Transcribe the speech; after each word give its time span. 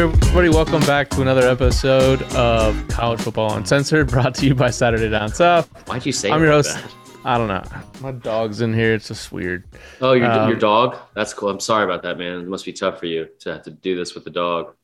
everybody. 0.00 0.48
Welcome 0.48 0.80
back 0.86 1.10
to 1.10 1.20
another 1.20 1.46
episode 1.46 2.22
of 2.34 2.88
College 2.88 3.20
Football 3.20 3.52
Uncensored, 3.52 4.08
brought 4.08 4.34
to 4.36 4.46
you 4.46 4.54
by 4.54 4.70
Saturday 4.70 5.10
Down 5.10 5.28
South. 5.28 5.68
Why'd 5.86 6.06
you 6.06 6.12
say 6.12 6.30
I'm 6.30 6.40
your 6.40 6.52
host. 6.52 6.74
that? 6.74 6.90
I 7.26 7.36
don't 7.36 7.48
know. 7.48 7.62
My 8.00 8.12
dog's 8.12 8.62
in 8.62 8.72
here. 8.72 8.94
It's 8.94 9.08
just 9.08 9.30
weird. 9.30 9.64
Oh, 10.00 10.14
your, 10.14 10.30
Um, 10.30 10.48
your 10.48 10.58
dog? 10.58 10.96
That's 11.14 11.34
cool. 11.34 11.50
I'm 11.50 11.60
sorry 11.60 11.84
about 11.84 12.02
that, 12.04 12.16
man. 12.16 12.40
It 12.40 12.48
must 12.48 12.64
be 12.64 12.72
tough 12.72 12.98
for 12.98 13.04
you 13.04 13.28
to 13.40 13.52
have 13.52 13.62
to 13.64 13.70
do 13.70 13.94
this 13.94 14.14
with 14.14 14.24
the 14.24 14.30
dog. 14.30 14.74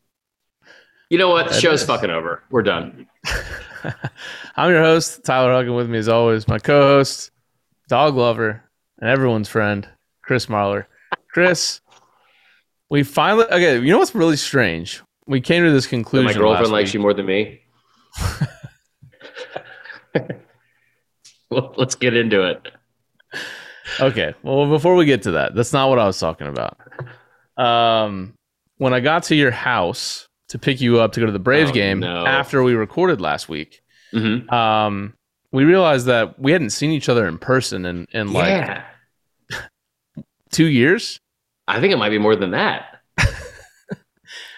You 1.08 1.16
know 1.16 1.30
what? 1.30 1.48
The 1.48 1.54
show's 1.54 1.80
is. 1.80 1.86
fucking 1.86 2.10
over. 2.10 2.42
We're 2.50 2.62
done. 2.62 3.06
I'm 4.56 4.70
your 4.70 4.82
host, 4.82 5.24
Tyler 5.24 5.50
Huggin. 5.50 5.74
With 5.74 5.88
me, 5.88 5.96
as 5.96 6.08
always, 6.08 6.46
my 6.46 6.58
co-host, 6.58 7.30
dog 7.88 8.16
lover, 8.16 8.62
and 8.98 9.08
everyone's 9.08 9.48
friend, 9.48 9.88
Chris 10.20 10.44
Marler. 10.44 10.84
Chris, 11.33 11.80
we 12.91 13.02
finally 13.02 13.46
okay. 13.46 13.78
You 13.78 13.92
know 13.92 13.98
what's 13.98 14.14
really 14.14 14.36
strange? 14.36 15.02
We 15.26 15.40
came 15.40 15.64
to 15.64 15.70
this 15.72 15.86
conclusion. 15.86 16.26
my 16.26 16.32
girlfriend 16.32 16.70
likes 16.72 16.88
week. 16.88 16.94
you 16.94 17.00
more 17.00 17.14
than 17.14 17.26
me. 17.26 17.60
well, 21.50 21.74
let's 21.76 21.94
get 21.94 22.16
into 22.16 22.42
it. 22.42 22.66
Okay. 24.00 24.34
Well, 24.42 24.68
before 24.68 24.94
we 24.94 25.04
get 25.04 25.22
to 25.22 25.32
that, 25.32 25.54
that's 25.54 25.72
not 25.72 25.88
what 25.88 25.98
I 25.98 26.06
was 26.06 26.18
talking 26.18 26.46
about. 26.48 26.78
Um, 27.56 28.34
when 28.78 28.92
I 28.92 29.00
got 29.00 29.24
to 29.24 29.34
your 29.34 29.50
house 29.50 30.28
to 30.48 30.58
pick 30.58 30.80
you 30.80 31.00
up 31.00 31.12
to 31.12 31.20
go 31.20 31.27
to 31.27 31.32
the 31.32 31.38
Braves 31.38 31.70
Oh, 31.70 31.74
game 31.74 32.00
no. 32.00 32.27
after 32.27 32.62
we 32.62 32.74
recorded 32.74 33.20
last 33.20 33.48
week, 33.48 33.82
hmm 34.12 34.48
um, 34.52 35.14
we 35.52 35.64
realized 35.64 36.06
that 36.06 36.38
we 36.38 36.52
hadn't 36.52 36.70
seen 36.70 36.90
each 36.90 37.08
other 37.08 37.27
in 37.27 37.38
person 37.38 37.84
in, 37.86 38.06
in 38.12 38.32
like 38.32 38.48
yeah. 38.48 38.84
two 40.50 40.66
years. 40.66 41.18
I 41.66 41.80
think 41.80 41.92
it 41.92 41.96
might 41.96 42.11
be 42.11 42.18
more 42.18 42.36
than 42.36 42.50
that. 42.50 42.95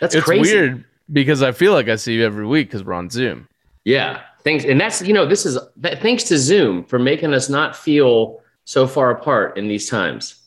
That's 0.00 0.14
it's 0.14 0.24
crazy. 0.24 0.40
weird 0.54 0.84
because 1.12 1.42
I 1.42 1.52
feel 1.52 1.72
like 1.72 1.88
I 1.88 1.96
see 1.96 2.14
you 2.14 2.24
every 2.24 2.46
week 2.46 2.68
because 2.68 2.84
we're 2.84 2.94
on 2.94 3.10
Zoom. 3.10 3.48
Yeah. 3.84 4.22
Thanks. 4.44 4.64
And 4.64 4.80
that's, 4.80 5.02
you 5.02 5.12
know, 5.14 5.26
this 5.26 5.44
is 5.46 5.58
that, 5.76 6.00
thanks 6.00 6.24
to 6.24 6.38
Zoom 6.38 6.84
for 6.84 6.98
making 6.98 7.34
us 7.34 7.48
not 7.48 7.74
feel 7.76 8.40
so 8.64 8.86
far 8.86 9.10
apart 9.10 9.56
in 9.58 9.66
these 9.68 9.88
times, 9.88 10.42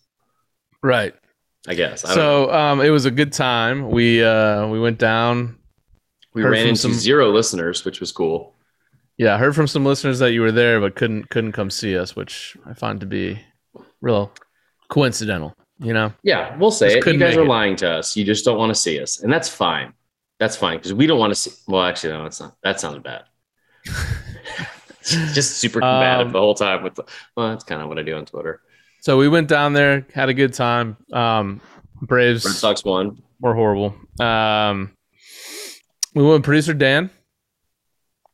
Right. 0.84 1.14
I 1.68 1.76
guess. 1.76 2.04
I. 2.06 2.14
So 2.16 2.52
um, 2.52 2.82
it 2.82 2.90
was 2.90 3.06
a 3.06 3.12
good 3.12 3.32
time. 3.34 3.90
We 3.92 4.24
uh, 4.24 4.68
we 4.68 4.80
went 4.80 4.98
down. 4.98 5.58
we 6.34 6.42
ran 6.44 6.68
into 6.68 6.82
some- 6.82 6.94
zero 6.94 7.32
listeners, 7.32 7.86
which 7.86 8.00
was 8.00 8.12
cool. 8.12 8.56
Yeah, 9.18 9.36
I 9.36 9.38
heard 9.38 9.54
from 9.56 9.68
some 9.68 9.86
listeners 9.86 10.18
that 10.20 10.32
you 10.32 10.42
were 10.42 10.52
there 10.52 10.80
but 10.80 10.96
couldn't 10.96 11.30
couldn't 11.30 11.52
come 11.52 11.70
see 11.70 11.96
us, 11.98 12.16
which 12.16 12.58
I 12.66 12.74
find 12.74 13.00
to 13.02 13.06
be 13.06 13.40
real 14.02 14.32
coincidental. 14.90 15.54
You 15.84 15.94
know. 15.94 16.14
Yeah, 16.24 16.56
we'll 16.58 16.70
say 16.72 16.96
Just 16.96 17.08
it. 17.08 17.14
You 17.14 17.20
guys 17.20 17.36
are 17.36 17.42
it. 17.42 17.48
lying 17.48 17.76
to 17.78 17.90
us. 17.90 18.16
You 18.16 18.24
just 18.24 18.46
don't 18.46 18.58
want 18.58 18.70
to 18.70 18.76
see 18.80 19.00
us, 19.02 19.22
and 19.22 19.34
that's 19.34 19.50
fine. 19.50 19.94
That's 20.40 20.56
fine 20.56 20.78
because 20.78 20.94
we 20.94 21.08
don't 21.08 21.20
want 21.20 21.32
to 21.32 21.36
see. 21.36 21.52
Well, 21.68 21.84
actually, 21.84 22.14
no, 22.14 22.26
it's 22.26 22.40
not. 22.40 22.56
That 22.64 22.80
sounded 22.80 23.04
bad. 23.04 23.24
just 25.04 25.58
super 25.58 25.80
combative 25.80 26.28
Um, 26.28 26.34
the 26.34 26.40
whole 26.40 26.56
time. 26.56 26.84
With 26.84 26.96
the, 26.96 27.04
well, 27.36 27.50
that's 27.50 27.64
kind 27.64 27.82
of 27.82 27.88
what 27.90 27.98
I 28.00 28.04
do 28.04 28.16
on 28.16 28.26
Twitter. 28.26 28.62
So 29.02 29.18
we 29.18 29.28
went 29.28 29.48
down 29.48 29.74
there, 29.74 30.06
had 30.14 30.30
a 30.30 30.34
good 30.34 30.54
time. 30.54 30.98
Um, 31.12 31.62
Braves 32.02 32.46
Red 32.46 32.54
Sox 32.54 32.84
won. 32.86 33.22
were 33.40 33.56
horrible. 33.56 33.96
Um, 34.20 34.92
we 36.14 36.22
went 36.22 36.34
with 36.36 36.44
producer 36.44 36.74
Dan. 36.74 37.10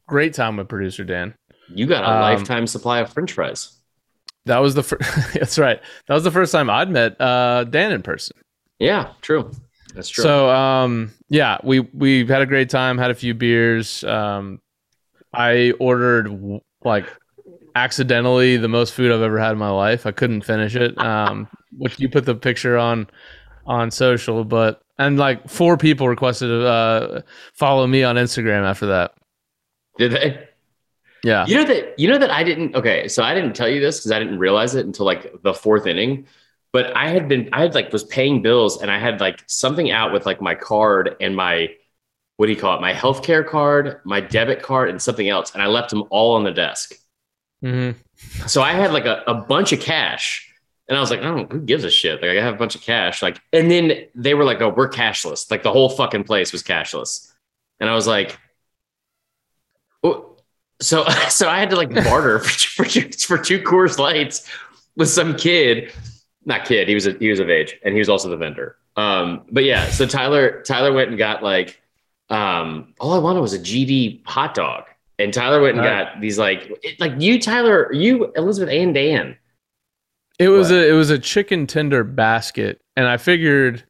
Great 0.07 0.33
time 0.33 0.57
with 0.57 0.67
producer 0.67 1.03
Dan. 1.05 1.33
You 1.73 1.85
got 1.85 2.03
a 2.03 2.09
Um, 2.09 2.21
lifetime 2.21 2.67
supply 2.67 2.99
of 2.99 3.11
French 3.13 3.31
fries. 3.33 3.76
That 4.47 4.59
was 4.59 4.75
the 4.75 4.83
first. 4.83 5.03
that's 5.33 5.59
right. 5.59 5.81
That 6.07 6.13
was 6.13 6.23
the 6.23 6.31
first 6.31 6.51
time 6.51 6.69
I'd 6.69 6.89
met 6.89 7.19
uh, 7.21 7.65
Dan 7.65 7.91
in 7.91 8.01
person. 8.01 8.37
Yeah, 8.79 9.11
true. 9.21 9.51
That's 9.93 10.09
true. 10.09 10.23
So 10.23 10.49
um, 10.49 11.11
yeah, 11.29 11.57
we 11.63 11.81
we 11.81 12.25
had 12.25 12.41
a 12.41 12.45
great 12.45 12.69
time. 12.69 12.97
Had 12.97 13.11
a 13.11 13.15
few 13.15 13.33
beers. 13.33 14.03
Um, 14.03 14.61
I 15.33 15.73
ordered 15.79 16.61
like 16.83 17.05
accidentally 17.75 18.57
the 18.57 18.67
most 18.67 18.93
food 18.93 19.11
I've 19.11 19.21
ever 19.21 19.39
had 19.39 19.51
in 19.51 19.57
my 19.57 19.69
life. 19.69 20.05
I 20.05 20.11
couldn't 20.11 20.41
finish 20.41 20.75
it. 20.75 20.97
Um, 20.97 21.47
which 21.77 21.99
you 21.99 22.09
put 22.09 22.25
the 22.25 22.35
picture 22.35 22.77
on 22.77 23.07
on 23.65 23.91
social, 23.91 24.43
but 24.43 24.81
and 24.97 25.17
like 25.17 25.49
four 25.49 25.77
people 25.77 26.07
requested 26.07 26.49
to 26.49 26.67
uh, 26.67 27.21
follow 27.53 27.85
me 27.85 28.03
on 28.03 28.15
Instagram 28.15 28.63
after 28.63 28.87
that. 28.87 29.13
Did 29.97 30.11
they? 30.11 30.46
Yeah. 31.27 31.45
You 31.45 31.55
know 31.55 31.65
that 31.65 31.99
you 31.99 32.07
know 32.07 32.17
that 32.17 32.31
I 32.31 32.41
didn't 32.41 32.73
okay, 32.73 33.09
so 33.09 33.21
I 33.21 33.33
didn't 33.33 33.53
tell 33.53 33.67
you 33.67 33.81
this 33.81 33.99
because 33.99 34.13
I 34.13 34.19
didn't 34.19 34.39
realize 34.39 34.75
it 34.75 34.85
until 34.85 35.05
like 35.05 35.29
the 35.43 35.53
fourth 35.53 35.85
inning. 35.85 36.25
But 36.71 36.95
I 36.95 37.09
had 37.09 37.27
been 37.27 37.49
I 37.51 37.63
had 37.63 37.75
like 37.75 37.91
was 37.91 38.05
paying 38.05 38.41
bills 38.41 38.81
and 38.81 38.89
I 38.89 38.97
had 38.97 39.19
like 39.19 39.43
something 39.45 39.91
out 39.91 40.13
with 40.13 40.25
like 40.25 40.41
my 40.41 40.55
card 40.55 41.17
and 41.19 41.35
my 41.35 41.67
what 42.37 42.45
do 42.45 42.53
you 42.53 42.57
call 42.57 42.77
it? 42.77 42.81
My 42.81 42.93
healthcare 42.93 43.45
card, 43.45 43.99
my 44.05 44.21
debit 44.21 44.61
card, 44.61 44.89
and 44.89 45.01
something 45.01 45.27
else. 45.27 45.53
And 45.53 45.61
I 45.61 45.67
left 45.67 45.89
them 45.89 46.05
all 46.11 46.35
on 46.35 46.45
the 46.45 46.51
desk. 46.51 46.93
hmm 47.61 47.91
So 48.45 48.61
I 48.61 48.71
had 48.71 48.93
like 48.93 49.05
a, 49.05 49.23
a 49.27 49.33
bunch 49.33 49.73
of 49.73 49.81
cash. 49.81 50.45
And 50.87 50.97
I 50.97 51.01
was 51.01 51.11
like, 51.11 51.19
oh, 51.23 51.45
who 51.51 51.59
gives 51.59 51.83
a 51.83 51.91
shit? 51.91 52.21
Like 52.21 52.37
I 52.37 52.41
have 52.41 52.53
a 52.53 52.57
bunch 52.57 52.75
of 52.75 52.81
cash. 52.81 53.21
Like, 53.21 53.41
and 53.51 53.69
then 53.69 54.05
they 54.15 54.33
were 54.33 54.45
like, 54.45 54.61
oh, 54.61 54.69
we're 54.69 54.89
cashless. 54.89 55.51
Like 55.51 55.63
the 55.63 55.73
whole 55.73 55.89
fucking 55.89 56.23
place 56.23 56.53
was 56.53 56.63
cashless. 56.63 57.33
And 57.81 57.89
I 57.89 57.95
was 57.95 58.07
like, 58.07 58.39
oh. 60.03 60.36
So 60.81 61.05
so 61.29 61.49
I 61.49 61.59
had 61.59 61.69
to 61.71 61.75
like 61.75 61.93
barter 61.93 62.39
for, 62.39 62.83
for, 62.83 62.85
two- 62.85 63.09
for 63.11 63.37
two 63.37 63.59
Coors 63.61 63.97
Lights 63.99 64.49
with 64.95 65.09
some 65.09 65.35
kid. 65.35 65.91
Not 66.45 66.63
kid, 66.65 66.87
he 66.87 66.93
was 66.95 67.05
a, 67.07 67.11
he 67.13 67.29
was 67.29 67.39
of 67.41 67.49
age, 67.49 67.77
and 67.83 67.93
he 67.93 67.99
was 67.99 68.07
also 68.07 68.29
the 68.29 68.37
vendor. 68.37 68.77
Um, 68.95 69.43
but 69.51 69.63
yeah, 69.65 69.85
so 69.89 70.05
Tyler 70.05 70.61
Tyler 70.63 70.93
went 70.93 71.09
and 71.09 71.17
got 71.17 71.43
like 71.43 71.81
um, 72.29 72.93
all 72.99 73.13
I 73.13 73.17
wanted 73.19 73.41
was 73.41 73.53
a 73.53 73.59
GD 73.59 74.25
hot 74.25 74.53
dog, 74.55 74.85
and 75.19 75.33
Tyler 75.33 75.61
went 75.61 75.75
and 75.75 75.83
got 75.83 76.21
these 76.21 76.37
like 76.39 76.71
it, 76.83 76.99
like 76.99 77.13
you 77.19 77.39
Tyler 77.41 77.91
you 77.93 78.31
Elizabeth 78.35 78.73
and 78.73 78.93
Dan. 78.93 79.35
It 80.39 80.49
was 80.49 80.69
What? 80.71 80.77
a 80.77 80.89
it 80.89 80.93
was 80.93 81.09
a 81.09 81.19
chicken 81.19 81.67
tender 81.67 82.03
basket, 82.05 82.79
and 82.95 83.07
I 83.07 83.17
figured, 83.17 83.83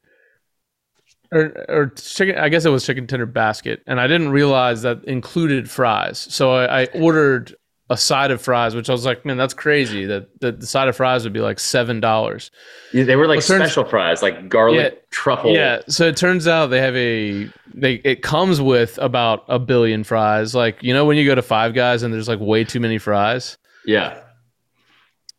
or 1.31 1.65
or 1.69 1.87
chicken. 1.95 2.37
I 2.37 2.49
guess 2.49 2.65
it 2.65 2.69
was 2.69 2.85
chicken 2.85 3.07
tender 3.07 3.25
basket, 3.25 3.81
and 3.87 3.99
I 3.99 4.07
didn't 4.07 4.29
realize 4.29 4.81
that 4.83 5.03
included 5.05 5.69
fries. 5.69 6.27
So 6.29 6.51
I, 6.53 6.81
I 6.81 6.85
ordered 6.93 7.55
a 7.89 7.95
side 7.95 8.31
of 8.31 8.41
fries, 8.41 8.75
which 8.75 8.89
I 8.89 8.91
was 8.91 9.05
like, 9.05 9.25
man, 9.25 9.37
that's 9.37 9.53
crazy. 9.53 10.05
That 10.05 10.27
that 10.41 10.59
the 10.59 10.67
side 10.67 10.87
of 10.89 10.95
fries 10.97 11.23
would 11.23 11.31
be 11.33 11.39
like 11.39 11.57
seven 11.59 11.99
dollars. 12.01 12.51
Yeah, 12.93 13.03
They 13.05 13.15
were 13.15 13.27
like 13.27 13.37
Well, 13.39 13.47
turns- 13.59 13.71
special 13.71 13.85
fries, 13.85 14.21
like 14.21 14.49
garlic 14.49 14.93
Yeah, 14.93 14.99
truffle. 15.09 15.53
Yeah. 15.53 15.81
So 15.87 16.05
it 16.05 16.17
turns 16.17 16.47
out 16.47 16.67
they 16.67 16.81
have 16.81 16.95
a 16.97 17.49
they 17.73 17.93
it 18.03 18.21
comes 18.23 18.59
with 18.59 18.97
about 19.01 19.45
a 19.47 19.57
billion 19.57 20.03
fries. 20.03 20.53
Like 20.53 20.83
you 20.83 20.93
know 20.93 21.05
when 21.05 21.15
you 21.17 21.25
go 21.25 21.35
to 21.35 21.41
Five 21.41 21.73
Guys 21.73 22.03
and 22.03 22.13
there's 22.13 22.27
like 22.27 22.39
way 22.41 22.63
too 22.65 22.79
many 22.81 22.97
fries. 22.97 23.57
yeah. 23.85 24.21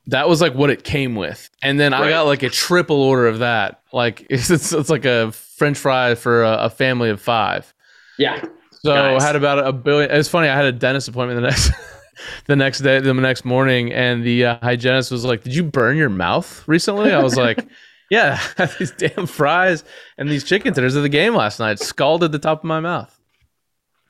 That 0.08 0.28
was 0.28 0.40
like 0.40 0.54
what 0.54 0.70
it 0.70 0.84
came 0.84 1.14
with, 1.14 1.50
and 1.62 1.78
then 1.78 1.94
I 1.94 2.08
got 2.08 2.22
like 2.22 2.42
a 2.42 2.48
triple 2.48 3.00
order 3.00 3.26
of 3.26 3.40
that. 3.40 3.82
Like 3.92 4.26
it's 4.30 4.50
it's, 4.50 4.72
it's 4.72 4.90
like 4.90 5.04
a 5.04 5.32
French 5.32 5.78
fry 5.78 6.14
for 6.14 6.44
a, 6.44 6.52
a 6.64 6.70
family 6.70 7.10
of 7.10 7.20
five. 7.20 7.72
Yeah. 8.18 8.42
So 8.82 8.94
Nice. 8.94 9.22
I 9.22 9.26
had 9.26 9.36
about 9.36 9.66
a 9.66 9.72
billion. 9.72 10.10
It's 10.10 10.28
funny. 10.28 10.48
I 10.48 10.56
had 10.56 10.64
a 10.64 10.72
dentist 10.72 11.08
appointment 11.08 11.40
the 11.40 11.48
next 11.48 11.70
the 12.46 12.56
next 12.56 12.80
day, 12.80 13.00
the 13.00 13.14
next 13.14 13.44
morning, 13.44 13.92
and 13.92 14.24
the 14.24 14.46
uh, 14.46 14.58
hygienist 14.62 15.10
was 15.10 15.24
like, 15.24 15.42
"Did 15.42 15.54
you 15.54 15.64
burn 15.64 15.96
your 15.96 16.08
mouth 16.10 16.66
recently?" 16.66 17.12
I 17.12 17.22
was 17.22 17.36
like. 17.36 17.66
Yeah, 18.10 18.40
these 18.78 18.90
damn 18.92 19.26
fries 19.26 19.84
and 20.16 20.30
these 20.30 20.42
chicken 20.42 20.72
tenders 20.72 20.96
at 20.96 21.02
the 21.02 21.10
game 21.10 21.34
last 21.34 21.60
night 21.60 21.78
scalded 21.78 22.32
the 22.32 22.38
top 22.38 22.60
of 22.60 22.64
my 22.64 22.80
mouth. 22.80 23.14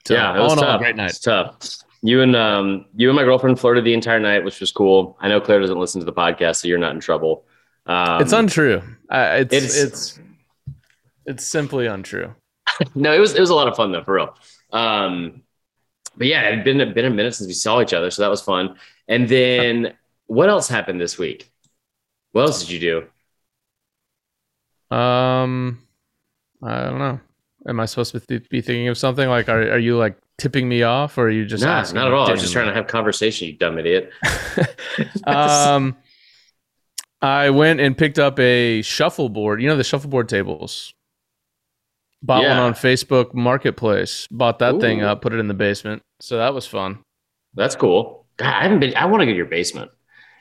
So, 0.07 0.15
yeah, 0.15 0.37
it 0.37 0.41
was 0.41 0.53
all, 0.53 0.59
tough. 0.59 0.81
great 0.81 0.95
night. 0.95 1.11
It's 1.11 1.19
tough. 1.19 1.59
You 2.03 2.23
and 2.23 2.37
um, 2.37 2.85
you 2.95 3.09
and 3.09 3.17
my 3.17 3.25
girlfriend 3.25 3.59
flirted 3.59 3.85
the 3.85 3.93
entire 3.95 4.21
night, 4.21 4.45
which 4.45 4.61
was 4.61 4.71
cool. 4.71 5.17
I 5.21 5.29
know 5.29 5.41
Claire 5.41 5.61
doesn't 5.61 5.79
listen 5.79 6.01
to 6.01 6.05
the 6.05 6.13
podcast, 6.13 6.57
so 6.57 6.69
you're 6.69 6.79
not 6.79 6.95
in 6.95 7.01
trouble. 7.01 7.45
Um, 7.87 8.21
it's 8.23 8.33
untrue. 8.33 8.83
Uh, 9.11 9.39
it's, 9.41 9.55
it's- 9.55 9.77
it's 9.83 10.21
it's 11.27 11.47
simply 11.47 11.87
untrue. 11.87 12.35
no, 12.95 13.13
it 13.13 13.19
was 13.19 13.35
it 13.35 13.41
was 13.41 13.51
a 13.51 13.55
lot 13.55 13.67
of 13.69 13.75
fun 13.77 13.91
though, 13.93 14.05
for 14.05 14.15
real. 14.15 14.35
Um, 14.73 15.43
but 16.17 16.27
yeah, 16.29 16.43
it 16.49 16.55
had 16.57 16.65
been 16.65 16.79
been 16.95 17.05
a 17.05 17.11
minute 17.11 17.35
since 17.35 17.49
we 17.49 17.55
saw 17.55 17.81
each 17.81 17.93
other, 17.93 18.11
so 18.11 18.23
that 18.23 18.29
was 18.29 18.43
fun. 18.43 18.77
And 19.09 19.29
then 19.29 19.95
what 20.27 20.49
else 20.49 20.69
happened 20.69 21.01
this 21.01 21.19
week? 21.19 21.51
What 22.33 22.43
else 22.43 22.61
did 22.61 22.71
you 22.71 22.81
do? 24.91 24.97
Um, 24.97 25.83
I 26.63 26.85
don't 26.85 26.99
know. 26.99 27.21
Am 27.67 27.81
I 27.81 27.87
supposed 27.87 28.13
to 28.13 28.41
be 28.41 28.61
thinking 28.61 28.89
of 28.89 28.97
something 28.99 29.29
like? 29.29 29.49
Are 29.49 29.73
are 29.73 29.79
you 29.79 29.97
like 29.97 30.17
tipping 30.39 30.69
me 30.69 30.83
off, 30.83 31.19
or 31.19 31.27
are 31.27 31.31
you 31.31 31.45
just 31.45 31.65
asking? 31.65 31.97
not 31.97 32.09
at 32.09 32.15
all. 32.15 32.29
I 32.29 32.33
was 32.33 32.41
just 32.41 32.53
trying 32.53 32.69
to 32.69 32.75
have 32.75 32.87
conversation, 32.87 33.49
you 33.49 33.55
dumb 33.55 33.79
idiot. 33.79 34.13
um, 35.27 35.97
I 37.21 37.51
went 37.51 37.81
and 37.81 37.97
picked 37.99 38.19
up 38.19 38.39
a 38.39 38.83
shuffleboard. 38.83 39.61
You 39.61 39.69
know 39.69 39.77
the 39.77 39.85
shuffleboard 39.85 40.29
tables. 40.29 40.95
Bought 42.23 42.43
one 42.43 42.59
on 42.59 42.73
Facebook 42.75 43.33
Marketplace. 43.33 44.27
Bought 44.31 44.59
that 44.59 44.81
thing 44.81 45.03
up, 45.03 45.23
put 45.23 45.33
it 45.33 45.39
in 45.39 45.47
the 45.47 45.55
basement. 45.55 46.03
So 46.21 46.39
that 46.39 46.53
was 46.53 46.67
fun. 46.67 46.99
That's 47.55 47.77
cool. 47.77 48.27
God, 48.37 48.55
I 48.55 48.63
haven't 48.63 48.81
been. 48.81 48.97
I 48.97 49.07
want 49.07 49.21
to 49.21 49.27
go 49.27 49.33
to 49.33 49.37
your 49.37 49.47
basement. 49.47 49.91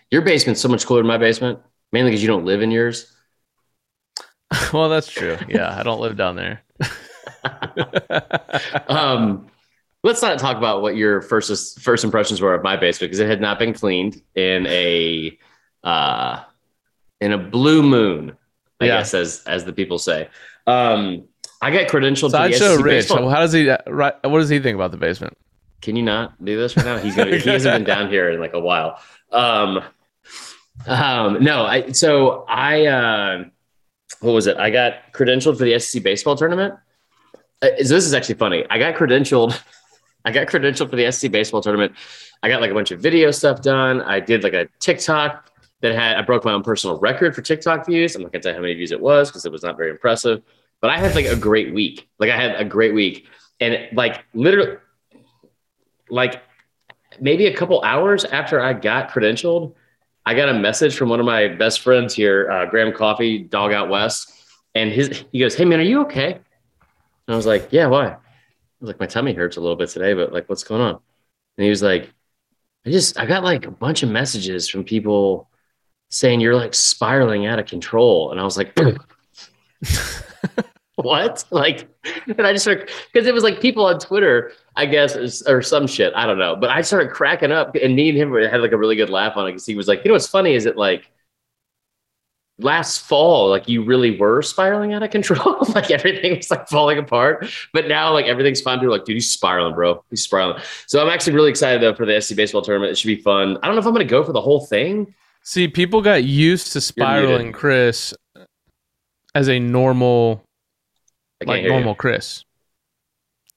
Your 0.09 0.21
basement's 0.21 0.61
so 0.61 0.69
much 0.69 0.85
cooler 0.85 1.01
than 1.01 1.07
my 1.07 1.17
basement, 1.17 1.59
mainly 1.91 2.11
because 2.11 2.23
you 2.23 2.27
don't 2.27 2.45
live 2.45 2.61
in 2.61 2.71
yours. 2.71 3.13
well, 4.73 4.89
that's 4.89 5.07
true. 5.07 5.37
Yeah, 5.47 5.77
I 5.77 5.83
don't 5.83 5.99
live 5.99 6.15
down 6.15 6.35
there. 6.35 6.63
um, 8.87 9.47
let's 10.03 10.21
not 10.21 10.39
talk 10.39 10.57
about 10.57 10.81
what 10.81 10.95
your 10.95 11.21
first 11.21 11.79
first 11.81 12.03
impressions 12.03 12.41
were 12.41 12.53
of 12.53 12.63
my 12.63 12.75
basement 12.77 13.09
because 13.11 13.19
it 13.19 13.27
had 13.29 13.41
not 13.41 13.59
been 13.59 13.73
cleaned 13.73 14.21
in 14.35 14.65
a 14.67 15.37
uh, 15.83 16.43
in 17.21 17.33
a 17.33 17.37
blue 17.37 17.81
moon. 17.83 18.35
I 18.79 18.85
Yeah. 18.85 18.97
guess 18.99 19.13
as 19.13 19.43
as 19.47 19.65
the 19.65 19.73
people 19.73 19.97
say. 19.99 20.29
Um, 20.67 21.23
I 21.61 21.71
got 21.71 21.87
credentialed 21.87 22.27
to 22.27 22.27
the 22.29 22.37
Sideshow 22.37 22.75
SEC 22.75 22.85
Rich. 22.85 22.93
baseball. 23.09 23.29
How 23.29 23.39
does 23.39 23.53
he? 23.53 23.69
Right, 23.87 24.13
what 24.23 24.39
does 24.39 24.49
he 24.49 24.59
think 24.59 24.75
about 24.75 24.91
the 24.91 24.97
basement? 24.97 25.35
Can 25.81 25.95
you 25.95 26.03
not 26.03 26.43
do 26.43 26.57
this 26.57 26.75
right 26.77 26.85
now? 26.85 26.97
He's 26.97 27.15
gonna. 27.15 27.35
he 27.37 27.49
hasn't 27.49 27.73
been 27.73 27.83
down 27.83 28.09
here 28.09 28.29
in 28.29 28.39
like 28.39 28.53
a 28.53 28.59
while. 28.59 28.99
Um, 29.31 29.81
um, 30.87 31.43
no, 31.43 31.65
I. 31.65 31.91
So 31.91 32.45
I. 32.47 32.85
Uh, 32.85 33.45
what 34.21 34.31
was 34.33 34.47
it? 34.47 34.57
I 34.57 34.69
got 34.69 35.11
credentialed 35.13 35.57
for 35.57 35.63
the 35.63 35.77
SEC 35.79 36.01
baseball 36.03 36.35
tournament. 36.35 36.75
Uh, 37.61 37.67
so 37.83 37.95
this 37.95 38.05
is 38.05 38.13
actually 38.13 38.35
funny. 38.35 38.65
I 38.69 38.77
got 38.77 38.95
credentialed. 38.95 39.59
I 40.25 40.31
got 40.31 40.47
credentialed 40.47 40.89
for 40.89 40.95
the 40.95 41.11
SC 41.11 41.31
baseball 41.31 41.61
tournament. 41.61 41.93
I 42.43 42.49
got 42.49 42.61
like 42.61 42.71
a 42.71 42.73
bunch 42.73 42.91
of 42.91 42.99
video 42.99 43.31
stuff 43.31 43.61
done. 43.61 44.01
I 44.01 44.19
did 44.19 44.43
like 44.43 44.53
a 44.53 44.67
TikTok 44.79 45.51
that 45.81 45.93
had. 45.93 46.17
I 46.17 46.21
broke 46.21 46.43
my 46.43 46.53
own 46.53 46.63
personal 46.63 46.99
record 46.99 47.35
for 47.35 47.41
TikTok 47.41 47.85
views. 47.85 48.15
I'm 48.15 48.23
not 48.23 48.31
gonna 48.31 48.41
tell 48.41 48.51
you 48.51 48.57
how 48.57 48.61
many 48.61 48.73
views 48.73 48.91
it 48.91 48.99
was 48.99 49.29
because 49.29 49.45
it 49.45 49.51
was 49.51 49.63
not 49.63 49.77
very 49.77 49.89
impressive. 49.89 50.41
But 50.81 50.91
I 50.91 50.97
had 50.97 51.15
like 51.15 51.25
a 51.25 51.35
great 51.35 51.73
week. 51.73 52.07
Like 52.19 52.29
I 52.29 52.37
had 52.37 52.59
a 52.59 52.65
great 52.65 52.93
week, 52.93 53.27
and 53.59 53.87
like 53.93 54.25
literally 54.33 54.77
like 56.09 56.41
maybe 57.19 57.47
a 57.47 57.55
couple 57.55 57.81
hours 57.83 58.25
after 58.25 58.61
I 58.61 58.73
got 58.73 59.09
credentialed, 59.09 59.73
I 60.25 60.33
got 60.33 60.49
a 60.49 60.53
message 60.53 60.97
from 60.97 61.09
one 61.09 61.19
of 61.19 61.25
my 61.25 61.47
best 61.47 61.81
friends 61.81 62.13
here, 62.13 62.49
uh, 62.51 62.65
Graham 62.65 62.93
Coffee, 62.93 63.39
Dog 63.39 63.71
Out 63.71 63.89
West, 63.89 64.31
and 64.75 64.91
his 64.91 65.23
he 65.31 65.39
goes, 65.39 65.55
"Hey 65.55 65.65
man, 65.65 65.79
are 65.79 65.83
you 65.83 66.01
okay?" 66.01 66.33
And 66.33 67.33
I 67.33 67.35
was 67.35 67.45
like, 67.45 67.69
"Yeah, 67.71 67.87
why?" 67.87 68.17
Like, 68.79 68.99
"My 68.99 69.05
tummy 69.07 69.33
hurts 69.33 69.57
a 69.57 69.61
little 69.61 69.75
bit 69.75 69.89
today, 69.89 70.13
but 70.13 70.33
like, 70.33 70.47
what's 70.49 70.63
going 70.63 70.81
on?" 70.81 70.99
And 71.57 71.63
he 71.63 71.69
was 71.69 71.83
like, 71.83 72.13
"I 72.85 72.91
just 72.91 73.19
I 73.19 73.25
got 73.25 73.43
like 73.43 73.65
a 73.65 73.71
bunch 73.71 74.03
of 74.03 74.09
messages 74.09 74.69
from 74.69 74.83
people 74.83 75.49
saying 76.09 76.39
you're 76.41 76.55
like 76.55 76.73
spiraling 76.73 77.45
out 77.45 77.59
of 77.59 77.65
control," 77.65 78.31
and 78.31 78.39
I 78.39 78.43
was 78.43 78.57
like. 78.57 78.77
what? 80.97 81.45
Like, 81.51 81.87
and 82.27 82.45
I 82.45 82.53
just 82.53 82.63
started 82.63 82.89
because 83.11 83.27
it 83.27 83.33
was 83.33 83.43
like 83.43 83.61
people 83.61 83.85
on 83.85 83.99
Twitter, 83.99 84.51
I 84.75 84.85
guess, 84.85 85.43
or 85.47 85.61
some 85.61 85.87
shit. 85.87 86.13
I 86.15 86.25
don't 86.25 86.39
know. 86.39 86.55
But 86.55 86.71
I 86.71 86.81
started 86.81 87.11
cracking 87.11 87.51
up, 87.51 87.75
and 87.75 87.95
me 87.95 88.09
and 88.09 88.17
him 88.17 88.33
had 88.33 88.61
like 88.61 88.71
a 88.71 88.77
really 88.77 88.95
good 88.95 89.09
laugh 89.09 89.37
on 89.37 89.47
it 89.47 89.51
because 89.51 89.65
he 89.65 89.75
was 89.75 89.87
like, 89.87 90.03
you 90.03 90.09
know, 90.09 90.13
what's 90.13 90.27
funny 90.27 90.55
is 90.55 90.65
it 90.65 90.75
like 90.75 91.11
last 92.59 92.99
fall, 92.99 93.49
like 93.49 93.67
you 93.67 93.83
really 93.83 94.17
were 94.17 94.41
spiraling 94.41 94.93
out 94.93 95.03
of 95.03 95.11
control. 95.11 95.57
like 95.75 95.91
everything 95.91 96.37
was 96.37 96.49
like 96.49 96.67
falling 96.67 96.97
apart. 96.97 97.47
But 97.73 97.87
now, 97.87 98.13
like 98.13 98.25
everything's 98.25 98.61
fine. 98.61 98.79
People 98.79 98.93
are 98.93 98.97
like, 98.97 99.05
dude, 99.05 99.15
he's 99.15 99.29
spiraling, 99.29 99.75
bro. 99.75 100.03
He's 100.09 100.23
spiraling. 100.23 100.61
So 100.87 101.01
I'm 101.01 101.09
actually 101.09 101.33
really 101.33 101.49
excited 101.49 101.81
though 101.81 101.93
for 101.93 102.05
the 102.05 102.19
SC 102.19 102.35
baseball 102.35 102.61
tournament. 102.61 102.91
It 102.91 102.97
should 102.97 103.07
be 103.07 103.21
fun. 103.21 103.57
I 103.61 103.67
don't 103.67 103.75
know 103.75 103.81
if 103.81 103.85
I'm 103.85 103.93
going 103.93 104.07
to 104.07 104.09
go 104.11 104.23
for 104.23 104.33
the 104.33 104.41
whole 104.41 104.65
thing. 104.65 105.13
See, 105.43 105.67
people 105.67 106.01
got 106.01 106.23
used 106.23 106.73
to 106.73 106.81
spiraling 106.81 107.53
Chris 107.53 108.13
as 109.33 109.47
a 109.47 109.59
normal, 109.59 110.43
like 111.45 111.59
hear 111.59 111.67
you. 111.67 111.73
normal 111.73 111.95
Chris. 111.95 112.43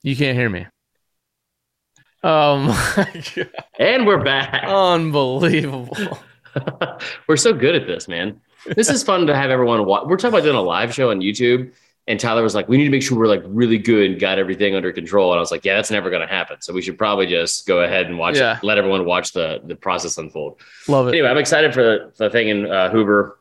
You 0.02 0.14
can't 0.14 0.38
hear 0.38 0.48
me. 0.48 0.66
Oh 2.22 2.58
my 2.96 3.24
god! 3.34 3.50
And 3.78 4.06
we're 4.06 4.22
back. 4.22 4.64
Unbelievable. 4.68 6.18
We're 7.28 7.36
so 7.36 7.52
good 7.52 7.74
at 7.76 7.86
this, 7.86 8.08
man. 8.08 8.40
This 8.66 8.90
is 8.90 9.02
fun 9.02 9.26
to 9.26 9.34
have 9.34 9.50
everyone 9.50 9.84
watch. 9.86 10.06
We're 10.06 10.16
talking 10.16 10.34
about 10.34 10.42
doing 10.44 10.56
a 10.56 10.62
live 10.62 10.92
show 10.94 11.10
on 11.10 11.20
YouTube, 11.20 11.72
and 12.06 12.18
Tyler 12.20 12.42
was 12.42 12.54
like, 12.54 12.68
"We 12.68 12.76
need 12.76 12.84
to 12.84 12.90
make 12.90 13.02
sure 13.02 13.18
we're 13.18 13.26
like 13.26 13.42
really 13.46 13.78
good 13.78 14.10
and 14.10 14.20
got 14.20 14.38
everything 14.38 14.74
under 14.74 14.92
control." 14.92 15.32
And 15.32 15.38
I 15.38 15.40
was 15.40 15.50
like, 15.50 15.64
"Yeah, 15.64 15.76
that's 15.76 15.90
never 15.90 16.10
going 16.10 16.22
to 16.22 16.32
happen. 16.32 16.60
So 16.60 16.72
we 16.72 16.82
should 16.82 16.98
probably 16.98 17.26
just 17.26 17.66
go 17.66 17.82
ahead 17.82 18.06
and 18.06 18.18
watch 18.18 18.36
Yeah. 18.36 18.58
it. 18.58 18.64
Let 18.64 18.78
everyone 18.78 19.04
watch 19.04 19.32
the 19.32 19.60
the 19.64 19.76
process 19.76 20.18
unfold." 20.18 20.60
Love 20.88 21.08
it. 21.08 21.10
Anyway, 21.12 21.28
I'm 21.28 21.38
excited 21.38 21.72
for 21.74 21.82
the, 21.82 22.12
the 22.16 22.30
thing 22.30 22.48
in 22.48 22.70
uh, 22.70 22.90
Hoover. 22.90 23.38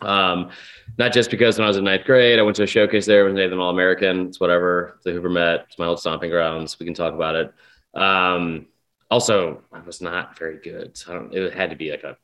Um, 0.00 0.50
not 0.98 1.12
just 1.12 1.30
because 1.30 1.56
when 1.58 1.64
I 1.64 1.68
was 1.68 1.76
in 1.76 1.84
ninth 1.84 2.04
grade, 2.04 2.38
I 2.38 2.42
went 2.42 2.56
to 2.56 2.64
a 2.64 2.66
showcase 2.66 3.06
there 3.06 3.24
was 3.24 3.32
with 3.32 3.38
Nathan 3.42 3.58
All 3.58 3.70
American. 3.70 4.26
It's 4.28 4.40
whatever. 4.40 4.98
The 5.04 5.12
Hoover 5.12 5.30
Met. 5.30 5.66
It's 5.68 5.78
my 5.78 5.86
old 5.86 6.00
stomping 6.00 6.30
grounds. 6.30 6.78
We 6.78 6.86
can 6.86 6.94
talk 6.94 7.14
about 7.14 7.36
it. 7.36 7.54
Um, 7.94 8.66
also, 9.10 9.62
I 9.72 9.80
was 9.80 10.00
not 10.00 10.38
very 10.38 10.58
good. 10.58 10.96
So 10.96 11.12
I 11.12 11.14
don't, 11.14 11.34
it 11.34 11.52
had 11.54 11.70
to 11.70 11.76
be 11.76 11.90
like 11.90 12.02
a 12.02 12.16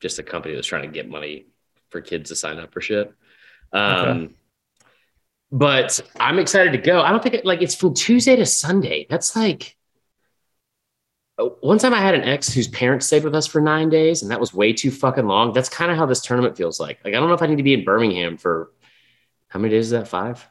just 0.00 0.18
a 0.18 0.22
company 0.22 0.52
that 0.52 0.58
was 0.58 0.66
trying 0.66 0.82
to 0.82 0.88
get 0.88 1.08
money 1.08 1.46
for 1.94 2.00
kids 2.00 2.30
to 2.30 2.36
sign 2.36 2.58
up 2.58 2.72
for 2.72 2.80
shit. 2.80 3.14
Um, 3.72 4.08
Okay. 4.08 4.34
But 5.52 6.00
I'm 6.18 6.40
excited 6.40 6.72
to 6.72 6.78
go. 6.78 7.00
I 7.00 7.10
don't 7.10 7.22
think 7.22 7.36
it, 7.36 7.44
like 7.46 7.62
it's 7.62 7.76
from 7.76 7.94
Tuesday 7.94 8.34
to 8.34 8.44
Sunday. 8.44 9.06
That's 9.08 9.36
like 9.36 9.76
one 11.60 11.78
time 11.78 11.94
I 11.94 12.00
had 12.00 12.16
an 12.16 12.22
ex 12.22 12.52
whose 12.52 12.66
parents 12.66 13.06
stayed 13.06 13.22
with 13.22 13.36
us 13.36 13.46
for 13.46 13.60
nine 13.60 13.88
days, 13.88 14.22
and 14.22 14.32
that 14.32 14.40
was 14.40 14.52
way 14.52 14.72
too 14.72 14.90
fucking 14.90 15.26
long. 15.26 15.52
That's 15.52 15.68
kind 15.68 15.92
of 15.92 15.96
how 15.96 16.06
this 16.06 16.22
tournament 16.22 16.56
feels 16.56 16.80
like. 16.80 16.98
Like 17.04 17.14
I 17.14 17.20
don't 17.20 17.28
know 17.28 17.34
if 17.34 17.42
I 17.42 17.46
need 17.46 17.58
to 17.58 17.62
be 17.62 17.74
in 17.74 17.84
Birmingham 17.84 18.36
for 18.36 18.72
how 19.46 19.60
many 19.60 19.72
days 19.74 19.86
is 19.86 19.90
that? 19.92 20.08
Five, 20.08 20.44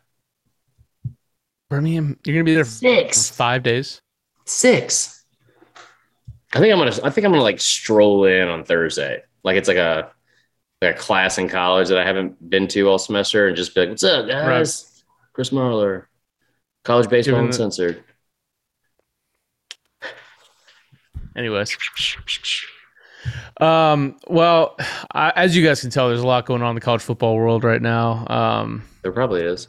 Birmingham, 1.70 2.18
you're 2.26 2.36
gonna 2.36 2.46
be 2.46 2.56
there 2.56 2.64
for 2.64 2.72
six, 2.72 3.30
five 3.30 3.62
days. 3.62 4.02
six. 4.46 5.26
I 6.54 6.60
think 6.60 6.72
I'm 6.72 6.80
gonna. 6.80 6.98
I 7.04 7.10
think 7.10 7.26
I'm 7.26 7.34
gonna 7.34 7.44
like 7.44 7.60
stroll 7.60 8.24
in 8.24 8.48
on 8.48 8.64
Thursday. 8.64 9.24
Like 9.44 9.58
it's 9.58 9.68
like 9.68 9.76
a 9.78 10.12
like 10.84 10.96
a 10.96 11.00
class 11.00 11.38
in 11.38 11.48
college 11.50 11.88
that 11.90 11.98
I 11.98 12.06
haven't 12.06 12.50
been 12.50 12.68
to 12.70 12.88
all 12.90 13.00
semester, 13.00 13.48
and 13.48 13.56
just 13.56 13.74
be 13.74 13.82
like, 13.82 13.90
"What's 13.90 14.04
up, 14.04 14.28
guys? 14.28 15.04
Chris 15.34 15.50
Marler, 15.50 16.06
college 16.84 17.10
baseball 17.10 17.36
Given- 17.36 17.48
uncensored." 17.48 18.04
Anyways, 21.36 21.76
um, 23.60 24.18
well, 24.28 24.76
I, 25.14 25.32
as 25.36 25.56
you 25.56 25.66
guys 25.66 25.82
can 25.82 25.90
tell, 25.90 26.08
there's 26.10 26.20
a 26.22 26.28
lot 26.28 26.46
going 26.46 26.62
on 26.62 26.70
in 26.70 26.76
the 26.76 26.82
college 26.82 27.02
football 27.02 27.36
world 27.36 27.64
right 27.64 27.82
now. 27.82 28.28
Um, 28.28 28.84
There 29.02 29.12
probably 29.12 29.42
is. 29.42 29.68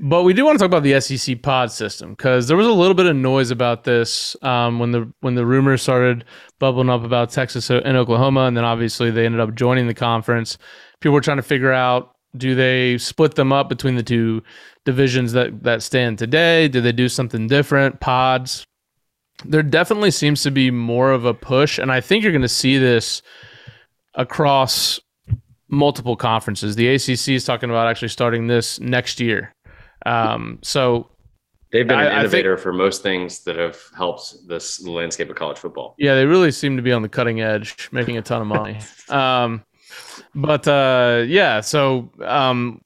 But 0.00 0.22
we 0.22 0.32
do 0.32 0.44
want 0.44 0.58
to 0.58 0.62
talk 0.62 0.68
about 0.70 0.84
the 0.84 1.00
SEC 1.00 1.42
pod 1.42 1.72
system 1.72 2.10
because 2.10 2.46
there 2.46 2.56
was 2.56 2.66
a 2.66 2.72
little 2.72 2.94
bit 2.94 3.06
of 3.06 3.16
noise 3.16 3.50
about 3.50 3.84
this 3.84 4.36
um, 4.42 4.78
when 4.78 4.92
the 4.92 5.12
when 5.20 5.34
the 5.34 5.44
rumors 5.44 5.82
started 5.82 6.24
bubbling 6.60 6.88
up 6.88 7.02
about 7.02 7.30
Texas 7.30 7.68
and 7.68 7.96
Oklahoma, 7.96 8.42
and 8.42 8.56
then 8.56 8.64
obviously 8.64 9.10
they 9.10 9.26
ended 9.26 9.40
up 9.40 9.54
joining 9.54 9.88
the 9.88 9.94
conference. 9.94 10.56
People 11.00 11.14
were 11.14 11.20
trying 11.20 11.38
to 11.38 11.42
figure 11.42 11.72
out 11.72 12.14
do 12.36 12.54
they 12.54 12.98
split 12.98 13.34
them 13.34 13.52
up 13.52 13.68
between 13.68 13.96
the 13.96 14.02
two 14.02 14.42
divisions 14.84 15.32
that 15.32 15.64
that 15.64 15.82
stand 15.82 16.18
today? 16.18 16.68
Do 16.68 16.80
they 16.80 16.92
do 16.92 17.08
something 17.08 17.48
different? 17.48 18.00
Pods. 18.00 18.64
There 19.44 19.62
definitely 19.62 20.10
seems 20.10 20.42
to 20.42 20.50
be 20.50 20.70
more 20.70 21.12
of 21.12 21.24
a 21.24 21.34
push, 21.34 21.78
and 21.78 21.90
I 21.90 22.00
think 22.00 22.22
you're 22.22 22.32
going 22.32 22.42
to 22.42 22.48
see 22.48 22.78
this 22.78 23.22
across 24.14 25.00
multiple 25.68 26.16
conferences. 26.16 26.76
The 26.76 26.88
ACC 26.88 27.28
is 27.28 27.44
talking 27.44 27.70
about 27.70 27.86
actually 27.86 28.08
starting 28.08 28.46
this 28.46 28.80
next 28.80 29.20
year. 29.20 29.54
Um, 30.08 30.58
so 30.62 31.08
They've 31.70 31.86
been 31.86 31.98
I- 31.98 32.04
an 32.04 32.08
I 32.08 32.10
think- 32.12 32.20
innovator 32.20 32.56
for 32.56 32.72
most 32.72 33.02
things 33.02 33.44
that 33.44 33.56
have 33.56 33.78
helped 33.96 34.48
this 34.48 34.82
landscape 34.86 35.28
of 35.30 35.36
college 35.36 35.58
football. 35.58 35.94
yeah, 35.98 36.14
they 36.14 36.24
really 36.24 36.50
seem 36.50 36.76
to 36.76 36.82
be 36.82 36.92
on 36.92 37.02
the 37.02 37.08
cutting 37.10 37.40
edge, 37.42 37.88
making 37.92 38.16
a 38.16 38.22
ton 38.22 38.40
of 38.40 38.46
money. 38.46 38.78
um, 39.10 39.62
but 40.34 40.66
uh, 40.66 41.24
yeah, 41.26 41.60
so 41.60 42.10
um, 42.24 42.80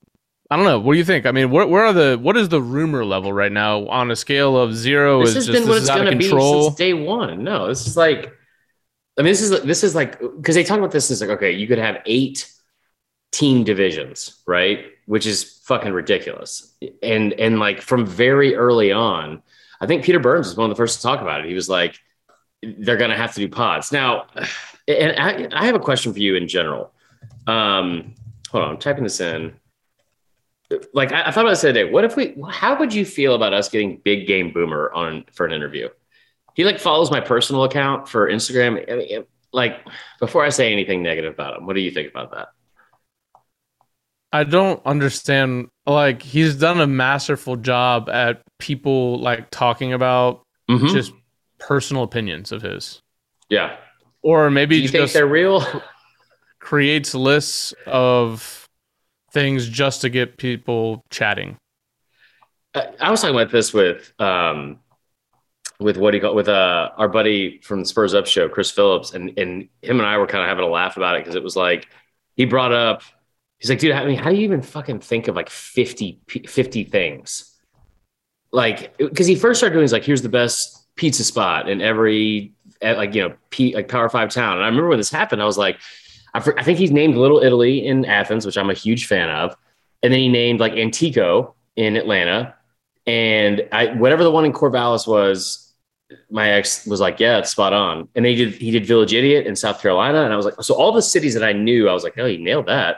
I 0.50 0.56
don't 0.56 0.64
know. 0.64 0.80
What 0.80 0.94
do 0.94 0.98
you 0.98 1.04
think? 1.04 1.26
I 1.26 1.30
mean, 1.32 1.50
where, 1.50 1.66
where 1.66 1.84
are 1.86 1.92
the 1.92 2.18
what 2.20 2.36
is 2.36 2.48
the 2.48 2.60
rumor 2.60 3.04
level 3.04 3.32
right 3.32 3.52
now 3.52 3.86
on 3.86 4.10
a 4.10 4.16
scale 4.16 4.56
of 4.58 4.74
zero? 4.74 5.20
This 5.20 5.30
is 5.30 5.34
has 5.34 5.46
just 5.46 5.58
been 5.60 5.68
what 5.68 5.78
it's 5.78 5.88
going 5.88 6.10
to 6.10 6.16
be 6.16 6.28
control. 6.28 6.64
since 6.64 6.76
day 6.76 6.92
one. 6.92 7.44
No, 7.44 7.68
this 7.68 7.86
is 7.86 7.96
like, 7.96 8.32
I 9.18 9.22
mean, 9.22 9.30
this 9.32 9.42
is 9.42 9.62
this 9.62 9.84
is 9.84 9.94
like 9.94 10.18
because 10.20 10.54
they 10.56 10.64
talk 10.64 10.78
about 10.78 10.90
this 10.90 11.10
as 11.10 11.20
like, 11.20 11.30
okay, 11.30 11.52
you 11.52 11.66
could 11.68 11.78
have 11.78 11.98
eight 12.06 12.50
team 13.30 13.64
divisions, 13.64 14.42
right? 14.46 14.86
Which 15.12 15.26
is 15.26 15.60
fucking 15.66 15.92
ridiculous. 15.92 16.74
And 17.02 17.34
and 17.34 17.58
like 17.58 17.82
from 17.82 18.06
very 18.06 18.54
early 18.54 18.92
on, 18.92 19.42
I 19.78 19.86
think 19.86 20.04
Peter 20.04 20.18
Burns 20.18 20.46
was 20.46 20.56
one 20.56 20.70
of 20.70 20.74
the 20.74 20.80
first 20.80 20.96
to 20.96 21.02
talk 21.02 21.20
about 21.20 21.40
it. 21.40 21.48
He 21.48 21.52
was 21.52 21.68
like, 21.68 22.00
they're 22.62 22.96
going 22.96 23.10
to 23.10 23.16
have 23.18 23.34
to 23.34 23.40
do 23.40 23.46
pods 23.46 23.92
now. 23.92 24.28
And 24.88 25.12
I, 25.18 25.48
I 25.52 25.66
have 25.66 25.74
a 25.74 25.78
question 25.78 26.14
for 26.14 26.18
you 26.18 26.34
in 26.34 26.48
general. 26.48 26.94
Um, 27.46 28.14
hold 28.50 28.64
on, 28.64 28.70
I'm 28.70 28.78
typing 28.78 29.04
this 29.04 29.20
in. 29.20 29.52
Like 30.94 31.12
I, 31.12 31.24
I 31.24 31.30
thought 31.30 31.44
about 31.44 31.50
this 31.50 31.60
the 31.60 31.68
other 31.68 31.84
day. 31.84 31.90
What 31.90 32.04
if 32.04 32.16
we? 32.16 32.34
How 32.50 32.78
would 32.78 32.94
you 32.94 33.04
feel 33.04 33.34
about 33.34 33.52
us 33.52 33.68
getting 33.68 33.98
Big 33.98 34.26
Game 34.26 34.50
Boomer 34.50 34.90
on 34.94 35.26
for 35.34 35.44
an 35.44 35.52
interview? 35.52 35.90
He 36.54 36.64
like 36.64 36.80
follows 36.80 37.10
my 37.10 37.20
personal 37.20 37.64
account 37.64 38.08
for 38.08 38.30
Instagram. 38.30 38.90
I 38.90 38.96
mean, 38.96 39.26
like 39.52 39.86
before 40.20 40.42
I 40.42 40.48
say 40.48 40.72
anything 40.72 41.02
negative 41.02 41.34
about 41.34 41.58
him, 41.58 41.66
what 41.66 41.76
do 41.76 41.82
you 41.82 41.90
think 41.90 42.08
about 42.08 42.30
that? 42.30 42.48
I 44.32 44.44
don't 44.44 44.80
understand. 44.86 45.68
Like 45.86 46.22
he's 46.22 46.54
done 46.54 46.80
a 46.80 46.86
masterful 46.86 47.56
job 47.56 48.08
at 48.08 48.42
people 48.58 49.18
like 49.18 49.50
talking 49.50 49.92
about 49.92 50.42
Mhm. 50.70 50.90
just 50.92 51.12
personal 51.58 52.02
opinions 52.04 52.52
of 52.52 52.62
his, 52.62 53.02
yeah. 53.48 53.76
or 54.22 54.48
Do 54.48 54.54
maybe 54.54 54.76
you 54.76 54.88
think 54.88 55.10
they're 55.12 55.26
real? 55.26 55.64
creates 56.60 57.14
lists 57.14 57.74
of 57.86 58.68
things 59.32 59.68
just 59.68 60.02
to 60.02 60.08
get 60.08 60.36
people 60.36 61.04
chatting. 61.10 61.56
I, 62.74 62.88
I 63.00 63.10
was 63.10 63.20
talking 63.20 63.34
about 63.36 63.50
this 63.50 63.74
with 63.74 64.12
um, 64.20 64.78
with 65.80 65.96
what 65.96 66.14
he 66.14 66.20
called 66.20 66.36
with 66.36 66.48
uh 66.48 66.90
our 66.96 67.08
buddy 67.08 67.60
from 67.62 67.80
the 67.80 67.86
Spurs 67.86 68.14
Up 68.14 68.26
show, 68.26 68.48
Chris 68.48 68.70
Phillips, 68.70 69.12
and 69.14 69.36
and 69.36 69.68
him 69.82 69.98
and 69.98 70.06
I 70.06 70.16
were 70.18 70.26
kind 70.28 70.42
of 70.44 70.48
having 70.48 70.64
a 70.64 70.68
laugh 70.68 70.96
about 70.96 71.16
it 71.16 71.20
because 71.22 71.34
it 71.34 71.42
was 71.42 71.56
like 71.56 71.88
he 72.36 72.44
brought 72.44 72.72
up. 72.72 73.02
He's 73.62 73.70
like, 73.70 73.78
dude, 73.78 73.92
I 73.92 74.04
mean, 74.04 74.18
how 74.18 74.30
do 74.30 74.34
you 74.34 74.42
even 74.42 74.60
fucking 74.60 74.98
think 74.98 75.28
of 75.28 75.36
like 75.36 75.48
50, 75.48 76.18
50 76.26 76.82
things? 76.82 77.48
Like, 78.50 78.98
because 78.98 79.28
he 79.28 79.36
first 79.36 79.60
started 79.60 79.74
doing, 79.74 79.84
he's 79.84 79.92
like, 79.92 80.02
here's 80.02 80.20
the 80.20 80.28
best 80.28 80.92
pizza 80.96 81.22
spot 81.22 81.68
in 81.68 81.80
every, 81.80 82.54
like, 82.82 83.14
you 83.14 83.22
know, 83.22 83.36
P, 83.50 83.72
like 83.72 83.86
Power 83.86 84.08
Five 84.08 84.30
town. 84.30 84.56
And 84.56 84.64
I 84.64 84.66
remember 84.66 84.88
when 84.88 84.98
this 84.98 85.12
happened, 85.12 85.40
I 85.40 85.44
was 85.44 85.58
like, 85.58 85.78
I, 86.34 86.38
I 86.38 86.64
think 86.64 86.80
he's 86.80 86.90
named 86.90 87.14
Little 87.14 87.38
Italy 87.38 87.86
in 87.86 88.04
Athens, 88.04 88.44
which 88.44 88.58
I'm 88.58 88.68
a 88.68 88.74
huge 88.74 89.06
fan 89.06 89.30
of. 89.30 89.56
And 90.02 90.12
then 90.12 90.18
he 90.18 90.28
named 90.28 90.58
like 90.58 90.72
Antico 90.72 91.54
in 91.76 91.96
Atlanta. 91.96 92.56
And 93.06 93.68
I, 93.70 93.94
whatever 93.94 94.24
the 94.24 94.32
one 94.32 94.44
in 94.44 94.52
Corvallis 94.52 95.06
was, 95.06 95.72
my 96.32 96.50
ex 96.50 96.84
was 96.84 96.98
like, 96.98 97.20
yeah, 97.20 97.38
it's 97.38 97.50
spot 97.50 97.72
on. 97.72 98.08
And 98.16 98.24
then 98.24 98.36
he 98.36 98.44
did, 98.44 98.54
he 98.54 98.72
did 98.72 98.86
Village 98.86 99.14
Idiot 99.14 99.46
in 99.46 99.54
South 99.54 99.80
Carolina. 99.80 100.24
And 100.24 100.32
I 100.32 100.36
was 100.36 100.46
like, 100.46 100.60
so 100.62 100.74
all 100.74 100.90
the 100.90 101.00
cities 101.00 101.34
that 101.34 101.44
I 101.44 101.52
knew, 101.52 101.88
I 101.88 101.92
was 101.92 102.02
like, 102.02 102.18
oh, 102.18 102.26
he 102.26 102.38
nailed 102.38 102.66
that. 102.66 102.96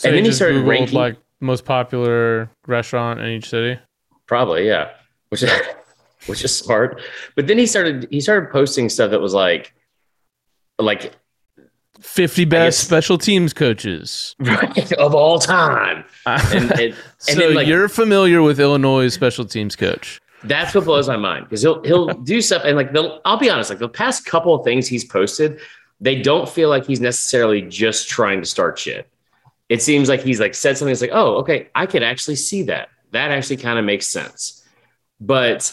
So 0.00 0.08
and 0.08 0.16
then 0.16 0.24
he 0.24 0.32
started 0.32 0.64
Googled, 0.64 0.68
ranking. 0.68 0.98
like 0.98 1.16
most 1.40 1.66
popular 1.66 2.50
restaurant 2.66 3.20
in 3.20 3.26
each 3.26 3.50
city. 3.50 3.78
Probably, 4.26 4.66
yeah. 4.66 4.92
Which 5.28 5.42
is 5.42 5.50
which 6.26 6.42
is 6.42 6.56
smart. 6.56 7.02
But 7.36 7.46
then 7.48 7.58
he 7.58 7.66
started 7.66 8.08
he 8.10 8.18
started 8.22 8.50
posting 8.50 8.88
stuff 8.88 9.10
that 9.10 9.20
was 9.20 9.34
like 9.34 9.74
like 10.78 11.12
50 12.00 12.46
guess- 12.46 12.50
best 12.50 12.80
special 12.80 13.18
teams 13.18 13.52
coaches. 13.52 14.34
right, 14.40 14.90
of 14.94 15.14
all 15.14 15.38
time. 15.38 16.02
Ah. 16.24 16.50
And, 16.54 16.70
and, 16.72 16.80
and 16.80 16.94
so 17.18 17.34
then 17.34 17.54
like 17.54 17.66
you're 17.66 17.90
familiar 17.90 18.40
with 18.40 18.58
Illinois 18.58 19.08
special 19.08 19.44
teams 19.44 19.76
coach. 19.76 20.18
that's 20.44 20.74
what 20.74 20.84
blows 20.84 21.08
my 21.08 21.18
mind 21.18 21.44
because 21.44 21.60
he'll 21.60 21.82
he'll 21.82 22.06
do 22.06 22.40
stuff 22.40 22.62
and 22.64 22.74
like 22.74 22.94
they'll 22.94 23.20
I'll 23.26 23.36
be 23.36 23.50
honest, 23.50 23.68
like 23.68 23.80
the 23.80 23.88
past 23.90 24.24
couple 24.24 24.54
of 24.54 24.64
things 24.64 24.88
he's 24.88 25.04
posted, 25.04 25.60
they 26.00 26.22
don't 26.22 26.48
feel 26.48 26.70
like 26.70 26.86
he's 26.86 27.02
necessarily 27.02 27.60
just 27.60 28.08
trying 28.08 28.40
to 28.40 28.46
start 28.46 28.78
shit. 28.78 29.06
It 29.70 29.80
seems 29.80 30.08
like 30.08 30.20
he's 30.20 30.40
like 30.40 30.54
said 30.54 30.76
something 30.76 30.92
It's 30.92 31.00
like, 31.00 31.12
oh, 31.14 31.36
okay, 31.36 31.68
I 31.76 31.86
could 31.86 32.02
actually 32.02 32.34
see 32.34 32.64
that. 32.64 32.88
That 33.12 33.30
actually 33.30 33.56
kind 33.56 33.78
of 33.78 33.84
makes 33.84 34.06
sense. 34.08 34.66
But 35.20 35.72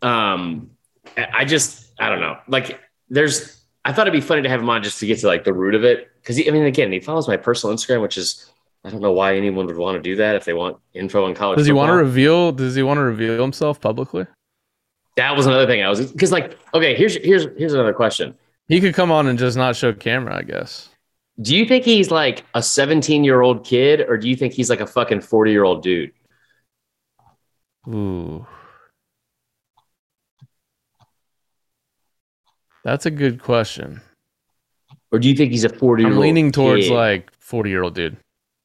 um 0.00 0.70
I 1.16 1.44
just 1.44 1.92
I 1.98 2.08
don't 2.08 2.20
know. 2.20 2.38
Like 2.48 2.80
there's 3.10 3.60
I 3.84 3.92
thought 3.92 4.06
it'd 4.06 4.18
be 4.18 4.24
funny 4.26 4.42
to 4.42 4.48
have 4.48 4.60
him 4.60 4.70
on 4.70 4.82
just 4.82 5.00
to 5.00 5.06
get 5.06 5.18
to 5.18 5.26
like 5.26 5.42
the 5.42 5.52
root 5.52 5.74
of 5.74 5.84
it. 5.84 6.08
Cause 6.24 6.36
he, 6.36 6.48
I 6.48 6.52
mean, 6.52 6.62
again, 6.62 6.92
he 6.92 7.00
follows 7.00 7.26
my 7.26 7.36
personal 7.36 7.74
Instagram, 7.74 8.00
which 8.00 8.16
is 8.16 8.48
I 8.84 8.90
don't 8.90 9.00
know 9.00 9.12
why 9.12 9.36
anyone 9.36 9.66
would 9.66 9.76
want 9.76 9.96
to 9.96 10.02
do 10.02 10.16
that 10.16 10.36
if 10.36 10.44
they 10.44 10.52
want 10.52 10.76
info 10.94 11.24
on 11.24 11.34
college. 11.34 11.58
Does 11.58 11.66
he 11.66 11.72
want 11.72 11.90
to 11.90 11.94
reveal? 11.96 12.52
Does 12.52 12.76
he 12.76 12.84
want 12.84 12.98
to 12.98 13.02
reveal 13.02 13.42
himself 13.42 13.80
publicly? 13.80 14.26
That 15.16 15.36
was 15.36 15.46
another 15.46 15.66
thing 15.66 15.82
I 15.82 15.88
was 15.88 16.12
because 16.12 16.30
like 16.30 16.56
okay, 16.74 16.94
here's 16.94 17.16
here's 17.16 17.46
here's 17.58 17.74
another 17.74 17.92
question. 17.92 18.36
He 18.68 18.80
could 18.80 18.94
come 18.94 19.10
on 19.10 19.26
and 19.26 19.36
just 19.36 19.56
not 19.56 19.74
show 19.74 19.92
camera, 19.92 20.36
I 20.36 20.42
guess. 20.42 20.88
Do 21.40 21.56
you 21.56 21.64
think 21.64 21.84
he's 21.84 22.10
like 22.10 22.44
a 22.54 22.62
17 22.62 23.24
year 23.24 23.40
old 23.40 23.64
kid, 23.64 24.00
or 24.06 24.16
do 24.16 24.28
you 24.28 24.36
think 24.36 24.52
he's 24.52 24.68
like 24.70 24.80
a 24.80 24.86
fucking 24.86 25.22
40 25.22 25.50
year 25.50 25.64
old 25.64 25.82
dude? 25.82 26.12
Ooh. 27.88 28.46
That's 32.84 33.06
a 33.06 33.10
good 33.10 33.40
question. 33.42 34.00
Or 35.10 35.18
do 35.18 35.28
you 35.28 35.34
think 35.34 35.52
he's 35.52 35.64
a 35.64 35.68
40 35.68 36.02
year 36.02 36.12
I'm 36.12 36.18
leaning 36.18 36.52
towards 36.52 36.86
kid? 36.86 36.94
like 36.94 37.30
40 37.38 37.70
year 37.70 37.82
old 37.82 37.94
dude. 37.94 38.16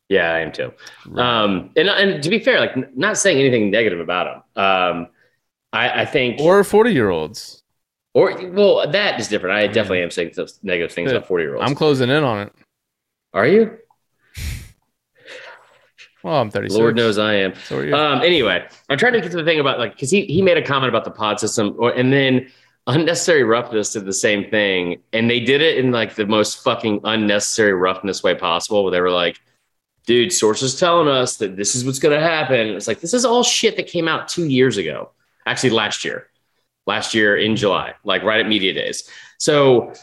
yeah, 0.09 0.33
I 0.33 0.39
am 0.39 0.51
too. 0.51 0.73
Um, 1.15 1.71
and 1.75 1.89
and 1.89 2.23
to 2.23 2.29
be 2.29 2.39
fair, 2.39 2.59
like 2.59 2.95
not 2.97 3.17
saying 3.17 3.37
anything 3.37 3.69
negative 3.69 3.99
about 3.99 4.27
him. 4.27 4.63
Um, 4.63 5.07
I, 5.73 6.01
I 6.01 6.05
think 6.05 6.39
or 6.39 6.63
40 6.63 6.93
year 6.93 7.09
olds. 7.09 7.63
Or 8.17 8.35
well, 8.49 8.89
that 8.89 9.19
is 9.19 9.27
different. 9.27 9.55
I 9.55 9.67
definitely 9.67 10.01
am 10.01 10.09
saying 10.09 10.31
those 10.35 10.57
negative 10.63 10.91
things 10.91 11.11
about 11.11 11.27
40 11.27 11.43
year 11.43 11.55
olds. 11.55 11.69
I'm 11.69 11.75
closing 11.75 12.09
in 12.09 12.23
on 12.23 12.47
it. 12.47 12.53
Are 13.31 13.45
you? 13.45 13.77
Well, 16.23 16.41
I'm 16.41 16.49
36. 16.49 16.75
Lord 16.75 16.95
knows 16.95 17.19
I 17.19 17.35
am. 17.35 17.53
So 17.53 17.77
are 17.77 17.85
you. 17.85 17.95
Um, 17.95 18.23
anyway, 18.23 18.67
I'm 18.89 18.97
trying 18.97 19.13
to 19.13 19.21
get 19.21 19.29
to 19.31 19.37
the 19.37 19.43
thing 19.43 19.59
about 19.59 19.77
like 19.77 19.93
because 19.93 20.09
he 20.09 20.25
he 20.25 20.41
made 20.41 20.57
a 20.57 20.63
comment 20.63 20.89
about 20.89 21.05
the 21.05 21.11
pod 21.11 21.39
system, 21.39 21.75
or 21.77 21.91
and 21.91 22.11
then 22.11 22.49
unnecessary 22.87 23.43
roughness 23.43 23.93
did 23.93 24.05
the 24.05 24.13
same 24.13 24.49
thing, 24.49 24.99
and 25.13 25.29
they 25.29 25.39
did 25.39 25.61
it 25.61 25.77
in 25.77 25.91
like 25.91 26.15
the 26.15 26.25
most 26.25 26.63
fucking 26.63 27.01
unnecessary 27.03 27.73
roughness 27.73 28.23
way 28.23 28.33
possible, 28.33 28.81
where 28.83 28.91
they 28.91 28.99
were 28.99 29.11
like, 29.11 29.39
"Dude, 30.07 30.33
sources 30.33 30.79
telling 30.79 31.07
us 31.07 31.37
that 31.37 31.55
this 31.55 31.75
is 31.75 31.85
what's 31.85 31.99
going 31.99 32.19
to 32.19 32.27
happen." 32.27 32.69
It's 32.69 32.87
like 32.87 32.99
this 32.99 33.13
is 33.13 33.25
all 33.25 33.43
shit 33.43 33.77
that 33.77 33.85
came 33.85 34.07
out 34.07 34.27
two 34.27 34.47
years 34.47 34.77
ago, 34.77 35.11
actually 35.45 35.69
last 35.69 36.03
year, 36.03 36.29
last 36.87 37.13
year 37.13 37.35
in 37.37 37.55
July, 37.55 37.93
like 38.03 38.23
right 38.23 38.39
at 38.39 38.47
media 38.47 38.73
days. 38.73 39.09
So 39.37 39.93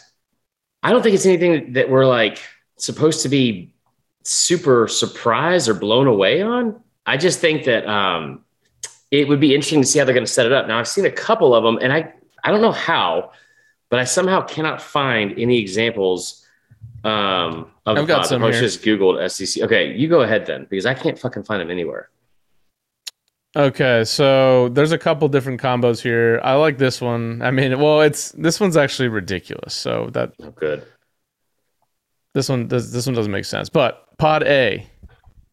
I 0.83 0.91
don't 0.91 1.03
think 1.03 1.15
it's 1.15 1.27
anything 1.27 1.73
that 1.73 1.91
we're 1.91 2.07
like 2.07 2.39
supposed 2.77 3.23
to 3.23 3.29
be 3.29 3.75
super 4.23 4.87
surprised 4.87 5.69
or 5.69 5.75
blown 5.75 6.07
away 6.07 6.43
on. 6.43 6.81
I 7.07 7.17
just 7.17 7.41
think 7.41 7.65
that 7.65 7.87
um, 7.87 8.45
it 9.11 9.29
would 9.29 9.41
be 9.41 9.55
interesting 9.55 9.81
to 9.81 9.87
see 9.87 9.99
how 9.99 10.05
they're 10.05 10.15
going 10.15 10.27
to 10.27 10.33
set 10.33 10.47
it 10.47 10.53
up. 10.53 10.69
Now, 10.69 10.79
I've 10.79 10.89
seen 10.89 11.07
a 11.07 11.11
couple 11.11 11.55
of 11.55 11.65
them, 11.65 11.79
and 11.81 11.93
I 11.93 12.13
I 12.43 12.51
don't 12.51 12.61
know 12.61 12.73
how, 12.73 13.33
but 13.89 13.99
I 13.99 14.05
somehow 14.05 14.43
cannot 14.43 14.83
find 14.83 15.39
any 15.39 15.59
examples 15.59 16.47
um, 17.05 17.71
of 17.87 17.99
I've 17.99 18.07
got 18.07 18.19
pods. 18.19 18.29
some 18.31 18.45
I 18.45 18.51
just 18.51 18.83
Googled 18.83 19.31
SEC. 19.31 19.63
Okay, 19.65 19.95
you 19.95 20.09
go 20.09 20.21
ahead 20.21 20.47
then, 20.47 20.67
because 20.69 20.87
I 20.87 20.95
can't 20.95 21.19
fucking 21.19 21.45
find 21.45 21.61
them 21.61 21.71
anywhere. 21.71 22.11
Okay, 23.57 24.05
so 24.05 24.69
there's 24.71 24.91
a 24.93 24.99
couple 24.99 25.29
different 25.29 25.61
combos 25.61 26.01
here. 26.03 26.41
I 26.43 26.55
like 26.55 26.77
this 26.77 27.01
one. 27.01 27.41
I 27.41 27.53
mean, 27.53 27.79
well, 27.79 28.01
it's 28.01 28.33
this 28.33 28.59
one's 28.59 28.77
actually 28.77 29.09
ridiculous. 29.09 29.75
So 29.75 30.11
that 30.13 30.33
Oh, 30.43 30.51
good. 30.51 30.85
this 32.35 32.49
one 32.49 32.67
does 32.67 32.91
this 32.93 33.07
one 33.07 33.15
doesn't 33.15 33.31
make 33.31 33.45
sense. 33.45 33.69
But 33.69 34.17
Pod 34.19 34.43
A, 34.43 34.85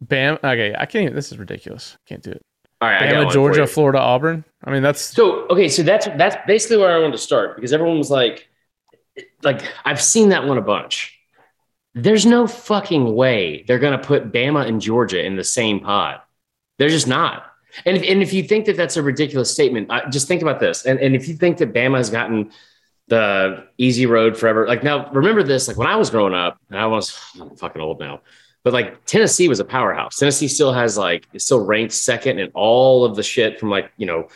Bam. 0.01 0.35
Okay, 0.43 0.73
I 0.77 0.85
can't. 0.87 1.03
Even, 1.03 1.15
this 1.15 1.31
is 1.31 1.37
ridiculous. 1.37 1.95
Can't 2.07 2.23
do 2.23 2.31
it. 2.31 2.41
All 2.81 2.89
right, 2.89 3.03
I 3.03 3.11
got 3.11 3.27
Bama, 3.27 3.33
Georgia. 3.33 3.67
Florida, 3.67 3.99
Auburn. 3.99 4.43
I 4.63 4.71
mean, 4.71 4.81
that's 4.81 5.01
So 5.01 5.47
okay, 5.49 5.69
so 5.69 5.83
that's 5.83 6.07
that's 6.17 6.35
basically 6.47 6.77
where 6.77 6.91
I 6.95 6.97
wanted 6.97 7.11
to 7.13 7.17
start 7.19 7.55
because 7.55 7.71
everyone 7.71 7.99
was 7.99 8.09
like, 8.09 8.49
like 9.43 9.61
I've 9.85 10.01
seen 10.01 10.29
that 10.29 10.47
one 10.47 10.57
a 10.57 10.61
bunch. 10.63 11.19
There's 11.93 12.25
no 12.25 12.47
fucking 12.47 13.13
way 13.13 13.63
they're 13.67 13.77
gonna 13.77 13.99
put 13.99 14.31
Bama 14.31 14.65
and 14.65 14.81
Georgia 14.81 15.23
in 15.23 15.35
the 15.35 15.43
same 15.43 15.81
pod. 15.81 16.21
They're 16.79 16.89
just 16.89 17.07
not. 17.07 17.43
And 17.85 17.97
if, 17.97 18.03
and 18.03 18.21
if 18.21 18.33
you 18.33 18.43
think 18.43 18.65
that 18.65 18.77
that's 18.77 18.97
a 18.97 19.03
ridiculous 19.03 19.51
statement, 19.51 19.89
I, 19.91 20.09
just 20.09 20.27
think 20.27 20.41
about 20.41 20.59
this. 20.59 20.85
And 20.85 20.99
and 20.99 21.15
if 21.15 21.27
you 21.27 21.35
think 21.35 21.57
that 21.57 21.73
Bama 21.73 21.97
has 21.97 22.09
gotten 22.09 22.51
the 23.07 23.67
easy 23.77 24.05
road 24.05 24.37
forever, 24.37 24.67
like 24.67 24.83
now 24.83 25.11
remember 25.11 25.43
this. 25.43 25.67
Like 25.67 25.77
when 25.77 25.87
I 25.87 25.95
was 25.95 26.09
growing 26.09 26.33
up, 26.33 26.59
and 26.69 26.79
I 26.79 26.85
was 26.85 27.17
I'm 27.39 27.55
fucking 27.55 27.81
old 27.81 27.99
now, 27.99 28.21
but 28.63 28.73
like 28.73 29.05
Tennessee 29.05 29.47
was 29.47 29.59
a 29.59 29.65
powerhouse. 29.65 30.17
Tennessee 30.17 30.47
still 30.47 30.73
has 30.73 30.97
like 30.97 31.27
it's 31.33 31.45
still 31.45 31.65
ranked 31.65 31.93
second 31.93 32.39
in 32.39 32.51
all 32.53 33.05
of 33.05 33.15
the 33.15 33.23
shit 33.23 33.59
from 33.59 33.69
like 33.69 33.91
you 33.97 34.05
know 34.05 34.27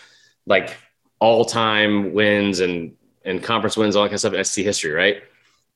like 0.45 0.75
all 1.19 1.45
time 1.45 2.13
wins 2.13 2.59
and 2.59 2.95
and 3.25 3.43
conference 3.43 3.75
wins, 3.75 3.95
all 3.95 4.03
that 4.03 4.09
kind 4.09 4.15
of 4.15 4.19
stuff 4.19 4.33
in 4.33 4.43
SEC 4.43 4.63
history, 4.63 4.91
right? 4.91 5.23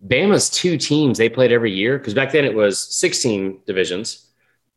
Bama's 0.08 0.50
two 0.50 0.78
teams 0.78 1.18
they 1.18 1.30
played 1.30 1.51
every 1.51 1.72
year 1.72 1.98
because 1.98 2.13
back 2.13 2.32
then 2.32 2.46
it 2.46 2.54
was 2.54 2.80
16 2.80 3.60
divisions, 3.66 4.28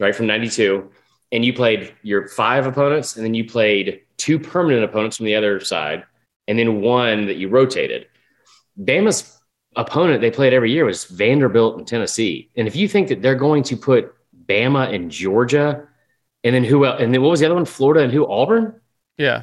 right? 0.00 0.14
From 0.14 0.26
92. 0.26 0.90
And 1.32 1.44
you 1.44 1.52
played 1.52 1.94
your 2.02 2.28
five 2.28 2.66
opponents, 2.66 3.16
and 3.16 3.24
then 3.24 3.34
you 3.34 3.44
played 3.48 4.02
two 4.18 4.38
permanent 4.38 4.84
opponents 4.84 5.16
from 5.16 5.26
the 5.26 5.34
other 5.34 5.60
side, 5.60 6.04
and 6.46 6.58
then 6.58 6.80
one 6.80 7.26
that 7.26 7.36
you 7.36 7.48
rotated. 7.48 8.06
Bama's 8.78 9.40
opponent 9.76 10.20
they 10.20 10.30
played 10.30 10.52
every 10.52 10.70
year 10.70 10.84
was 10.84 11.04
Vanderbilt 11.06 11.78
and 11.78 11.86
Tennessee. 11.86 12.50
And 12.56 12.68
if 12.68 12.76
you 12.76 12.86
think 12.86 13.08
that 13.08 13.22
they're 13.22 13.34
going 13.34 13.62
to 13.64 13.76
put 13.76 14.14
Bama 14.46 14.94
and 14.94 15.10
Georgia, 15.10 15.88
and 16.44 16.54
then 16.54 16.64
who 16.64 16.84
else? 16.84 17.00
And 17.00 17.14
then 17.14 17.22
what 17.22 17.30
was 17.30 17.40
the 17.40 17.46
other 17.46 17.54
one? 17.54 17.64
Florida 17.64 18.02
and 18.04 18.12
who? 18.12 18.30
Auburn? 18.30 18.80
yeah. 19.16 19.42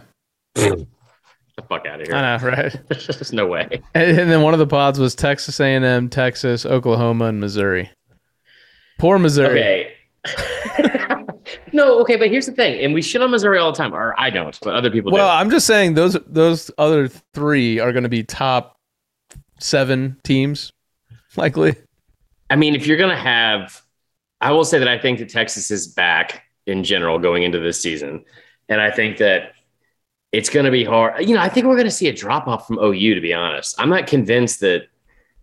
The 1.59 1.65
fuck 1.67 1.85
out 1.85 1.99
of 1.99 2.07
here. 2.07 2.15
I 2.15 2.37
know, 2.37 2.47
right? 2.47 2.87
There's 2.87 3.33
no 3.33 3.45
way. 3.45 3.81
And, 3.93 4.17
and 4.17 4.31
then 4.31 4.41
one 4.43 4.53
of 4.53 4.59
the 4.59 4.67
pods 4.67 4.97
was 4.97 5.13
Texas 5.13 5.59
A&M, 5.59 6.09
Texas, 6.09 6.65
Oklahoma, 6.65 7.25
and 7.25 7.41
Missouri. 7.41 7.89
Poor 8.97 9.19
Missouri. 9.19 9.59
Okay. 9.59 9.78
No, 11.79 11.99
okay, 12.01 12.17
but 12.17 12.29
here's 12.29 12.45
the 12.45 12.51
thing, 12.51 12.79
and 12.83 12.93
we 12.93 13.01
shit 13.01 13.21
on 13.21 13.31
Missouri 13.31 13.57
all 13.57 13.71
the 13.71 13.77
time, 13.77 13.93
or 13.93 14.13
I 14.19 14.29
don't, 14.29 14.57
but 14.61 14.75
other 14.75 14.91
people 14.91 15.11
Well, 15.11 15.27
do. 15.27 15.39
I'm 15.39 15.49
just 15.49 15.65
saying 15.65 15.93
those 15.93 16.17
those 16.27 16.69
other 16.77 17.07
three 17.33 17.79
are 17.79 17.93
going 17.93 18.03
to 18.03 18.09
be 18.09 18.23
top 18.23 18.77
seven 19.59 20.17
teams, 20.23 20.73
likely. 21.37 21.75
I 22.49 22.55
mean, 22.55 22.75
if 22.75 22.87
you're 22.87 22.97
gonna 22.97 23.15
have, 23.15 23.81
I 24.41 24.51
will 24.51 24.65
say 24.65 24.79
that 24.79 24.87
I 24.87 24.97
think 24.97 25.19
that 25.19 25.29
Texas 25.29 25.71
is 25.71 25.87
back 25.87 26.43
in 26.65 26.83
general 26.83 27.19
going 27.19 27.43
into 27.43 27.59
this 27.59 27.79
season, 27.79 28.25
and 28.67 28.81
I 28.81 28.91
think 28.91 29.17
that 29.17 29.53
it's 30.31 30.49
gonna 30.49 30.71
be 30.71 30.83
hard. 30.83 31.27
You 31.27 31.35
know, 31.35 31.41
I 31.41 31.49
think 31.49 31.67
we're 31.67 31.77
gonna 31.77 31.91
see 31.91 32.07
a 32.09 32.13
drop 32.13 32.47
off 32.47 32.67
from 32.67 32.79
OU. 32.79 33.15
To 33.15 33.21
be 33.21 33.33
honest, 33.33 33.75
I'm 33.79 33.89
not 33.89 34.07
convinced 34.07 34.59
that 34.61 34.87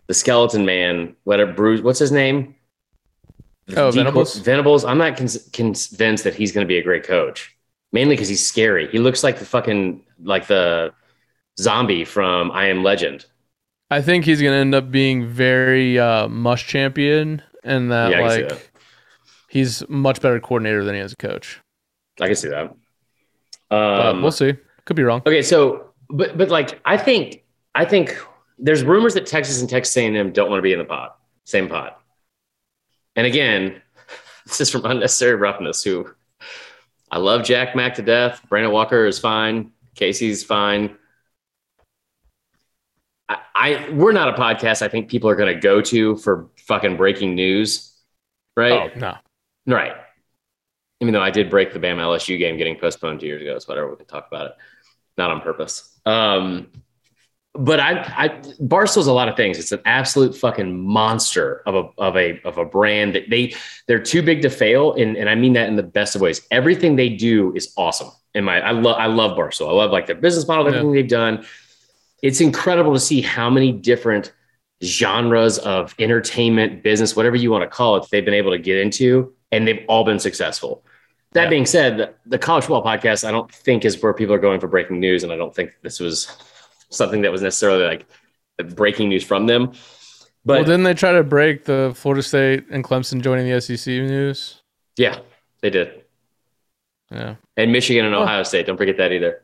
the 0.06 0.14
skeleton 0.14 0.66
man, 0.66 1.16
whatever 1.24 1.52
Bruce, 1.52 1.80
what's 1.80 1.98
his 1.98 2.12
name? 2.12 2.55
Oh, 3.76 3.90
Venables? 3.90 4.36
Venables. 4.38 4.84
I'm 4.84 4.98
not 4.98 5.16
con- 5.16 5.28
convinced 5.52 6.24
that 6.24 6.34
he's 6.34 6.52
going 6.52 6.64
to 6.64 6.68
be 6.68 6.78
a 6.78 6.82
great 6.82 7.02
coach. 7.04 7.56
mainly 7.92 8.14
because 8.14 8.28
he's 8.28 8.46
scary. 8.46 8.88
He 8.88 8.98
looks 8.98 9.24
like 9.24 9.38
the 9.38 9.44
fucking 9.46 10.04
like 10.22 10.46
the 10.46 10.92
zombie 11.58 12.04
from 12.04 12.50
I 12.52 12.66
Am 12.66 12.82
Legend. 12.84 13.24
I 13.90 14.02
think 14.02 14.24
he's 14.24 14.42
gonna 14.42 14.56
end 14.56 14.74
up 14.74 14.90
being 14.90 15.26
very 15.28 15.98
uh, 15.98 16.28
mush 16.28 16.66
champion, 16.66 17.40
and 17.64 17.90
that 17.92 18.10
Yeah, 18.10 18.18
I 18.18 18.20
can 18.22 18.30
see 18.30 18.40
like 18.42 18.48
that. 18.50 18.68
he's 19.48 19.88
much 19.88 20.20
better 20.20 20.40
coordinator 20.40 20.84
than 20.84 20.94
he 20.96 21.00
is 21.00 21.12
a 21.12 21.16
coach. 21.16 21.60
I 22.20 22.26
can 22.26 22.34
see 22.36 22.48
that. 22.48 22.74
Um, 23.70 24.22
we'll 24.22 24.32
see. 24.32 24.54
Could 24.84 24.96
be 24.96 25.02
wrong. 25.04 25.22
Okay, 25.26 25.42
so 25.42 25.92
but 26.10 26.36
but 26.36 26.48
like 26.50 26.80
I 26.84 26.96
think 26.96 27.44
I 27.74 27.84
think 27.84 28.16
there's 28.58 28.82
rumors 28.84 29.14
that 29.14 29.26
Texas 29.26 29.60
and 29.60 29.70
Texas 29.70 29.96
A&M 29.96 30.32
don't 30.32 30.50
want 30.50 30.58
to 30.58 30.62
be 30.62 30.72
in 30.72 30.78
the 30.78 30.84
pod, 30.84 31.10
same 31.44 31.68
pod. 31.68 31.94
And 33.16 33.26
again, 33.26 33.82
this 34.46 34.60
is 34.60 34.70
from 34.70 34.84
unnecessary 34.84 35.34
roughness. 35.34 35.82
Who 35.82 36.08
I 37.10 37.18
love 37.18 37.44
Jack 37.44 37.74
Mac 37.74 37.94
to 37.94 38.02
death. 38.02 38.40
Brandon 38.48 38.72
Walker 38.72 39.06
is 39.06 39.18
fine. 39.18 39.72
Casey's 39.94 40.44
fine. 40.44 40.96
I, 43.28 43.38
I 43.54 43.90
we're 43.90 44.12
not 44.12 44.28
a 44.28 44.40
podcast. 44.40 44.82
I 44.82 44.88
think 44.88 45.08
people 45.08 45.30
are 45.30 45.36
going 45.36 45.52
to 45.52 45.60
go 45.60 45.80
to 45.80 46.16
for 46.16 46.48
fucking 46.66 46.96
breaking 46.96 47.34
news, 47.34 47.92
right? 48.56 48.92
Oh 48.94 48.98
no. 48.98 49.14
Right. 49.66 49.94
Even 51.00 51.12
though 51.12 51.22
I 51.22 51.30
did 51.30 51.50
break 51.50 51.72
the 51.72 51.78
Bama 51.78 52.00
LSU 52.00 52.38
game 52.38 52.56
getting 52.56 52.76
postponed 52.76 53.20
two 53.20 53.26
years 53.26 53.42
ago, 53.42 53.56
it's 53.56 53.68
whatever 53.68 53.90
we 53.90 53.96
can 53.96 54.06
talk 54.06 54.28
about 54.28 54.46
it. 54.46 54.52
Not 55.18 55.30
on 55.30 55.40
purpose. 55.40 55.98
Um, 56.06 56.68
but 57.58 57.80
I, 57.80 58.00
I 58.16 58.28
Barstool's 58.60 59.06
a 59.06 59.12
lot 59.12 59.28
of 59.28 59.36
things. 59.36 59.58
It's 59.58 59.72
an 59.72 59.80
absolute 59.84 60.36
fucking 60.36 60.80
monster 60.86 61.62
of 61.66 61.74
a 61.74 61.88
of 62.00 62.16
a 62.16 62.40
of 62.44 62.58
a 62.58 62.64
brand 62.64 63.14
that 63.14 63.30
they 63.30 63.54
they're 63.86 64.02
too 64.02 64.22
big 64.22 64.42
to 64.42 64.50
fail, 64.50 64.92
and, 64.94 65.16
and 65.16 65.28
I 65.28 65.34
mean 65.34 65.54
that 65.54 65.68
in 65.68 65.76
the 65.76 65.82
best 65.82 66.14
of 66.14 66.20
ways. 66.20 66.40
Everything 66.50 66.96
they 66.96 67.08
do 67.08 67.52
is 67.54 67.72
awesome. 67.76 68.10
In 68.34 68.44
my 68.44 68.60
I 68.60 68.70
love 68.72 68.96
I 68.98 69.06
love 69.06 69.36
Barstool. 69.36 69.68
I 69.68 69.72
love 69.72 69.90
like 69.90 70.06
their 70.06 70.16
business 70.16 70.46
model, 70.46 70.66
everything 70.66 70.92
they've 70.92 71.08
done. 71.08 71.44
It's 72.22 72.40
incredible 72.40 72.92
to 72.94 73.00
see 73.00 73.20
how 73.20 73.50
many 73.50 73.72
different 73.72 74.32
genres 74.82 75.58
of 75.58 75.94
entertainment, 75.98 76.82
business, 76.82 77.16
whatever 77.16 77.36
you 77.36 77.50
want 77.50 77.62
to 77.62 77.68
call 77.68 77.96
it, 77.96 78.06
they've 78.10 78.24
been 78.24 78.34
able 78.34 78.50
to 78.52 78.58
get 78.58 78.78
into, 78.78 79.32
and 79.52 79.66
they've 79.66 79.84
all 79.88 80.04
been 80.04 80.18
successful. 80.18 80.84
That 81.32 81.44
Yeah. 81.44 81.50
being 81.50 81.66
said, 81.66 81.96
the, 81.98 82.14
the 82.26 82.38
college 82.38 82.64
football 82.64 82.84
podcast, 82.84 83.26
I 83.26 83.30
don't 83.30 83.50
think 83.52 83.84
is 83.84 84.02
where 84.02 84.12
people 84.14 84.34
are 84.34 84.38
going 84.38 84.60
for 84.60 84.68
breaking 84.68 85.00
news, 85.00 85.22
and 85.24 85.32
I 85.32 85.36
don't 85.36 85.54
think 85.54 85.72
this 85.82 86.00
was 86.00 86.28
something 86.90 87.22
that 87.22 87.32
was 87.32 87.42
necessarily 87.42 87.84
like 87.84 88.06
breaking 88.74 89.08
news 89.08 89.24
from 89.24 89.46
them. 89.46 89.72
But 90.44 90.58
well, 90.58 90.64
didn't 90.64 90.84
they 90.84 90.94
try 90.94 91.12
to 91.12 91.24
break 91.24 91.64
the 91.64 91.92
Florida 91.96 92.22
State 92.22 92.64
and 92.70 92.84
Clemson 92.84 93.20
joining 93.20 93.50
the 93.50 93.60
SEC 93.60 93.86
news? 93.92 94.62
yeah, 94.96 95.18
they 95.60 95.70
did, 95.70 96.04
Yeah. 97.10 97.34
and 97.56 97.72
Michigan 97.72 98.04
and 98.06 98.14
Oh. 98.14 98.22
Ohio 98.22 98.42
State. 98.44 98.66
Don't 98.66 98.76
forget 98.76 98.96
that 98.98 99.12
either. 99.12 99.42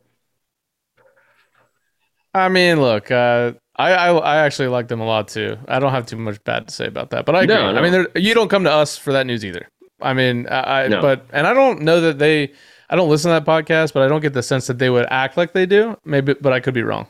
I 2.35 2.49
mean, 2.49 2.81
look, 2.81 3.11
uh, 3.11 3.53
I, 3.77 3.93
I 3.93 4.13
I 4.17 4.37
actually 4.39 4.69
like 4.69 4.89
them 4.89 5.01
a 5.01 5.05
lot 5.07 5.29
too. 5.29 5.59
I 5.69 5.79
don't 5.79 5.93
have 5.93 6.07
too 6.07 6.17
much 6.17 6.43
bad 6.45 6.69
to 6.69 6.75
say 6.75 6.87
about 6.87 7.11
that, 7.11 7.27
but 7.27 7.35
I 7.35 7.43
agree. 7.43 7.55
No, 7.57 7.73
no. 7.73 7.79
I 7.83 7.91
mean, 7.91 8.07
you 8.15 8.35
don't 8.35 8.49
come 8.49 8.65
to 8.65 8.73
us 8.73 8.97
for 8.97 9.13
that 9.13 9.27
news 9.27 9.45
either. 9.45 9.69
I 10.01 10.15
mean, 10.15 10.47
I, 10.49 10.85
I 10.85 10.89
No. 10.89 11.01
but 11.03 11.27
and 11.33 11.47
I 11.47 11.55
don't 11.55 11.83
know 11.83 12.01
that 12.01 12.19
they. 12.19 12.53
I 12.91 12.97
don't 12.97 13.09
listen 13.09 13.31
to 13.31 13.41
that 13.41 13.47
podcast, 13.47 13.93
but 13.95 14.03
I 14.03 14.09
don't 14.09 14.21
get 14.21 14.35
the 14.35 14.43
sense 14.43 14.67
that 14.67 14.79
they 14.79 14.91
would 14.91 15.07
act 15.11 15.37
like 15.39 15.53
they 15.53 15.65
do. 15.67 15.97
Maybe, 16.05 16.35
but 16.35 16.53
I 16.53 16.61
could 16.61 16.75
be 16.75 16.83
wrong. 16.83 17.07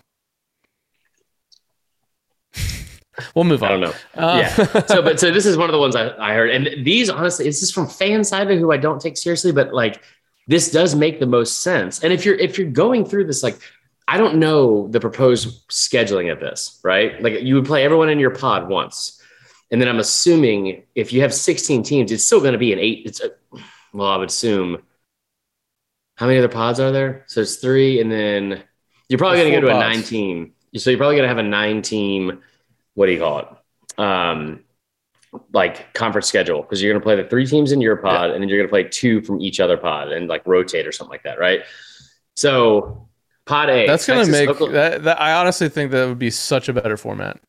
We'll 3.35 3.45
move 3.45 3.63
on. 3.63 3.69
I 3.69 3.73
don't 3.73 3.81
know. 3.81 3.95
Uh, 4.15 4.39
yeah. 4.39 4.83
So, 4.87 5.03
but 5.03 5.19
so 5.21 5.31
this 5.31 5.47
is 5.47 5.57
one 5.57 5.69
of 5.69 5.73
the 5.73 5.79
ones 5.79 5.97
I, 5.97 6.15
I 6.19 6.35
heard, 6.35 6.51
and 6.51 6.85
these 6.85 7.09
honestly, 7.09 7.45
this 7.47 7.63
is 7.63 7.71
from 7.71 7.87
fan 7.87 8.25
side 8.25 8.51
of 8.51 8.59
who 8.59 8.73
I 8.73 8.77
don't 8.77 9.01
take 9.01 9.17
seriously, 9.17 9.53
but 9.53 9.73
like 9.73 10.03
this 10.47 10.71
does 10.71 10.95
make 10.95 11.21
the 11.21 11.27
most 11.27 11.63
sense. 11.63 12.03
And 12.03 12.13
if 12.13 12.25
you're 12.25 12.35
if 12.35 12.59
you're 12.59 12.71
going 12.71 13.05
through 13.05 13.27
this, 13.27 13.43
like 13.43 13.59
I 14.09 14.17
don't 14.17 14.37
know 14.37 14.89
the 14.89 15.01
proposed 15.01 15.69
scheduling 15.69 16.33
of 16.33 16.41
this, 16.41 16.81
right? 16.83 17.23
Like 17.23 17.43
you 17.43 17.55
would 17.55 17.67
play 17.67 17.85
everyone 17.85 18.09
in 18.09 18.19
your 18.19 18.31
pod 18.31 18.69
once, 18.69 19.21
and 19.71 19.81
then 19.81 19.89
I'm 19.89 20.01
assuming 20.01 20.83
if 20.95 21.13
you 21.13 21.23
have 21.23 21.33
16 21.33 21.83
teams, 21.83 22.13
it's 22.13 22.25
still 22.25 22.41
going 22.41 22.53
to 22.53 22.59
be 22.59 22.73
an 22.73 22.79
eight. 22.79 23.07
It's 23.07 23.21
a, 23.21 23.31
well, 23.93 24.09
I 24.09 24.17
would 24.17 24.29
assume. 24.29 24.83
How 26.17 26.27
many 26.27 26.39
other 26.39 26.49
pods 26.49 26.79
are 26.79 26.93
there? 26.93 27.25
So 27.27 27.41
it's 27.41 27.57
three, 27.57 28.01
and 28.01 28.13
then 28.13 28.63
you're 29.09 29.19
probably 29.19 29.39
going 29.39 29.51
to 29.51 29.57
go 29.57 29.61
to 29.63 29.67
four 29.69 29.81
a 29.81 29.83
pods. 29.83 29.97
nine 29.97 30.05
team. 30.05 30.53
So 30.77 30.91
you're 30.91 30.99
probably 30.99 31.17
going 31.17 31.25
to 31.25 31.29
have 31.29 31.39
a 31.39 31.43
nine 31.43 31.83
team. 31.83 32.43
What 32.95 33.07
do 33.07 33.13
you 33.13 33.19
call 33.19 33.39
it? 33.41 33.47
Um, 33.99 34.65
like 35.53 35.95
conference 35.95 36.27
schedule 36.27 36.61
because 36.63 36.83
you're 36.83 36.93
going 36.93 37.01
to 37.01 37.05
play 37.05 37.17
the 37.17 37.29
three 37.29 37.47
teams 37.47 37.73
in 37.73 37.81
your 37.81 37.97
pod, 37.97 38.31
and 38.31 38.43
then 38.43 38.49
you're 38.49 38.59
going 38.59 38.69
to 38.69 38.73
play 38.73 38.85
two 38.85 39.23
from 39.23 39.41
each 39.41 39.61
other 39.61 39.77
pod, 39.77 40.13
and 40.13 40.29
like 40.29 40.47
rotate 40.47 40.87
or 40.87 40.93
something 40.93 41.11
like 41.13 41.23
that, 41.23 41.39
right? 41.39 41.61
So 42.37 43.09
pod 43.47 43.71
A. 43.71 43.87
That's 43.87 44.07
gonna 44.07 44.21
Texas, 44.21 44.33
make 44.41 44.49
Oklahoma- 44.51 44.73
that, 44.79 45.03
that. 45.05 45.21
I 45.21 45.33
honestly 45.35 45.69
think 45.69 45.91
that 45.93 46.07
would 46.07 46.19
be 46.19 46.31
such 46.31 46.69
a 46.69 46.73
better 46.73 46.97
format. 46.97 47.41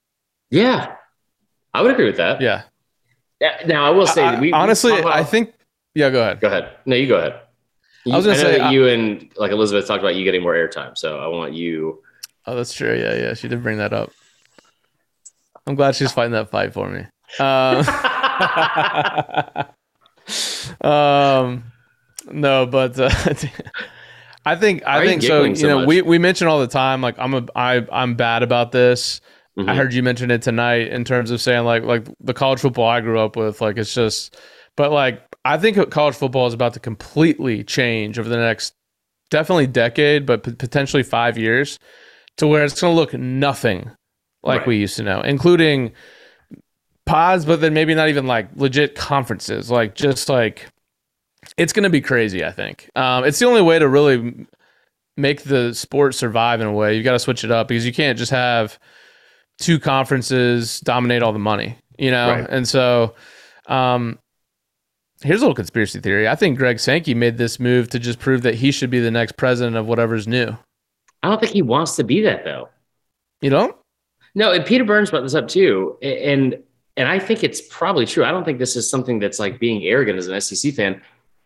Yeah, 0.50 0.96
I 1.74 1.82
would 1.82 1.92
agree 1.92 2.06
with 2.06 2.18
that. 2.18 2.42
Yeah. 2.42 2.64
Yeah, 3.42 3.64
Now 3.66 3.86
I 3.86 3.90
will 3.90 4.08
say, 4.08 4.24
I- 4.24 4.36
we, 4.40 4.48
we 4.48 4.54
honestly, 4.54 4.92
talk 4.92 5.02
about- 5.02 5.16
I 5.16 5.24
think. 5.24 5.54
Yeah, 5.96 6.10
go 6.10 6.22
ahead. 6.22 6.40
Go 6.40 6.48
ahead. 6.48 6.70
No, 6.86 6.96
you 6.96 7.08
go 7.08 7.18
ahead. 7.18 7.40
I 8.12 8.16
was 8.16 8.26
gonna 8.26 8.38
know 8.38 8.44
say, 8.44 8.52
that 8.58 8.62
I- 8.68 8.72
you 8.72 8.88
and 8.88 9.32
like 9.38 9.52
Elizabeth 9.52 9.88
talked 9.88 10.02
about 10.02 10.16
you 10.16 10.24
getting 10.24 10.42
more 10.42 10.54
airtime, 10.54 10.98
so 10.98 11.20
I 11.20 11.28
want 11.28 11.54
you. 11.54 12.02
Oh, 12.46 12.56
that's 12.56 12.74
true. 12.74 12.94
Yeah, 12.98 13.14
yeah. 13.16 13.34
She 13.34 13.48
did 13.48 13.62
bring 13.64 13.78
that 13.78 13.94
up. 13.94 14.12
I'm 15.68 15.76
glad 15.76 15.96
she's 15.96 16.12
fighting 16.12 16.34
that 16.34 16.50
fight 16.52 16.74
for 16.74 16.90
me. 16.90 17.06
Um, 17.40 17.86
um 20.82 21.64
no, 22.32 22.66
but 22.66 22.98
uh, 23.00 23.10
I 24.46 24.56
think 24.56 24.84
I 24.86 25.06
think 25.06 25.22
so. 25.22 25.44
You 25.44 25.56
so 25.56 25.68
know, 25.68 25.80
much? 25.80 25.88
we 25.88 26.02
we 26.02 26.18
mention 26.18 26.48
all 26.48 26.60
the 26.60 26.68
time 26.68 27.02
like 27.02 27.16
I'm 27.18 27.34
a 27.34 27.46
I 27.56 27.86
I'm 27.92 28.16
bad 28.16 28.44
about 28.44 28.72
this. 28.72 29.22
I 29.58 29.62
Mhm. 29.62 29.76
heard 29.76 29.94
you 29.94 30.02
mention 30.02 30.32
it 30.32 30.42
tonight 30.42 30.88
in 30.88 31.04
terms 31.06 31.30
of 31.32 31.40
saying 31.40 31.64
like 31.64 31.84
like 31.84 32.08
the 32.20 32.34
college 32.34 32.60
football 32.60 32.88
I 32.88 33.02
grew 33.02 33.20
up 33.20 33.36
with 33.36 33.62
like 33.62 33.78
it's 33.78 33.94
just 33.94 34.36
but 34.76 34.92
like 34.92 35.22
I 35.46 35.58
think 35.58 35.90
college 35.92 36.16
football 36.16 36.48
is 36.48 36.54
about 36.54 36.74
to 36.74 36.80
completely 36.80 37.64
change 37.64 38.18
over 38.18 38.28
the 38.30 38.38
next 38.38 38.74
definitely 39.30 39.68
decade 39.68 40.26
but 40.26 40.44
p- 40.44 40.54
potentially 40.54 41.04
5 41.04 41.38
years 41.38 41.78
to 42.38 42.48
where 42.48 42.64
it's 42.64 42.80
going 42.80 42.94
to 42.94 43.00
look 43.00 43.14
nothing 43.14 43.92
like 44.44 44.60
Right. 44.60 44.68
we 44.68 44.78
used 44.78 44.96
to 44.98 45.04
know 45.04 45.22
including 45.22 45.92
pods 47.06 47.46
but 47.46 47.60
then 47.62 47.74
maybe 47.74 47.94
not 47.94 48.10
even 48.10 48.28
like 48.28 48.48
legit 48.56 48.96
conferences 48.96 49.70
like 49.70 49.96
just 49.96 50.30
like 50.30 50.68
it's 51.58 51.74
going 51.74 51.84
to 51.84 51.90
be 51.90 52.02
crazy 52.02 52.44
I 52.46 52.52
think. 52.52 52.90
Um 52.96 53.26
it's 53.26 53.40
the 53.40 53.46
only 53.46 53.62
way 53.62 53.78
to 53.80 53.88
really 53.88 54.48
make 55.18 55.44
the 55.44 55.74
sport 55.76 56.16
survive 56.16 56.60
in 56.62 56.66
a 56.68 56.72
way. 56.74 56.96
You 56.98 57.04
got 57.04 57.12
to 57.12 57.20
switch 57.20 57.44
it 57.44 57.52
up 57.52 57.68
because 57.68 57.86
you 57.86 57.94
can't 57.94 58.18
just 58.18 58.32
have 58.32 58.80
two 59.60 59.80
conferences 59.80 60.80
dominate 60.80 61.22
all 61.22 61.32
the 61.34 61.38
money, 61.40 61.78
you 62.00 62.10
know? 62.10 62.30
Right. 62.32 62.48
And 62.50 62.68
so, 62.68 63.14
um, 63.68 64.18
here's 65.22 65.42
a 65.42 65.44
little 65.44 65.54
conspiracy 65.54 66.00
theory. 66.00 66.28
I 66.28 66.34
think 66.36 66.58
Greg 66.58 66.80
Sankey 66.80 67.14
made 67.14 67.38
this 67.38 67.60
move 67.60 67.90
to 67.90 68.00
just 68.00 68.18
prove 68.20 68.42
that 68.42 68.56
he 68.56 68.72
should 68.72 68.90
be 68.90 69.00
the 69.00 69.12
next 69.12 69.38
president 69.38 69.76
of 69.76 69.86
whatever's 69.86 70.28
new. 70.28 70.58
I 71.22 71.30
don't 71.30 71.40
think 71.40 71.52
he 71.52 71.62
wants 71.62 71.96
to 71.98 72.04
be 72.04 72.22
that 72.22 72.44
though. 72.44 72.70
You 73.42 73.52
know? 73.52 73.78
No, 74.36 74.52
and 74.52 74.66
Peter 74.66 74.84
Burns 74.84 75.12
brought 75.12 75.22
this 75.22 75.36
up 75.36 75.48
too, 75.48 75.98
and 76.02 76.58
and 76.98 77.08
I 77.08 77.20
think 77.20 77.44
it's 77.44 77.62
probably 77.62 78.06
true. 78.06 78.24
I 78.24 78.32
don't 78.32 78.44
think 78.44 78.60
this 78.60 78.76
is 78.76 78.90
something 78.90 79.20
that's 79.20 79.40
like 79.40 79.60
being 79.60 79.84
arrogant 79.84 80.18
as 80.18 80.28
an 80.28 80.40
SEC 80.40 80.74
fan. 80.74 81.02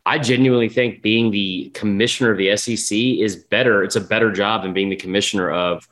I 0.06 0.20
genuinely 0.20 0.70
think 0.70 1.02
being 1.02 1.32
the 1.32 1.70
commissioner 1.74 2.32
of 2.32 2.38
the 2.38 2.56
SEC 2.56 2.98
is 2.98 3.36
better. 3.36 3.84
It's 3.84 3.98
a 3.98 4.02
better 4.02 4.32
job 4.32 4.64
than 4.64 4.74
being 4.74 4.90
the 4.90 4.96
commissioner 4.96 5.52
of 5.52 5.88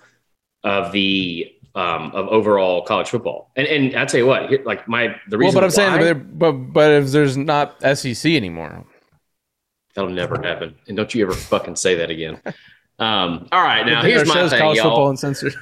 of 0.63 0.91
the 0.93 1.51
um, 1.75 2.12
of 2.12 2.27
overall 2.29 2.81
college 2.84 3.10
football. 3.10 3.51
And 3.58 3.67
and 3.67 3.95
I 3.95 4.05
tell 4.05 4.19
you 4.19 4.25
what, 4.25 4.49
like 4.65 4.88
my 4.88 5.15
the 5.29 5.38
reason. 5.38 5.55
Well, 5.55 5.69
but 5.69 5.77
I'm 5.77 5.91
why, 5.91 6.01
saying, 6.01 6.31
but, 6.34 6.51
but 6.51 6.91
if 6.91 7.12
there's 7.12 7.36
not 7.36 7.75
SEC 7.97 8.31
anymore, 8.31 8.86
that'll 9.95 10.10
never 10.10 10.41
happen. 10.41 10.75
And 10.88 10.95
don't 10.95 11.13
you 11.13 11.23
ever 11.23 11.34
fucking 11.34 11.75
say 11.75 11.95
that 11.95 12.10
again. 12.10 12.41
Um, 12.97 13.49
all 13.51 13.62
right, 13.62 13.86
now 13.86 14.01
here's 14.03 14.25
my 14.25 14.47
thing, 14.47 14.58
college 14.58 14.77
y'all. 14.77 14.86
football 14.86 15.10
uncensored. 15.10 15.53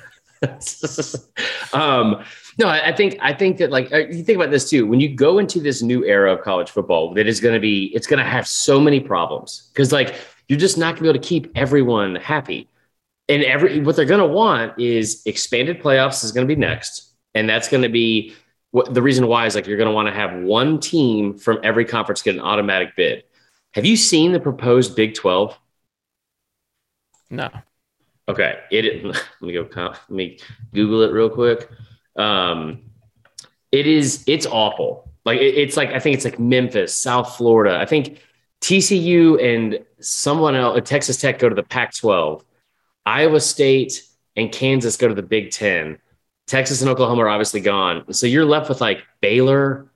um, 1.73 2.23
no, 2.57 2.67
I, 2.67 2.89
I 2.89 2.95
think 2.95 3.17
I 3.21 3.33
think 3.33 3.57
that 3.57 3.71
like 3.71 3.91
uh, 3.91 3.97
you 3.97 4.23
think 4.23 4.37
about 4.37 4.51
this 4.51 4.69
too. 4.69 4.85
When 4.85 4.99
you 4.99 5.13
go 5.15 5.39
into 5.39 5.59
this 5.59 5.81
new 5.81 6.03
era 6.05 6.31
of 6.33 6.41
college 6.41 6.69
football, 6.69 7.13
that 7.15 7.27
is 7.27 7.39
going 7.39 7.53
to 7.53 7.59
be 7.59 7.91
it's 7.95 8.07
going 8.07 8.23
to 8.23 8.29
have 8.29 8.47
so 8.47 8.79
many 8.79 8.99
problems 8.99 9.69
because 9.73 9.91
like 9.91 10.15
you're 10.47 10.59
just 10.59 10.77
not 10.77 10.95
going 10.95 10.97
to 10.97 11.01
be 11.03 11.09
able 11.09 11.19
to 11.21 11.27
keep 11.27 11.51
everyone 11.55 12.15
happy. 12.15 12.69
And 13.29 13.43
every 13.43 13.79
what 13.79 13.95
they're 13.95 14.05
going 14.05 14.19
to 14.19 14.27
want 14.27 14.77
is 14.79 15.21
expanded 15.25 15.81
playoffs 15.81 16.23
is 16.23 16.31
going 16.31 16.47
to 16.47 16.53
be 16.53 16.59
next, 16.59 17.13
and 17.33 17.49
that's 17.49 17.69
going 17.69 17.83
to 17.83 17.89
be 17.89 18.33
what 18.71 18.93
the 18.93 19.01
reason 19.01 19.27
why 19.27 19.45
is 19.45 19.55
like 19.55 19.65
you're 19.65 19.77
going 19.77 19.89
to 19.89 19.93
want 19.93 20.07
to 20.07 20.13
have 20.13 20.43
one 20.43 20.79
team 20.79 21.37
from 21.37 21.59
every 21.63 21.85
conference 21.85 22.21
get 22.21 22.35
an 22.35 22.41
automatic 22.41 22.95
bid. 22.95 23.23
Have 23.71 23.85
you 23.85 23.95
seen 23.95 24.33
the 24.33 24.39
proposed 24.39 24.95
Big 24.95 25.15
Twelve? 25.15 25.57
No. 27.29 27.49
Okay, 28.29 28.59
it. 28.71 29.03
Let 29.05 29.41
me 29.41 29.53
go. 29.53 29.67
Let 29.75 30.09
me 30.09 30.39
Google 30.73 31.01
it 31.03 31.11
real 31.11 31.29
quick. 31.29 31.69
Um, 32.15 32.83
it 33.71 33.87
is. 33.87 34.23
It's 34.27 34.45
awful. 34.45 35.11
Like 35.25 35.39
it, 35.39 35.55
it's 35.55 35.77
like 35.77 35.89
I 35.89 35.99
think 35.99 36.15
it's 36.15 36.25
like 36.25 36.39
Memphis, 36.39 36.95
South 36.95 37.35
Florida. 37.35 37.77
I 37.79 37.85
think 37.85 38.19
TCU 38.61 39.41
and 39.43 39.79
someone 39.99 40.55
else, 40.55 40.79
Texas 40.85 41.17
Tech, 41.17 41.39
go 41.39 41.49
to 41.49 41.55
the 41.55 41.63
Pac 41.63 41.95
12. 41.95 42.43
Iowa 43.05 43.41
State 43.41 44.01
and 44.35 44.51
Kansas 44.51 44.95
go 44.97 45.07
to 45.07 45.13
the 45.13 45.21
Big 45.21 45.51
Ten. 45.51 45.97
Texas 46.47 46.81
and 46.81 46.89
Oklahoma 46.89 47.23
are 47.23 47.29
obviously 47.29 47.61
gone. 47.61 48.11
So 48.13 48.27
you're 48.27 48.45
left 48.45 48.69
with 48.69 48.81
like 48.81 49.03
Baylor. 49.21 49.91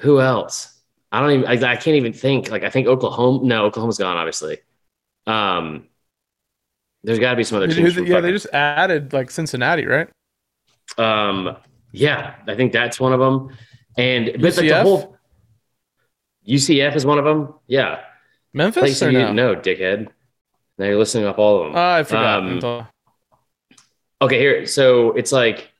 Who 0.00 0.20
else? 0.20 0.80
I 1.10 1.20
don't 1.20 1.30
even, 1.30 1.46
I, 1.46 1.72
I 1.72 1.76
can't 1.76 1.96
even 1.96 2.12
think. 2.12 2.50
Like, 2.50 2.64
I 2.64 2.70
think 2.70 2.86
Oklahoma, 2.86 3.44
no, 3.44 3.64
Oklahoma's 3.64 3.98
gone, 3.98 4.16
obviously. 4.16 4.58
Um, 5.26 5.86
there's 7.04 7.18
got 7.18 7.30
to 7.30 7.36
be 7.36 7.44
some 7.44 7.56
other 7.56 7.68
teams. 7.68 7.96
Yeah, 7.96 8.20
they 8.20 8.32
just 8.32 8.48
added 8.52 9.12
like 9.12 9.30
Cincinnati, 9.30 9.86
right? 9.86 10.08
Um, 10.96 11.56
yeah, 11.92 12.34
I 12.46 12.54
think 12.54 12.72
that's 12.72 12.98
one 12.98 13.12
of 13.12 13.20
them. 13.20 13.56
And 13.96 14.32
but 14.34 14.42
like 14.42 14.54
the 14.54 14.62
UCF? 14.62 14.82
whole 14.82 15.16
UCF 16.46 16.96
is 16.96 17.06
one 17.06 17.18
of 17.18 17.24
them. 17.24 17.54
Yeah, 17.66 18.00
Memphis 18.52 18.80
place 18.80 19.02
or 19.02 19.10
you 19.10 19.18
no? 19.18 19.20
didn't 19.20 19.36
know, 19.36 19.56
dickhead. 19.56 20.08
Now 20.78 20.86
you're 20.86 20.98
listening 20.98 21.26
off 21.26 21.38
all 21.38 21.60
of 21.60 21.66
them. 21.66 21.76
Oh, 21.76 21.90
I 21.90 22.02
forgot. 22.04 22.64
Um, 22.64 22.86
Okay, 24.20 24.38
here. 24.38 24.66
So 24.66 25.12
it's 25.12 25.30
like 25.30 25.70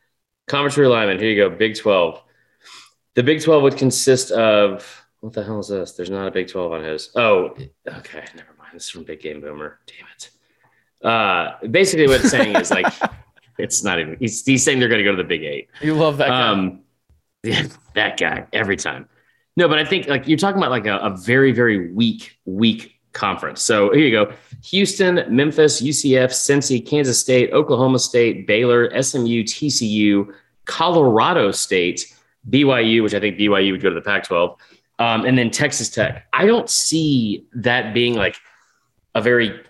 conference 0.47 0.77
realignment. 0.77 1.21
Here 1.21 1.31
you 1.31 1.49
go. 1.49 1.51
Big 1.55 1.77
12. 1.77 2.23
The 3.15 3.23
Big 3.23 3.43
12 3.43 3.63
would 3.65 3.77
consist 3.77 4.31
of 4.31 5.05
what 5.21 5.33
the 5.33 5.43
hell 5.43 5.59
is 5.59 5.69
this? 5.69 5.93
There's 5.93 6.11
not 6.11 6.29
a 6.29 6.31
Big 6.31 6.49
12 6.49 6.73
on 6.73 6.85
his. 6.85 7.11
Oh, 7.17 7.57
okay. 7.87 8.25
Never 8.37 8.55
mind. 8.57 8.71
This 8.75 8.85
is 8.85 8.91
from 8.91 9.03
Big 9.03 9.21
Game 9.21 9.41
Boomer. 9.41 9.81
Damn 9.87 10.07
it. 10.17 10.31
Uh, 11.03 11.53
basically, 11.71 12.07
what 12.07 12.21
it's 12.21 12.31
saying 12.31 12.57
is 12.57 12.71
like, 12.71 12.93
it's 13.59 13.83
not 13.85 14.01
even, 14.01 14.17
he's, 14.19 14.45
he's 14.45 14.65
saying 14.65 14.81
they're 14.81 14.89
going 14.89 14.99
to 14.99 15.05
go 15.05 15.13
to 15.13 15.23
the 15.23 15.29
Big 15.29 15.43
Eight. 15.43 15.69
you 15.81 15.95
love 15.95 16.17
that 16.19 16.29
guy. 16.29 16.49
Um, 16.49 16.81
yeah, 17.43 17.67
that 17.95 18.19
guy 18.19 18.47
every 18.53 18.77
time. 18.77 19.09
No, 19.57 19.69
but 19.69 19.79
I 19.79 19.85
think 19.85 20.07
like 20.09 20.29
you're 20.29 20.39
talking 20.39 20.59
about 20.59 20.71
like 20.71 20.87
a, 20.87 20.99
a 20.99 21.17
very, 21.17 21.53
very 21.53 21.93
weak, 21.93 22.39
weak 22.45 22.99
conference. 23.13 23.61
So 23.63 23.93
here 23.93 24.05
you 24.05 24.13
go: 24.13 24.33
Houston, 24.67 25.25
Memphis, 25.29 25.83
UCF, 25.83 26.31
Cincy, 26.31 26.85
Kansas 26.85 27.19
State, 27.19 27.53
Oklahoma 27.53 27.99
State, 27.99 28.47
Baylor, 28.47 28.91
SMU, 29.03 29.43
TCU, 29.43 30.33
Colorado 30.65 31.51
State, 31.51 32.15
BYU, 32.49 33.03
which 33.03 33.15
I 33.15 33.21
think 33.21 33.37
BYU 33.37 33.73
would 33.73 33.83
go 33.83 33.89
to 33.89 33.95
the 33.95 34.01
Pac-12, 34.01 34.57
um, 34.99 35.25
and 35.25 35.37
then 35.37 35.51
Texas 35.51 35.89
Tech. 35.89 36.27
I 36.33 36.47
don't 36.47 36.71
see 36.71 37.47
that 37.55 37.93
being 37.93 38.15
like 38.15 38.37
a 39.15 39.21
very. 39.21 39.61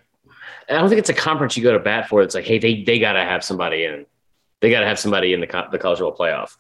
I 0.69 0.75
don't 0.75 0.89
think 0.89 0.99
it's 0.99 1.09
a 1.09 1.15
conference 1.15 1.57
you 1.57 1.63
go 1.63 1.73
to 1.73 1.79
bat 1.79 2.09
for. 2.09 2.23
It's 2.23 2.35
like, 2.35 2.45
hey, 2.45 2.59
they 2.59 2.83
they 2.83 2.99
got 2.99 3.15
to 3.15 3.23
have 3.23 3.45
somebody 3.45 3.85
in. 3.85 4.07
They 4.61 4.71
got 4.71 4.81
to 4.81 4.87
have 4.87 4.99
somebody 4.99 5.33
in 5.33 5.41
the 5.41 5.47
the 5.71 5.79
college 5.79 5.99
football 5.99 6.17
playoff. 6.17 6.57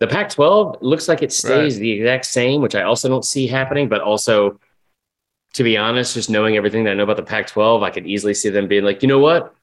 The 0.00 0.06
Pac-12 0.06 0.78
looks 0.80 1.08
like 1.08 1.22
it 1.22 1.30
stays 1.30 1.78
the 1.78 1.92
exact 1.92 2.24
same, 2.24 2.62
which 2.62 2.74
I 2.74 2.82
also 2.82 3.08
don't 3.08 3.24
see 3.24 3.46
happening. 3.46 3.88
But 3.88 4.00
also, 4.00 4.58
to 5.54 5.62
be 5.62 5.76
honest, 5.76 6.14
just 6.14 6.30
knowing 6.30 6.56
everything 6.56 6.84
that 6.84 6.92
I 6.92 6.94
know 6.94 7.02
about 7.02 7.18
the 7.18 7.22
Pac-12, 7.22 7.82
I 7.82 7.90
could 7.90 8.06
easily 8.06 8.32
see 8.32 8.48
them 8.48 8.66
being 8.66 8.82
like, 8.82 9.02
you 9.02 9.08
know 9.08 9.18
what? 9.18 9.54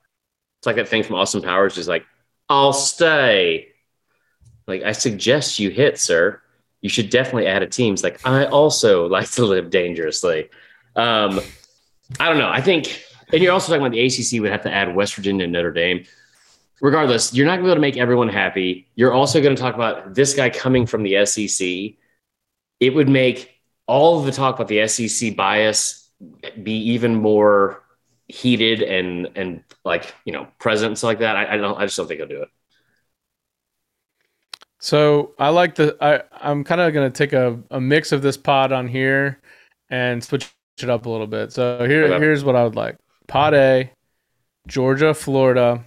It's 0.59 0.67
like 0.67 0.75
that 0.75 0.87
thing 0.87 1.01
from 1.01 1.15
Austin 1.15 1.41
Powers, 1.41 1.73
just 1.73 1.89
like, 1.89 2.05
I'll 2.49 2.73
stay. 2.73 3.69
Like, 4.67 4.83
I 4.83 4.91
suggest 4.91 5.57
you 5.57 5.71
hit, 5.71 5.97
sir. 5.97 6.39
You 6.81 6.89
should 6.89 7.09
definitely 7.09 7.47
add 7.47 7.63
a 7.63 7.67
team. 7.67 7.93
It's 7.95 8.03
like, 8.03 8.23
I 8.23 8.45
also 8.45 9.07
like 9.09 9.31
to 9.31 9.45
live 9.45 9.71
dangerously. 9.71 10.49
Um, 10.95 11.39
I 12.19 12.29
don't 12.29 12.37
know. 12.37 12.49
I 12.49 12.61
think, 12.61 13.03
and 13.33 13.41
you're 13.41 13.51
also 13.53 13.71
talking 13.71 13.85
about 13.85 13.91
the 13.93 14.05
ACC 14.05 14.41
would 14.41 14.51
have 14.51 14.63
to 14.63 14.73
add 14.73 14.95
West 14.95 15.15
Virginia 15.15 15.43
and 15.43 15.53
Notre 15.53 15.71
Dame 15.71 16.05
regardless, 16.81 17.33
you're 17.33 17.45
not 17.45 17.57
going 17.57 17.63
to 17.63 17.65
be 17.67 17.71
able 17.71 17.75
to 17.77 17.81
make 17.81 17.97
everyone 17.97 18.29
happy. 18.29 18.87
You're 18.95 19.13
also 19.13 19.41
going 19.41 19.55
to 19.55 19.61
talk 19.61 19.75
about 19.75 20.13
this 20.15 20.33
guy 20.33 20.49
coming 20.49 20.85
from 20.85 21.03
the 21.03 21.15
SEC. 21.25 21.97
It 22.79 22.91
would 22.95 23.09
make 23.09 23.51
all 23.87 24.19
of 24.19 24.25
the 24.25 24.31
talk 24.31 24.55
about 24.55 24.67
the 24.67 24.87
SEC 24.87 25.31
bias 25.35 26.09
be 26.63 26.73
even 26.91 27.15
more 27.15 27.83
heated 28.27 28.81
and 28.81 29.29
and 29.35 29.63
like 29.85 30.13
you 30.25 30.33
know 30.33 30.47
present 30.59 30.89
and 30.89 30.97
stuff 30.97 31.09
like 31.09 31.19
that. 31.19 31.35
I, 31.35 31.53
I 31.53 31.57
don't. 31.57 31.77
I 31.77 31.85
just 31.85 31.97
don't 31.97 32.07
think 32.07 32.19
he'll 32.19 32.27
do 32.27 32.43
it. 32.43 32.49
So 34.79 35.33
I 35.39 35.49
like 35.49 35.75
the 35.75 35.97
I 36.01 36.23
I'm 36.31 36.63
kind 36.63 36.81
of 36.81 36.93
gonna 36.93 37.09
take 37.09 37.33
a, 37.33 37.59
a 37.71 37.81
mix 37.81 38.11
of 38.11 38.21
this 38.21 38.37
pod 38.37 38.71
on 38.71 38.87
here 38.87 39.41
and 39.89 40.23
switch 40.23 40.51
it 40.81 40.89
up 40.89 41.05
a 41.05 41.09
little 41.09 41.27
bit. 41.27 41.51
So 41.51 41.85
here 41.87 42.05
Okay. 42.05 42.19
here's 42.19 42.43
what 42.43 42.55
I 42.55 42.63
would 42.63 42.75
like: 42.75 42.97
Pod 43.27 43.53
A, 43.53 43.91
Georgia, 44.67 45.13
Florida, 45.13 45.83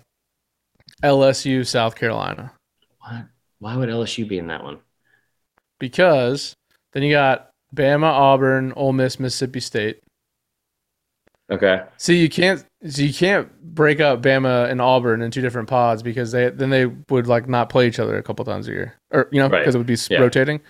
LSU, 1.03 1.67
South 1.67 1.95
Carolina, 1.97 2.53
What? 3.01 3.25
Why 3.59 3.77
would 3.77 3.89
LSU 3.89 4.29
be 4.29 4.39
in 4.39 4.47
that 4.49 4.63
one? 4.63 4.79
because 5.79 6.55
then 6.93 7.03
you 7.03 7.13
got 7.13 7.51
Bama, 7.75 8.05
Auburn, 8.05 8.73
Ole 8.77 8.93
Miss, 8.93 9.19
Mississippi 9.21 9.61
State. 9.61 10.01
Okay. 11.51 11.83
See, 11.97 12.21
you 12.21 12.29
can't 12.29 12.65
so 12.87 13.03
you 13.03 13.13
can't 13.15 13.49
break 13.63 13.99
up 14.01 14.23
Bama 14.23 14.71
and 14.71 14.81
Auburn 14.81 15.23
in 15.23 15.31
two 15.31 15.41
different 15.41 15.69
pods 15.69 16.03
because 16.03 16.33
they 16.33 16.51
then 16.51 16.71
they 16.71 16.87
would 16.87 17.27
like 17.27 17.49
not 17.49 17.69
play 17.71 17.89
each 17.89 17.99
other 17.99 18.17
a 18.19 18.23
couple 18.23 18.45
times 18.45 18.69
a 18.69 18.73
year, 18.73 18.95
or 19.11 19.29
you 19.33 19.41
know, 19.41 19.49
Right. 19.49 19.61
because 19.61 19.75
it 19.75 19.79
would 19.79 19.87
be 19.87 19.97
Yeah. 20.11 20.19
rotating. 20.21 20.61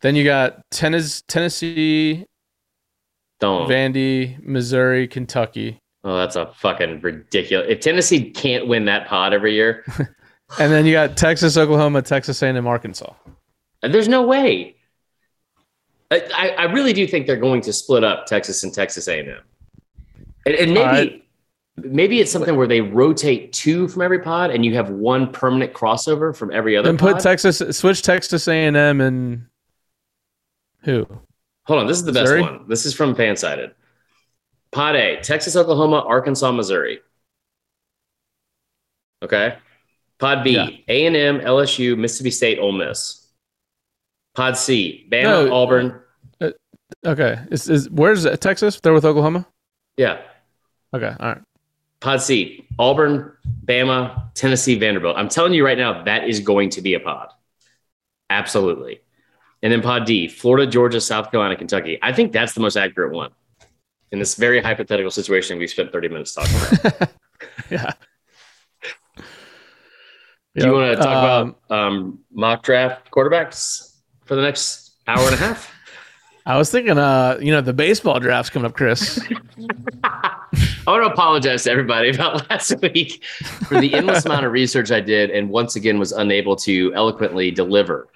Then 0.00 0.16
you 0.16 0.24
got 0.24 0.62
Tennessee, 0.70 1.22
Tennessee, 1.28 2.26
Don't. 3.40 3.68
Vandy, 3.68 4.42
Missouri, 4.42 5.06
Kentucky, 5.06 5.78
oh, 6.04 6.16
that's 6.16 6.36
a 6.36 6.46
fucking 6.56 7.00
ridiculous. 7.00 7.66
If 7.68 7.80
Tennessee 7.80 8.30
can't 8.30 8.66
win 8.66 8.84
that 8.86 9.06
pod 9.06 9.32
every 9.32 9.54
year, 9.54 9.84
and 10.58 10.72
then 10.72 10.86
you 10.86 10.92
got 10.92 11.16
Texas, 11.16 11.56
Oklahoma, 11.56 12.02
Texas 12.02 12.42
A&M, 12.42 12.66
Arkansas. 12.66 13.12
There's 13.82 14.08
no 14.08 14.22
way. 14.22 14.76
I, 16.10 16.54
I 16.58 16.64
really 16.64 16.92
do 16.92 17.06
think 17.06 17.26
they're 17.26 17.36
going 17.36 17.60
to 17.62 17.72
split 17.72 18.02
up 18.02 18.26
Texas 18.26 18.64
and 18.64 18.74
Texas 18.74 19.06
A&M, 19.06 19.28
and, 20.44 20.54
and 20.54 20.74
maybe 20.74 20.84
right. 20.84 21.24
maybe 21.76 22.20
it's 22.20 22.32
something 22.32 22.56
where 22.56 22.66
they 22.66 22.80
rotate 22.80 23.52
two 23.52 23.86
from 23.86 24.02
every 24.02 24.18
pod, 24.18 24.50
and 24.50 24.64
you 24.64 24.74
have 24.74 24.90
one 24.90 25.30
permanent 25.30 25.72
crossover 25.72 26.34
from 26.34 26.50
every 26.50 26.76
other. 26.76 26.88
Then 26.88 26.98
put 26.98 27.14
pod. 27.14 27.22
Texas, 27.22 27.62
switch 27.78 28.02
Texas 28.02 28.48
A&M 28.48 29.00
and 29.00 29.46
who? 30.82 31.06
Hold 31.64 31.80
on, 31.80 31.86
this 31.86 31.98
is 31.98 32.04
the 32.04 32.12
best 32.12 32.22
Missouri? 32.22 32.42
one. 32.42 32.64
This 32.66 32.86
is 32.86 32.94
from 32.94 33.14
Fansided. 33.14 33.72
Pod 34.72 34.96
A: 34.96 35.20
Texas, 35.20 35.56
Oklahoma, 35.56 36.04
Arkansas, 36.06 36.52
Missouri. 36.52 37.00
Okay. 39.22 39.56
Pod 40.18 40.44
B: 40.44 40.52
Yeah. 40.52 40.68
A&M, 40.88 41.40
LSU, 41.40 41.96
Mississippi 41.96 42.30
State, 42.30 42.58
Ole 42.58 42.72
Miss. 42.72 43.26
Pod 44.34 44.56
C: 44.56 45.06
Bama, 45.10 45.22
No. 45.22 45.48
Uh, 45.48 45.54
Auburn. 45.54 46.00
Uh, 46.40 46.50
okay, 47.06 47.38
is 47.50 47.68
is 47.68 47.90
where's 47.90 48.24
Texas? 48.38 48.78
They're 48.80 48.92
with 48.92 49.04
Oklahoma. 49.04 49.46
Yeah. 49.96 50.20
Okay, 50.94 51.14
all 51.18 51.28
right. 51.28 51.42
Pod 52.00 52.22
C, 52.22 52.66
Auburn, 52.78 53.32
Bama, 53.66 54.32
Tennessee, 54.34 54.78
Vanderbilt. 54.78 55.16
I'm 55.18 55.28
telling 55.28 55.52
you 55.52 55.64
right 55.64 55.76
now, 55.76 56.02
that 56.04 56.28
is 56.28 56.40
going 56.40 56.70
to 56.70 56.80
be 56.80 56.94
a 56.94 57.00
pod. 57.00 57.28
Absolutely. 58.30 59.00
And 59.62 59.70
then 59.70 59.82
pod 59.82 60.06
D, 60.06 60.26
Florida, 60.26 60.66
Georgia, 60.70 61.00
South 61.00 61.30
Carolina, 61.30 61.56
Kentucky. 61.56 61.98
I 62.00 62.12
think 62.14 62.32
that's 62.32 62.54
the 62.54 62.60
most 62.60 62.76
accurate 62.76 63.12
one 63.12 63.32
in 64.12 64.18
this 64.18 64.34
very 64.34 64.60
hypothetical 64.60 65.10
situation 65.10 65.58
we 65.58 65.66
spent 65.66 65.92
30 65.92 66.08
minutes 66.08 66.34
talking 66.34 66.56
about. 66.80 67.10
yeah. 67.70 67.92
Do 70.56 70.66
you 70.66 70.72
want 70.72 70.96
to 70.98 71.02
talk 71.02 71.06
Um, 71.06 71.54
about 71.68 71.78
um, 71.78 72.18
mock 72.32 72.62
draft 72.62 73.10
quarterbacks 73.10 73.96
for 74.24 74.34
the 74.34 74.42
next 74.42 74.92
hour 75.06 75.24
and 75.24 75.34
a 75.34 75.38
half? 75.38 75.72
I 76.46 76.56
was 76.56 76.70
thinking, 76.70 76.98
uh, 76.98 77.38
you 77.40 77.52
know, 77.52 77.60
the 77.60 77.72
baseball 77.72 78.18
draft's 78.18 78.50
coming 78.50 78.66
up, 78.66 78.74
Chris. 78.74 79.20
I 80.04 80.40
want 80.86 81.04
to 81.04 81.12
apologize 81.12 81.64
to 81.64 81.70
everybody 81.70 82.10
about 82.10 82.48
last 82.50 82.74
week 82.82 83.24
for 83.68 83.80
the 83.80 83.94
endless 83.94 84.24
amount 84.24 84.46
of 84.46 84.52
research 84.52 84.90
I 84.90 85.00
did, 85.00 85.30
and 85.30 85.50
once 85.50 85.76
again 85.76 85.98
was 85.98 86.10
unable 86.12 86.56
to 86.56 86.92
eloquently 86.94 87.52
deliver 87.52 88.08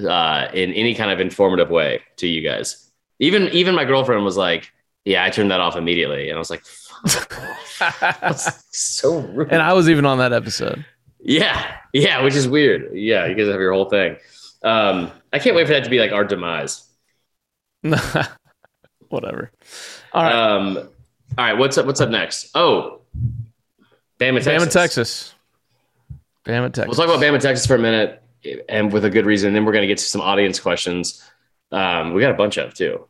uh, 0.00 0.46
in 0.54 0.72
any 0.72 0.94
kind 0.94 1.10
of 1.10 1.20
informative 1.20 1.68
way 1.68 2.00
to 2.16 2.26
you 2.26 2.40
guys. 2.40 2.90
Even 3.18 3.48
even 3.48 3.74
my 3.74 3.84
girlfriend 3.84 4.24
was 4.24 4.36
like, 4.38 4.72
"Yeah, 5.04 5.24
I 5.24 5.30
turned 5.30 5.50
that 5.50 5.60
off 5.60 5.76
immediately," 5.76 6.28
and 6.28 6.36
I 6.36 6.38
was 6.38 6.50
like, 6.50 6.62
That's 8.00 8.64
"So 8.76 9.18
rude." 9.20 9.52
and 9.52 9.60
I 9.62 9.72
was 9.72 9.88
even 9.90 10.06
on 10.06 10.18
that 10.18 10.32
episode. 10.32 10.84
yeah, 11.20 11.76
yeah, 11.92 12.22
which 12.22 12.34
is 12.34 12.48
weird. 12.48 12.90
Yeah, 12.94 13.26
you 13.26 13.34
guys 13.34 13.46
have 13.48 13.60
your 13.60 13.72
whole 13.72 13.88
thing. 13.88 14.16
Um, 14.62 15.10
I 15.32 15.38
can't 15.38 15.56
wait 15.56 15.66
for 15.66 15.72
that 15.72 15.84
to 15.84 15.90
be 15.90 15.98
like 15.98 16.12
our 16.12 16.24
demise. 16.24 16.84
Whatever. 19.08 19.50
All 20.12 20.22
right. 20.22 20.34
Um, 20.34 20.76
all 20.76 21.44
right, 21.44 21.58
what's 21.58 21.76
up? 21.78 21.86
What's 21.86 22.00
up 22.00 22.10
next? 22.10 22.50
Oh, 22.54 23.00
Bama, 24.18 24.42
Texas. 24.42 24.64
Bama, 24.68 24.70
Texas. 24.72 25.34
Bama, 26.46 26.72
Texas. 26.72 26.86
We'll 26.86 27.06
talk 27.06 27.14
about 27.14 27.20
Bama, 27.24 27.40
Texas 27.40 27.66
for 27.66 27.74
a 27.74 27.78
minute, 27.78 28.22
and 28.68 28.92
with 28.92 29.04
a 29.04 29.10
good 29.10 29.26
reason. 29.26 29.52
Then 29.52 29.64
we're 29.64 29.72
going 29.72 29.82
to 29.82 29.88
get 29.88 29.98
to 29.98 30.04
some 30.04 30.20
audience 30.20 30.60
questions. 30.60 31.22
Um, 31.72 32.12
we 32.12 32.20
got 32.20 32.30
a 32.30 32.34
bunch 32.34 32.58
of 32.58 32.74
too. 32.74 33.06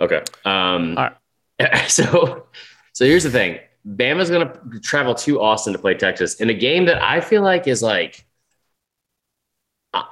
Okay. 0.00 0.22
Um, 0.44 0.96
All 0.98 1.04
right. 1.04 1.16
So, 1.88 2.46
so 2.92 3.04
here's 3.04 3.22
the 3.22 3.30
thing: 3.30 3.60
Bama's 3.86 4.28
going 4.28 4.48
to 4.48 4.80
travel 4.80 5.14
to 5.14 5.40
Austin 5.40 5.72
to 5.72 5.78
play 5.78 5.94
Texas 5.94 6.34
in 6.34 6.50
a 6.50 6.54
game 6.54 6.86
that 6.86 7.00
I 7.02 7.20
feel 7.20 7.42
like 7.42 7.66
is 7.68 7.82
like. 7.82 8.26
I- 9.92 10.08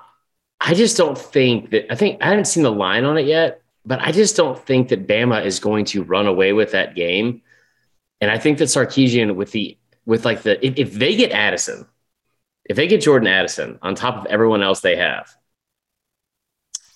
I 0.61 0.75
just 0.75 0.97
don't 0.97 1.19
think 1.19 1.71
that. 1.71 1.91
I 1.93 1.97
think 1.97 2.23
I 2.23 2.29
haven't 2.31 2.45
seen 2.47 2.63
the 2.63 2.71
line 2.73 3.05
on 3.05 3.19
it 3.19 3.27
yet, 3.27 3.63
but 3.85 4.01
I 4.01 4.13
just 4.13 4.37
don't 4.37 4.59
think 4.59 4.89
that 4.89 5.09
Bama 5.09 5.45
is 5.45 5.59
going 5.59 5.85
to 5.87 6.05
run 6.05 6.27
away 6.27 6.53
with 6.53 6.73
that 6.73 6.95
game. 6.95 7.43
And 8.21 8.31
I 8.31 8.39
think 8.39 8.59
that 8.59 8.67
Sarkisian 8.67 9.35
with 9.35 9.51
the 9.53 9.77
with 10.07 10.25
like 10.25 10.43
the 10.43 10.65
if, 10.65 10.75
if 10.79 10.93
they 10.95 11.17
get 11.17 11.33
Addison, 11.33 11.87
if 12.67 12.77
they 12.77 12.87
get 12.87 13.01
Jordan 13.01 13.29
Addison 13.29 13.79
on 13.83 13.95
top 13.95 14.17
of 14.17 14.27
everyone 14.27 14.63
else 14.63 14.81
they 14.81 14.97
have, 14.97 15.35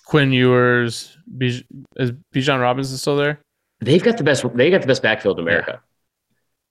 Quinn 0.07 0.31
Ewers, 0.31 1.17
Bij- 1.37 1.65
is 1.97 2.11
Bijan 2.33 2.61
Robinson 2.61 2.97
still 2.97 3.17
there? 3.17 3.39
they've 3.79 4.03
got 4.03 4.17
the 4.17 4.23
best 4.23 4.43
they 4.55 4.71
got 4.71 4.81
the 4.81 4.87
best 4.87 5.03
backfield 5.03 5.37
in 5.37 5.43
America. 5.43 5.81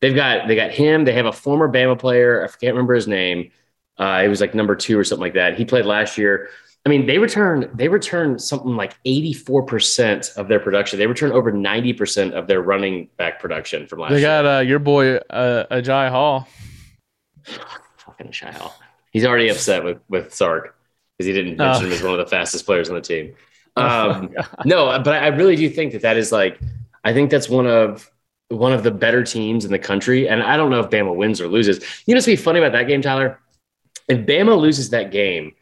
They've 0.01 0.15
got 0.15 0.49
they 0.49 0.57
got 0.57 0.71
him. 0.71 1.05
They 1.05 1.13
have 1.13 1.27
a 1.27 1.33
former 1.33 1.69
Bama 1.69 1.99
player. 1.99 2.43
I 2.43 2.49
can't 2.49 2.75
remember 2.75 2.95
his 2.95 3.07
name. 3.07 3.51
Uh, 3.99 4.23
he 4.23 4.29
was 4.29 4.41
like 4.41 4.55
number 4.55 4.75
two 4.75 4.99
or 4.99 5.05
something 5.05 5.23
like 5.23 5.35
that. 5.35 5.57
He 5.57 5.65
played 5.65 5.87
last 5.87 6.19
year. 6.19 6.49
I 6.85 6.89
mean, 6.89 7.07
they 7.07 7.19
return 7.19 7.71
they 7.75 7.89
return 7.89 8.39
something 8.39 8.77
like 8.77 8.97
eighty 9.05 9.33
four 9.33 9.65
percent 9.65 10.31
of 10.37 10.49
their 10.49 10.61
production. 10.61 10.99
They 10.99 11.07
return 11.07 11.33
over 11.33 11.51
ninety 11.51 11.93
percent 11.93 12.35
of 12.35 12.47
their 12.47 12.61
running 12.63 13.09
back 13.17 13.41
production 13.41 13.87
from 13.87 14.01
last 14.01 14.11
year. 14.11 14.19
They 14.19 14.23
got 14.23 14.47
uh, 14.47 14.61
your 14.61 14.79
boy 14.79 15.17
uh, 15.17 15.65
Agiye 15.71 16.11
Hall. 16.11 16.49
Fucking 17.99 18.33
shy 18.33 18.53
hell. 18.53 18.77
He's 19.11 19.25
already 19.25 19.49
upset 19.49 19.83
with 19.85 19.99
with 20.09 20.33
Sark 20.35 20.76
because 21.17 21.27
he 21.27 21.33
didn't 21.33 21.57
mention 21.57 21.85
Oh. 21.85 21.87
him 21.89 21.93
as 21.93 22.03
one 22.03 22.13
of 22.13 22.19
the 22.19 22.27
fastest 22.27 22.67
players 22.67 22.89
on 22.89 22.95
the 22.95 23.01
team. 23.01 23.35
Oh 23.79 24.11
Um, 24.11 24.35
no, 24.65 24.87
but 25.05 25.23
I 25.23 25.27
really 25.27 25.55
do 25.55 25.69
think 25.69 25.93
that 25.93 26.01
that 26.03 26.17
is 26.17 26.33
like 26.33 26.59
I 27.05 27.13
think 27.13 27.31
that's 27.31 27.49
one 27.51 27.67
of 27.67 28.11
one 28.49 28.73
of 28.73 28.83
the 28.83 28.91
better 28.91 29.23
teams 29.23 29.67
in 29.67 29.71
the 29.71 29.79
country. 29.79 30.29
And 30.29 30.43
I 30.43 30.57
don't 30.57 30.71
know 30.71 30.81
if 30.81 30.89
Bama 30.89 31.15
wins 31.15 31.43
or 31.43 31.49
loses. 31.49 31.79
You 32.07 32.15
know 32.15 32.17
what's 32.19 32.27
be 32.27 32.37
funny 32.37 32.59
about 32.59 32.73
that 32.73 32.85
game, 32.85 33.03
Tyler? 33.03 33.39
If 34.09 34.21
Bama 34.21 34.59
loses 34.59 34.89
that 34.91 35.11
game, 35.11 35.55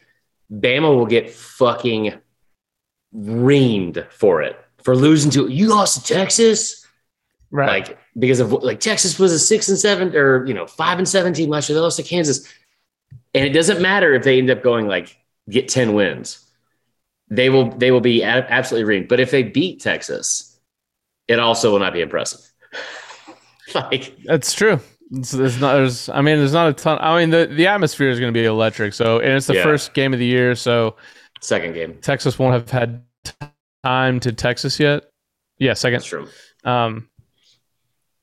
Bama 0.53 0.95
will 0.95 1.07
get 1.07 1.29
fucking 1.31 2.14
reamed 3.17 4.07
for 4.11 4.43
it 4.43 4.59
for 4.83 4.95
losing 4.97 5.31
to 5.33 5.49
you 5.49 5.69
lost 5.69 6.07
to 6.07 6.14
Texas 6.14 6.87
Right. 7.51 7.87
like 7.88 7.99
because 8.19 8.40
of 8.40 8.53
like 8.53 8.81
Texas 8.81 9.19
was 9.19 9.33
a 9.33 9.38
six 9.38 9.69
and 9.69 9.79
seven 9.79 10.14
or 10.17 10.45
you 10.47 10.55
know 10.55 10.67
five 10.67 10.99
and 10.99 11.09
seven 11.09 11.33
team 11.33 11.51
last 11.51 11.69
year. 11.69 11.75
They 11.75 11.81
lost 11.83 11.97
to 11.99 12.03
Kansas, 12.03 12.53
and 13.33 13.45
it 13.45 13.51
doesn't 13.53 13.81
matter 13.81 14.12
if 14.14 14.25
they 14.25 14.38
end 14.38 14.51
up 14.51 14.62
going 14.62 14.87
like 14.88 15.17
get 15.48 15.68
ten 15.68 15.92
wins. 15.94 16.40
They 17.30 17.50
will 17.50 17.70
they 17.70 17.90
will 17.90 18.00
be 18.00 18.22
absolutely 18.22 18.85
ringed. 18.85 19.09
But 19.09 19.20
if 19.20 19.30
they 19.30 19.42
beat 19.42 19.80
Texas, 19.80 20.59
it 21.28 21.38
also 21.38 21.72
will 21.72 21.78
not 21.78 21.92
be 21.92 22.00
impressive. 22.00 22.40
like 23.74 24.14
That's 24.24 24.52
true. 24.52 24.80
It's, 25.11 25.33
it's 25.35 25.61
not. 25.61 25.74
There's. 25.74 26.09
I 26.09 26.22
mean, 26.22 26.38
there's 26.38 26.52
not 26.52 26.68
a 26.68 26.72
ton. 26.72 26.98
I 27.00 27.18
mean, 27.18 27.30
the, 27.30 27.46
the 27.46 27.66
atmosphere 27.66 28.09
is 28.11 28.18
going 28.18 28.33
to 28.33 28.38
be 28.38 28.44
electric. 28.46 28.94
So, 28.94 29.20
and 29.20 29.33
it's 29.33 29.46
the 29.46 29.54
Yeah. 29.54 29.62
first 29.62 29.94
game 29.94 30.12
of 30.12 30.18
the 30.18 30.26
year. 30.26 30.54
So 30.54 30.96
second 31.40 31.74
game, 31.74 31.98
Texas 32.00 32.38
won't 32.38 32.54
have 32.54 32.70
had 32.70 33.02
time 33.85 34.20
to 34.20 34.33
Texas 34.33 34.80
yet. 34.80 35.04
Yeah, 35.59 35.74
second. 35.74 35.98
that's 36.00 36.07
true. 36.07 36.26
Um, 36.64 37.09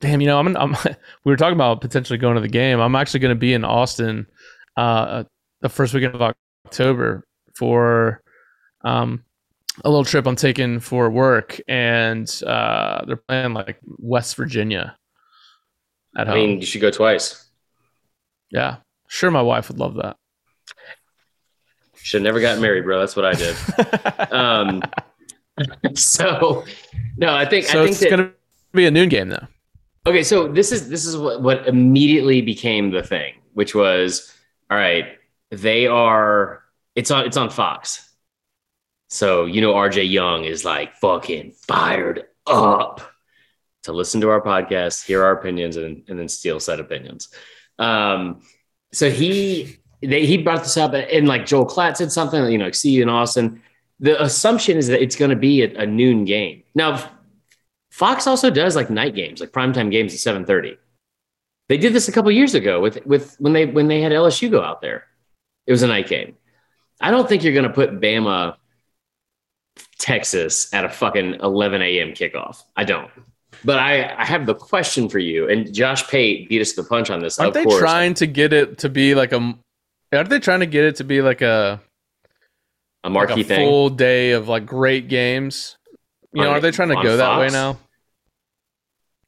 damn, 0.01 0.21
you 0.21 0.27
know, 0.27 0.39
I'm, 0.39 0.55
I'm. 0.57 0.75
We 1.23 1.31
were 1.31 1.37
talking 1.37 1.55
about 1.55 1.81
potentially 1.81 2.17
going 2.17 2.35
to 2.35 2.41
the 2.41 2.47
game. 2.47 2.79
I'm 2.79 2.95
actually 2.95 3.19
going 3.21 3.35
to 3.35 3.39
be 3.39 3.53
in 3.53 3.63
Austin, 3.63 4.25
uh, 4.75 5.23
the 5.61 5.69
first 5.69 5.93
weekend 5.93 6.15
of 6.15 6.21
October 6.65 7.25
for, 7.55 8.21
um, 8.83 9.23
a 9.83 9.89
little 9.89 10.05
trip 10.05 10.27
I'm 10.27 10.35
taking 10.35 10.79
for 10.79 11.09
work, 11.09 11.59
and 11.67 12.29
uh, 12.45 13.05
they're 13.05 13.15
playing 13.15 13.53
like 13.53 13.79
West 13.97 14.35
Virginia. 14.35 14.97
At 16.17 16.27
I 16.27 16.31
home. 16.31 16.39
mean, 16.39 16.59
you 16.59 16.65
should 16.65 16.81
go 16.81 16.91
twice. 16.91 17.49
yeah, 18.51 18.77
sure, 19.07 19.31
my 19.31 19.41
wife 19.41 19.69
would 19.69 19.79
love 19.79 19.95
that. 19.95 20.17
Should 21.95 22.21
have 22.21 22.25
never 22.25 22.41
gotten 22.41 22.61
married, 22.61 22.83
bro. 22.83 22.99
That's 22.99 23.15
what 23.15 23.25
I 23.25 23.33
did. 23.33 23.55
um, 24.33 24.81
so 25.95 26.65
no, 27.17 27.33
I 27.33 27.45
think 27.45 27.65
so 27.65 27.81
I 27.81 27.83
think 27.83 27.91
it's 27.91 27.99
that, 28.01 28.09
gonna 28.09 28.31
be 28.73 28.85
a 28.85 28.91
noon 28.91 29.07
game 29.07 29.29
though. 29.29 29.47
Okay, 30.07 30.23
so 30.23 30.47
this 30.47 30.71
is 30.71 30.89
this 30.89 31.05
is 31.05 31.15
what, 31.15 31.41
what 31.41 31.67
immediately 31.67 32.41
became 32.41 32.91
the 32.91 33.03
thing, 33.03 33.35
which 33.53 33.75
was 33.75 34.35
all 34.69 34.77
right, 34.77 35.17
they 35.51 35.87
are 35.87 36.63
it's 36.95 37.11
on 37.11 37.25
it's 37.25 37.37
on 37.37 37.49
Fox. 37.49 38.09
So 39.09 39.45
you 39.45 39.61
know 39.61 39.73
RJ 39.73 40.09
Young 40.09 40.45
is 40.45 40.65
like 40.65 40.95
fucking 40.97 41.51
fired 41.67 42.25
up 42.47 43.01
to 43.83 43.91
listen 43.91 44.21
to 44.21 44.29
our 44.29 44.41
podcast, 44.41 45.05
hear 45.05 45.23
our 45.23 45.31
opinions, 45.31 45.77
and, 45.77 46.03
and 46.07 46.19
then 46.19 46.27
steal 46.27 46.59
said 46.59 46.79
opinions. 46.79 47.29
Um, 47.79 48.41
so 48.93 49.09
he 49.09 49.77
they, 50.01 50.25
he 50.25 50.37
brought 50.37 50.63
this 50.63 50.77
up, 50.77 50.93
and 50.93 51.27
like 51.27 51.45
Joel 51.45 51.65
Klatt 51.65 51.97
said 51.97 52.11
something, 52.11 52.43
you 52.51 52.57
know, 52.57 52.65
like, 52.65 52.75
see 52.75 52.91
you 52.91 53.03
in 53.03 53.09
Austin. 53.09 53.61
The 53.99 54.21
assumption 54.21 54.77
is 54.77 54.87
that 54.87 55.01
it's 55.01 55.15
going 55.15 55.29
to 55.29 55.37
be 55.37 55.61
a, 55.61 55.81
a 55.81 55.85
noon 55.85 56.25
game. 56.25 56.63
Now, 56.73 57.07
Fox 57.91 58.25
also 58.25 58.49
does 58.49 58.75
like 58.75 58.89
night 58.89 59.13
games, 59.13 59.41
like 59.41 59.51
primetime 59.51 59.91
games 59.91 60.13
at 60.13 60.19
seven 60.19 60.45
thirty. 60.45 60.77
They 61.69 61.77
did 61.77 61.93
this 61.93 62.07
a 62.07 62.11
couple 62.11 62.31
years 62.31 62.55
ago 62.55 62.81
with 62.81 63.05
with 63.05 63.35
when 63.39 63.53
they 63.53 63.65
when 63.65 63.87
they 63.87 64.01
had 64.01 64.11
LSU 64.11 64.49
go 64.49 64.61
out 64.61 64.81
there. 64.81 65.05
It 65.71 65.73
was 65.73 65.83
a 65.83 65.87
night 65.87 66.09
game. 66.09 66.35
I 66.99 67.11
don't 67.11 67.29
think 67.29 67.45
you're 67.45 67.53
going 67.53 67.63
to 67.63 67.71
put 67.71 68.01
Bama, 68.01 68.57
Texas 69.99 70.73
at 70.73 70.83
a 70.83 70.89
fucking 70.89 71.35
11 71.35 71.81
a.m. 71.81 72.09
kickoff. 72.09 72.61
I 72.75 72.83
don't. 72.83 73.09
But 73.63 73.79
I, 73.79 74.13
I 74.17 74.25
have 74.25 74.45
the 74.45 74.53
question 74.53 75.07
for 75.07 75.17
you, 75.17 75.47
and 75.49 75.73
Josh 75.73 76.05
Pate 76.09 76.49
beat 76.49 76.59
us 76.59 76.73
to 76.73 76.81
the 76.81 76.89
punch 76.89 77.09
on 77.09 77.21
this. 77.21 77.39
Aren't 77.39 77.53
they 77.53 77.63
course. 77.63 77.79
trying 77.79 78.15
to 78.15 78.27
get 78.27 78.51
it 78.51 78.79
to 78.79 78.89
be 78.89 79.15
like 79.15 79.31
a? 79.31 79.55
Aren't 80.11 80.29
they 80.29 80.41
trying 80.41 80.59
to 80.59 80.65
get 80.65 80.83
it 80.83 80.97
to 80.97 81.05
be 81.05 81.21
like 81.21 81.41
a 81.41 81.79
a 83.05 83.09
like 83.09 83.13
marquee 83.13 83.41
a 83.41 83.43
thing? 83.45 83.65
full 83.65 83.89
day 83.89 84.31
of 84.31 84.49
like 84.49 84.65
great 84.65 85.07
games? 85.07 85.77
You 86.33 86.41
know, 86.43 86.49
are 86.49 86.59
they 86.59 86.71
trying 86.71 86.89
to 86.89 86.97
on 86.97 87.03
go 87.05 87.15
that 87.15 87.39
way 87.39 87.47
now? 87.47 87.77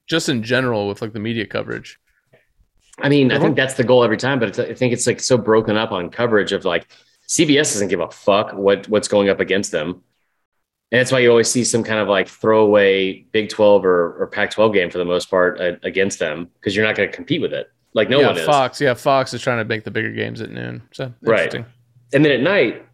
Just 0.10 0.28
in 0.28 0.44
general, 0.44 0.90
with 0.90 1.02
like 1.02 1.14
the 1.14 1.22
media 1.22 1.48
coverage. 1.48 2.02
I 3.00 3.10
mean, 3.10 3.32
I 3.32 3.36
Uh-huh. 3.36 3.46
think 3.46 3.56
that's 3.56 3.74
the 3.74 3.84
goal 3.84 4.04
every 4.04 4.18
time, 4.18 4.40
but 4.40 4.50
it's, 4.50 4.60
I 4.60 4.74
think 4.74 4.94
it's 4.94 5.08
like 5.08 5.20
so 5.20 5.38
broken 5.38 5.78
up 5.78 5.92
on 5.92 6.10
coverage 6.10 6.52
of 6.52 6.66
like 6.66 6.88
CBS 7.28 7.74
doesn't 7.74 7.88
give 7.88 8.00
a 8.00 8.12
fuck 8.12 8.54
what 8.54 8.88
what's 8.90 9.08
going 9.08 9.30
up 9.30 9.40
against 9.40 9.72
them. 9.72 10.04
And 10.92 11.00
that's 11.00 11.12
why 11.12 11.20
you 11.20 11.30
always 11.32 11.50
see 11.50 11.64
some 11.64 11.84
kind 11.84 12.00
of 12.00 12.08
like 12.08 12.28
throwaway 12.28 13.22
Big 13.32 13.50
12 13.50 13.84
or, 13.84 14.14
or 14.22 14.28
Pac 14.28 14.52
12 14.52 14.74
game 14.74 14.90
for 14.92 15.00
the 15.00 15.06
most 15.06 15.28
part 15.30 15.60
uh, 15.60 15.74
against 15.82 16.20
them 16.20 16.50
because 16.60 16.76
you're 16.76 16.86
not 16.86 16.96
going 16.96 17.10
to 17.10 17.16
compete 17.16 17.42
with 17.42 17.52
it. 17.54 17.72
Like 17.96 18.10
no 18.10 18.20
yeah, 18.20 18.28
one 18.28 18.38
is. 18.38 18.46
Fox. 18.46 18.80
Yeah, 18.80 18.94
Fox 18.94 19.34
is 19.34 19.42
trying 19.42 19.58
to 19.58 19.66
make 19.66 19.84
the 19.84 19.92
bigger 19.92 20.12
games 20.12 20.40
at 20.42 20.52
noon. 20.52 20.84
So 20.92 21.12
Right. 21.22 21.52
And 22.14 22.24
then 22.24 22.32
at 22.32 22.42
night, 22.42 22.86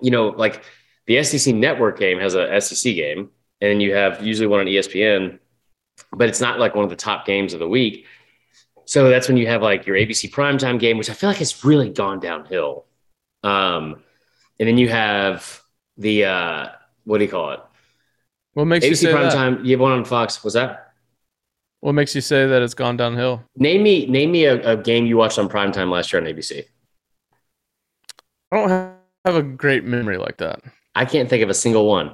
you 0.00 0.10
know, 0.10 0.28
like 0.30 0.62
the 1.06 1.22
SEC 1.22 1.54
network 1.54 1.98
game 1.98 2.18
has 2.18 2.34
a 2.34 2.60
SEC 2.60 2.94
game, 2.94 3.30
and 3.60 3.80
you 3.80 3.94
have 3.94 4.24
usually 4.24 4.48
one 4.48 4.58
on 4.60 4.66
ESPN, 4.66 5.38
but 6.12 6.28
it's 6.28 6.40
not 6.40 6.58
like 6.58 6.74
one 6.74 6.84
of 6.84 6.90
the 6.90 6.96
top 6.96 7.24
games 7.24 7.52
of 7.54 7.60
the 7.60 7.68
week. 7.68 8.06
So 8.92 9.08
that's 9.08 9.26
when 9.26 9.38
you 9.38 9.46
have 9.46 9.62
like 9.62 9.86
your 9.86 9.96
ABC 9.96 10.30
primetime 10.30 10.78
game, 10.78 10.98
which 10.98 11.08
I 11.08 11.14
feel 11.14 11.30
like 11.30 11.38
has 11.38 11.64
really 11.64 11.88
gone 11.88 12.20
downhill. 12.20 12.84
Um, 13.42 14.02
and 14.60 14.68
then 14.68 14.76
you 14.76 14.90
have 14.90 15.62
the 15.96 16.26
uh, 16.26 16.68
what 17.04 17.16
do 17.16 17.24
you 17.24 17.30
call 17.30 17.52
it? 17.52 17.60
What 18.52 18.66
makes 18.66 18.84
you 18.84 18.92
ABC 18.92 18.96
say 18.96 19.12
that? 19.12 19.32
primetime. 19.32 19.64
You 19.64 19.70
have 19.70 19.80
one 19.80 19.92
on 19.92 20.04
Fox. 20.04 20.44
Was 20.44 20.52
that? 20.52 20.92
What 21.80 21.92
makes 21.92 22.14
you 22.14 22.20
say 22.20 22.46
that 22.46 22.60
it's 22.60 22.74
gone 22.74 22.98
downhill? 22.98 23.42
Name 23.56 23.82
me 23.82 24.04
name 24.04 24.30
me 24.30 24.44
a, 24.44 24.72
a 24.72 24.76
game 24.76 25.06
you 25.06 25.16
watched 25.16 25.38
on 25.38 25.48
primetime 25.48 25.90
last 25.90 26.12
year 26.12 26.20
on 26.20 26.28
ABC. 26.28 26.62
I 28.52 28.56
don't 28.58 28.68
have- 28.68 28.92
have 29.24 29.36
a 29.36 29.42
great 29.42 29.84
memory 29.84 30.18
like 30.18 30.36
that. 30.38 30.60
I 30.94 31.06
can't 31.06 31.30
think 31.30 31.42
of 31.42 31.48
a 31.48 31.54
single 31.54 31.86
one. 31.86 32.12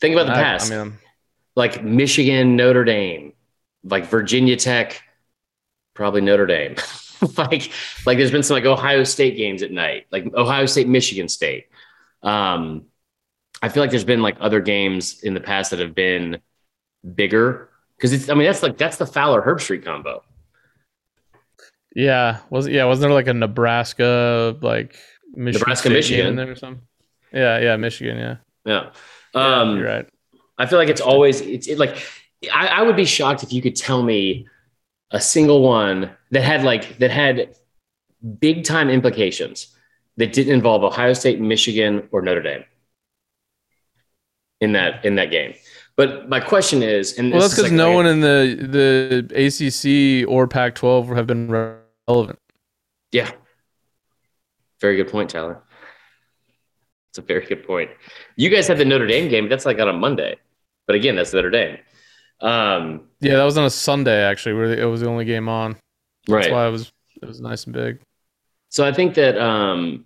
Think 0.00 0.14
about 0.16 0.26
the 0.26 0.32
I- 0.32 0.42
past. 0.42 0.72
I 0.72 0.82
mean, 0.82 0.98
like 1.54 1.84
Michigan, 1.84 2.56
Notre 2.56 2.82
Dame, 2.84 3.34
like 3.90 4.06
Virginia 4.06 4.56
Tech, 4.56 5.02
probably 5.94 6.20
Notre 6.20 6.46
Dame. 6.46 6.76
like, 7.36 7.72
like 8.06 8.18
there's 8.18 8.30
been 8.30 8.42
some 8.42 8.54
like 8.54 8.64
Ohio 8.64 9.04
State 9.04 9.36
games 9.36 9.62
at 9.62 9.70
night, 9.70 10.06
like 10.10 10.32
Ohio 10.34 10.66
State, 10.66 10.88
Michigan 10.88 11.28
State. 11.28 11.66
Um, 12.22 12.86
I 13.62 13.68
feel 13.68 13.82
like 13.82 13.90
there's 13.90 14.04
been 14.04 14.22
like 14.22 14.36
other 14.40 14.60
games 14.60 15.20
in 15.22 15.34
the 15.34 15.40
past 15.40 15.70
that 15.70 15.80
have 15.80 15.94
been 15.94 16.40
bigger 17.14 17.70
because 17.96 18.12
it's. 18.12 18.28
I 18.28 18.34
mean, 18.34 18.46
that's 18.46 18.62
like 18.62 18.78
that's 18.78 18.96
the 18.96 19.06
Fowler 19.06 19.42
Herbstreit 19.42 19.84
combo. 19.84 20.22
yeah, 21.94 22.38
was 22.50 22.68
yeah, 22.68 22.84
wasn't 22.84 23.02
there 23.02 23.12
like 23.12 23.26
a 23.26 23.34
Nebraska 23.34 24.56
like 24.62 24.96
Michigan 25.34 25.60
Nebraska, 25.60 25.88
State 25.88 25.94
Michigan. 25.94 26.26
in 26.26 26.36
there 26.36 26.50
or 26.50 26.54
something? 26.54 26.82
Yeah, 27.32 27.58
yeah, 27.58 27.76
Michigan. 27.76 28.16
Yeah, 28.16 28.36
Yeah. 28.64 28.90
Yeah, 29.34 29.60
Um, 29.60 29.76
you're 29.76 29.86
right. 29.86 30.08
I 30.56 30.66
feel 30.66 30.78
like 30.78 30.88
it's 30.88 31.00
always 31.00 31.40
it's 31.40 31.68
it, 31.68 31.78
like 31.78 32.02
I, 32.52 32.66
I 32.68 32.82
would 32.82 32.96
be 32.96 33.04
shocked 33.04 33.42
if 33.42 33.52
you 33.52 33.60
could 33.62 33.76
tell 33.76 34.02
me 34.02 34.46
a 35.10 35.20
single 35.20 35.62
one 35.62 36.10
that 36.30 36.42
had 36.42 36.64
like 36.64 36.98
that 36.98 37.10
had 37.10 37.56
big 38.40 38.64
time 38.64 38.90
implications 38.90 39.74
that 40.16 40.32
didn't 40.32 40.52
involve 40.52 40.82
Ohio 40.84 41.12
State, 41.12 41.40
Michigan, 41.40 42.08
or 42.12 42.22
Notre 42.22 42.42
Dame 42.42 42.64
in 44.60 44.72
that 44.72 45.04
in 45.04 45.16
that 45.16 45.30
game. 45.30 45.54
But 45.96 46.28
my 46.28 46.38
question 46.38 46.82
is, 46.82 47.18
and 47.18 47.32
Well, 47.32 47.40
that's 47.40 47.54
because 47.54 47.70
like- 47.70 47.76
no 47.76 47.92
one 47.92 48.06
in 48.06 48.20
the 48.20 48.56
the 48.60 49.34
ACC 49.34 50.28
or 50.28 50.46
Pac-12 50.46 51.16
have 51.16 51.26
been 51.26 51.50
relevant. 52.06 52.38
Yeah, 53.10 53.30
very 54.80 54.96
good 54.96 55.08
point, 55.08 55.30
Tyler. 55.30 55.62
It's 57.10 57.18
a 57.18 57.22
very 57.22 57.46
good 57.46 57.66
point. 57.66 57.90
You 58.36 58.50
guys 58.50 58.68
had 58.68 58.78
the 58.78 58.84
Notre 58.84 59.06
Dame 59.06 59.28
game. 59.28 59.48
That's 59.48 59.66
like 59.66 59.78
on 59.80 59.88
a 59.88 59.92
Monday, 59.92 60.36
but 60.86 60.94
again, 60.94 61.16
that's 61.16 61.32
Notre 61.32 61.50
Dame. 61.50 61.78
Um, 62.40 63.08
Yeah, 63.20 63.36
that 63.36 63.44
was 63.44 63.58
on 63.58 63.64
a 63.64 63.70
Sunday 63.70 64.22
actually, 64.22 64.54
where 64.54 64.72
it 64.72 64.84
was 64.84 65.00
the 65.00 65.08
only 65.08 65.24
game 65.24 65.48
on. 65.48 65.76
That's 66.26 66.46
right. 66.46 66.52
why 66.52 66.68
it 66.68 66.70
was 66.70 66.92
it 67.20 67.26
was 67.26 67.40
nice 67.40 67.64
and 67.64 67.74
big. 67.74 68.00
So 68.68 68.86
I 68.86 68.92
think 68.92 69.14
that 69.14 69.38
um, 69.38 70.04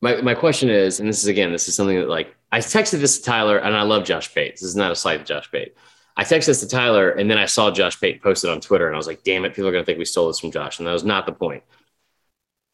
my 0.00 0.20
my 0.20 0.34
question 0.34 0.68
is, 0.68 1.00
and 1.00 1.08
this 1.08 1.22
is 1.22 1.28
again, 1.28 1.52
this 1.52 1.68
is 1.68 1.74
something 1.74 1.98
that 1.98 2.08
like 2.08 2.34
I 2.52 2.58
texted 2.58 3.00
this 3.00 3.18
to 3.18 3.24
Tyler, 3.24 3.58
and 3.58 3.74
I 3.76 3.82
love 3.82 4.04
Josh 4.04 4.34
Pate. 4.34 4.52
This 4.52 4.62
is 4.62 4.76
not 4.76 4.90
a 4.90 4.96
slight 4.96 5.18
to 5.18 5.24
Josh 5.24 5.50
Pate. 5.50 5.74
I 6.16 6.24
texted 6.24 6.46
this 6.46 6.60
to 6.60 6.68
Tyler, 6.68 7.10
and 7.10 7.30
then 7.30 7.38
I 7.38 7.44
saw 7.46 7.70
Josh 7.70 8.00
Pate 8.00 8.22
posted 8.22 8.50
on 8.50 8.60
Twitter, 8.60 8.86
and 8.86 8.94
I 8.94 8.98
was 8.98 9.06
like, 9.06 9.22
"Damn 9.22 9.44
it, 9.44 9.50
people 9.50 9.68
are 9.68 9.72
gonna 9.72 9.84
think 9.84 9.98
we 9.98 10.04
stole 10.04 10.28
this 10.28 10.40
from 10.40 10.50
Josh," 10.50 10.78
and 10.78 10.86
that 10.86 10.92
was 10.92 11.04
not 11.04 11.26
the 11.26 11.32
point. 11.32 11.62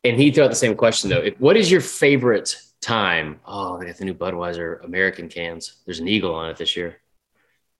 And 0.04 0.16
he 0.16 0.30
threw 0.30 0.44
out 0.44 0.50
the 0.50 0.56
same 0.56 0.76
question 0.76 1.10
though. 1.10 1.20
If, 1.20 1.38
what 1.40 1.56
is 1.56 1.70
your 1.70 1.80
favorite 1.80 2.56
time? 2.80 3.40
Oh, 3.46 3.78
they 3.78 3.86
got 3.86 3.96
the 3.96 4.04
new 4.04 4.14
Budweiser 4.14 4.84
American 4.84 5.28
cans. 5.28 5.76
There's 5.84 6.00
an 6.00 6.08
eagle 6.08 6.34
on 6.34 6.50
it 6.50 6.56
this 6.56 6.76
year. 6.76 6.96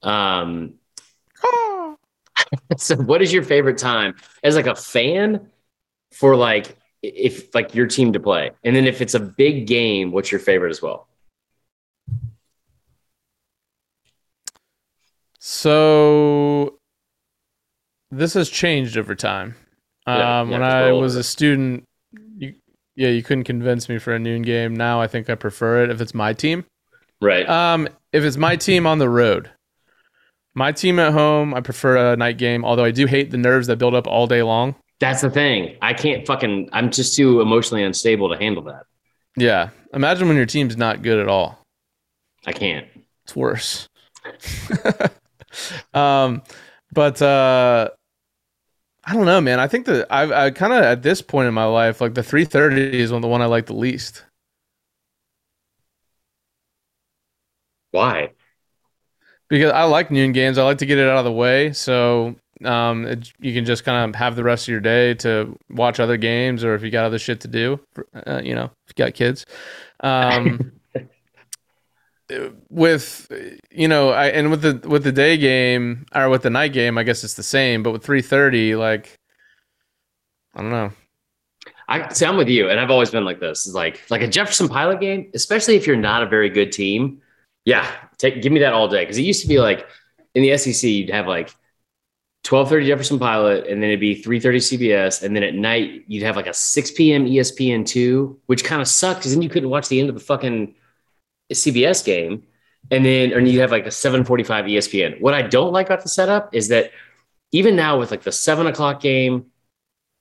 Um, 0.03 0.75
so 2.77 2.97
what 2.97 3.23
is 3.23 3.33
your 3.33 3.43
favorite 3.43 3.79
time 3.79 4.15
as 4.43 4.57
like 4.57 4.67
a 4.67 4.75
fan 4.75 5.51
for 6.13 6.37
like 6.37 6.77
if 7.03 7.55
like 7.55 7.75
your 7.75 7.87
team 7.87 8.13
to 8.13 8.21
play 8.21 8.51
and 8.65 8.77
then 8.77 8.87
if 8.87 9.01
it's 9.01 9.15
a 9.15 9.21
big 9.21 9.67
game 9.67 10.13
what's 10.13 10.31
your 10.31 10.41
favorite 10.41 10.71
as 10.71 10.81
well 10.81 11.09
So 15.45 16.79
this 18.13 18.35
has 18.35 18.49
changed 18.49 18.97
over 18.97 19.17
time. 19.17 19.57
Um, 20.07 20.17
yeah, 20.17 20.43
when 20.45 20.63
I 20.63 20.93
was 20.93 21.17
a 21.17 21.25
student, 21.25 21.83
you, 22.39 22.55
yeah, 22.95 23.09
you 23.09 23.25
couldn't 23.25 23.43
convince 23.43 23.89
me 23.89 23.99
for 23.99 24.15
a 24.15 24.21
noon 24.21 24.43
game. 24.43 24.77
Now 24.77 25.01
I 25.01 25.09
think 25.09 25.29
I 25.29 25.35
prefer 25.35 25.83
it 25.83 25.91
if 25.91 26.01
it's 26.01 26.15
my 26.15 26.33
team. 26.33 26.65
right 27.21 27.49
Um, 27.49 27.89
if 28.13 28.23
it's 28.23 28.37
my 28.37 28.55
team 28.55 28.87
on 28.87 28.99
the 28.99 29.09
road, 29.09 29.51
my 30.55 30.73
team 30.73 30.99
at 30.99 31.13
home, 31.13 31.55
I 31.55 31.61
prefer 31.61 32.13
a 32.13 32.17
night 32.17 32.39
game. 32.39 32.65
Although 32.65 32.85
I 32.85 32.91
do 32.91 33.07
hate 33.07 33.31
the 33.31 33.39
nerves 33.39 33.67
that 33.69 33.77
build 33.79 33.95
up 33.95 34.07
all 34.07 34.27
day 34.27 34.43
long. 34.43 34.75
that's 35.01 35.21
the 35.23 35.31
thing 35.31 35.77
i 35.83 35.93
can't 35.93 36.25
fucking 36.27 36.69
i'm 36.73 36.89
just 36.91 37.17
too 37.17 37.41
emotionally 37.41 37.83
unstable 37.83 38.29
to 38.31 38.37
handle 38.39 38.63
that 38.63 38.85
Yeah, 39.37 39.71
imagine 39.93 40.29
when 40.29 40.37
your 40.37 40.47
team's 40.47 40.77
not 40.77 41.03
good 41.03 41.19
at 41.19 41.29
all. 41.29 41.59
i 42.47 42.53
can't 42.53 42.87
It's 43.25 43.35
worse. 43.35 43.89
um, 45.95 46.43
but 46.93 47.21
uh, 47.21 47.89
I 49.05 49.15
don't 49.15 49.27
know, 49.27 49.41
man. 49.41 49.59
I 49.59 49.67
think 49.67 49.87
that 49.87 50.07
I've 50.11 50.31
I 50.31 50.51
kind 50.51 50.73
of 50.73 50.83
at 50.85 51.03
this 51.03 51.21
point 51.23 51.49
in 51.49 51.55
my 51.55 51.65
life, 51.65 52.01
like 52.01 52.15
the 52.15 52.23
330 52.23 53.01
is 53.01 53.11
one 53.11 53.23
the 53.23 53.29
one 53.29 53.43
I 53.43 53.47
like 53.47 53.67
the 53.67 53.75
least. 53.75 54.25
why 57.91 58.31
because 59.53 59.73
I 59.73 59.85
like 59.85 60.11
noon 60.11 60.33
games. 60.33 60.57
I 60.57 60.65
like 60.65 60.79
to 60.79 60.87
get 60.87 60.97
it 60.97 61.07
out 61.07 61.19
of 61.19 61.25
the 61.27 61.33
way, 61.33 61.75
so 61.75 62.35
um, 62.65 63.05
it, 63.05 63.31
you 63.39 63.53
can 63.53 63.67
just 63.67 63.85
kind 63.85 64.09
of 64.09 64.19
have 64.19 64.35
the 64.35 64.43
rest 64.43 64.65
of 64.65 64.73
your 64.73 64.81
day 64.81 65.13
to 65.17 65.55
watch 65.69 66.01
other 66.01 66.17
games, 66.17 66.65
or 66.65 66.75
if 66.75 66.83
you 66.83 66.91
got 66.91 67.05
other 67.05 67.19
shit 67.19 67.41
to 67.41 67.49
do, 67.49 67.79
uh, 68.27 68.41
you 68.43 68.55
know, 68.55 68.65
if 68.87 68.97
you 68.97 69.05
got 69.05 69.13
kids. 69.13 69.45
Um, 70.01 70.73
with 72.71 73.31
you 73.71 73.89
know, 73.89 74.09
I 74.09 74.29
and 74.29 74.51
with 74.51 74.63
the 74.63 74.89
with 74.89 75.05
the 75.05 75.13
day 75.13 75.37
game 75.37 76.07
or 76.15 76.31
with 76.31 76.41
the 76.43 76.51
night 76.51 76.73
game, 76.73 76.97
I 76.97 77.03
guess 77.03 77.23
it's 77.23 77.35
the 77.35 77.43
same. 77.43 77.83
But 77.83 77.93
with 77.93 78.03
three 78.03 78.23
thirty, 78.23 78.75
like 78.75 79.19
I 80.55 80.63
don't 80.63 80.71
know. 80.71 80.93
I 81.89 82.11
see. 82.11 82.25
I'm 82.25 82.39
with 82.39 82.49
you, 82.49 82.71
and 82.71 82.81
I've 82.81 82.91
always 82.91 83.11
been 83.11 83.27
like 83.27 83.39
this. 83.39 83.67
Is 83.67 83.75
like 83.75 84.01
like 84.09 84.23
a 84.23 84.29
Jefferson 84.29 84.67
Pilot 84.67 84.99
game, 84.99 85.31
especially 85.35 85.77
if 85.77 85.87
you're 85.87 85.95
not 85.95 86.23
a 86.23 86.27
very 86.27 86.49
good 86.49 86.73
team. 86.73 87.21
Yeah, 87.67 87.87
take 88.23 88.43
give 88.43 88.53
me 88.53 88.61
that 88.61 88.73
all 88.73 88.89
day 88.89 89.03
because 89.03 89.19
it 89.19 89.23
used 89.23 89.43
to 89.43 89.49
be 89.49 89.59
like 89.59 89.87
in 90.35 90.43
the 90.43 90.57
SEC 90.57 90.89
you'd 90.89 91.11
have 91.11 91.27
like 91.27 91.55
12:30 92.45 92.87
Jefferson 92.87 93.19
Pilot, 93.19 93.69
and 93.69 93.83
then 93.83 93.91
it'd 93.91 94.01
be 94.01 94.21
3:30 94.21 94.57
CBS, 94.57 95.23
and 95.23 95.35
then 95.35 95.43
at 95.43 95.55
night 95.55 96.05
you'd 96.09 96.25
have 96.25 96.37
like 96.37 96.49
a 96.49 96.55
6 96.55 96.91
p.m. 96.93 97.27
ESPN 97.27 97.87
two, 97.87 98.41
which 98.47 98.65
kind 98.65 98.83
of 98.83 98.89
sucked 98.89 99.21
because 99.21 99.33
then 99.33 99.43
you 99.43 99.49
couldn't 99.49 99.71
watch 99.71 99.89
the 99.89 100.01
end 100.01 100.09
of 100.09 100.15
the 100.17 100.21
fucking 100.21 100.75
CBS 101.53 102.05
game, 102.05 102.43
and 102.91 103.05
then 103.05 103.33
or 103.33 103.39
you 103.41 103.61
have 103.61 103.71
like 103.71 103.87
a 103.87 103.91
7:45 103.91 104.67
ESPN. 104.67 105.21
What 105.21 105.35
I 105.35 105.43
don't 105.43 105.73
like 105.73 105.87
about 105.87 106.03
the 106.03 106.09
setup 106.09 106.55
is 106.55 106.69
that 106.69 106.91
even 107.53 107.77
now 107.77 107.99
with 107.99 108.11
like 108.11 108.23
the 108.23 108.33
seven 108.33 108.67
o'clock 108.67 109.01
game 109.01 109.47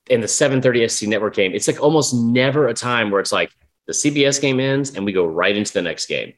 and 0.08 0.22
the 0.22 0.28
7:30 0.28 0.88
SEC 0.88 1.08
network 1.08 1.34
game, 1.34 1.52
it's 1.54 1.66
like 1.66 1.82
almost 1.82 2.14
never 2.14 2.68
a 2.68 2.74
time 2.74 3.10
where 3.10 3.20
it's 3.20 3.32
like 3.32 3.50
the 3.86 3.92
CBS 3.92 4.40
game 4.40 4.60
ends 4.60 4.94
and 4.94 5.04
we 5.04 5.12
go 5.12 5.26
right 5.26 5.56
into 5.56 5.72
the 5.72 5.82
next 5.82 6.06
game. 6.06 6.34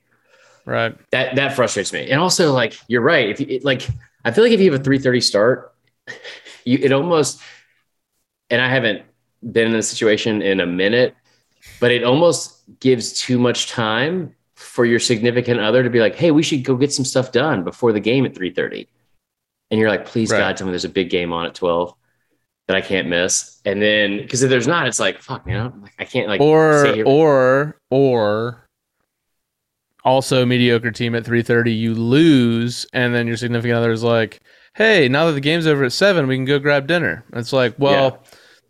Right. 0.66 0.96
That 1.11 1.37
that 1.37 1.55
frustrates 1.55 1.92
me. 1.92 2.11
And 2.11 2.20
also, 2.20 2.53
like 2.53 2.79
you're 2.88 3.03
right. 3.03 3.29
If 3.29 3.40
you 3.40 3.46
it, 3.48 3.64
like, 3.64 3.87
I 4.24 4.31
feel 4.31 4.44
like 4.44 4.53
if 4.53 4.61
you 4.61 4.72
have 4.72 4.81
a 4.81 4.85
3:30 4.85 5.22
start, 5.22 5.74
you 6.64 6.79
it 6.81 6.92
almost. 6.92 7.40
And 8.50 8.61
I 8.61 8.68
haven't 8.68 9.03
been 9.53 9.68
in 9.68 9.74
a 9.74 9.83
situation 9.83 10.42
in 10.42 10.61
a 10.61 10.66
minute, 10.66 11.14
but 11.81 11.90
it 11.90 12.05
almost 12.05 12.62
gives 12.81 13.12
too 13.12 13.38
much 13.38 13.68
time 13.68 14.35
for 14.55 14.85
your 14.85 14.98
significant 15.00 15.61
other 15.61 15.83
to 15.83 15.90
be 15.90 16.00
like, 16.00 16.14
"Hey, 16.14 16.31
we 16.31 16.42
should 16.42 16.64
go 16.64 16.77
get 16.77 16.92
some 16.92 17.05
stuff 17.05 17.33
done 17.33 17.64
before 17.64 17.92
the 17.92 18.00
game 18.00 18.24
at 18.24 18.35
3:30." 18.35 18.88
And 19.70 19.81
you're 19.81 19.90
like, 19.90 20.07
"Please, 20.07 20.31
Right. 20.31 20.38
God, 20.38 20.57
tell 20.57 20.66
me 20.66 20.72
there's 20.72 20.85
a 20.85 20.88
big 20.90 21.11
game 21.11 21.33
on 21.33 21.46
at 21.46 21.55
12 21.55 21.94
that 22.68 22.77
I 22.77 22.81
can't 22.81 23.09
miss." 23.09 23.61
And 23.64 23.83
then 23.83 24.18
because 24.18 24.42
if 24.42 24.50
there's 24.50 24.66
not, 24.66 24.87
it's 24.87 25.00
like, 25.00 25.20
"Fuck, 25.20 25.46
man, 25.46 25.81
like, 25.83 25.94
I 25.98 26.05
can't 26.05 26.29
like." 26.29 26.40
or 26.40 27.03
or 27.05 27.81
or 27.90 28.63
also 30.05 30.45
mediocre 30.45 30.90
team 30.90 31.14
at 31.14 31.25
3:30 31.25 31.77
you 31.77 31.95
lose 31.95 32.87
and 32.93 33.14
then 33.14 33.27
your 33.27 33.37
significant 33.37 33.77
other 33.77 33.93
is 33.93 34.03
like 34.03 34.40
hey 34.75 35.09
now 35.09 35.27
that 35.27 35.33
the 35.33 35.40
game's 35.40 35.67
over 35.67 35.85
at 35.85 35.93
7 35.93 36.27
we 36.27 36.37
can 36.37 36.45
go 36.45 36.59
grab 36.59 36.87
dinner 36.87 37.25
it's 37.33 37.53
like 37.53 37.75
well 37.79 38.23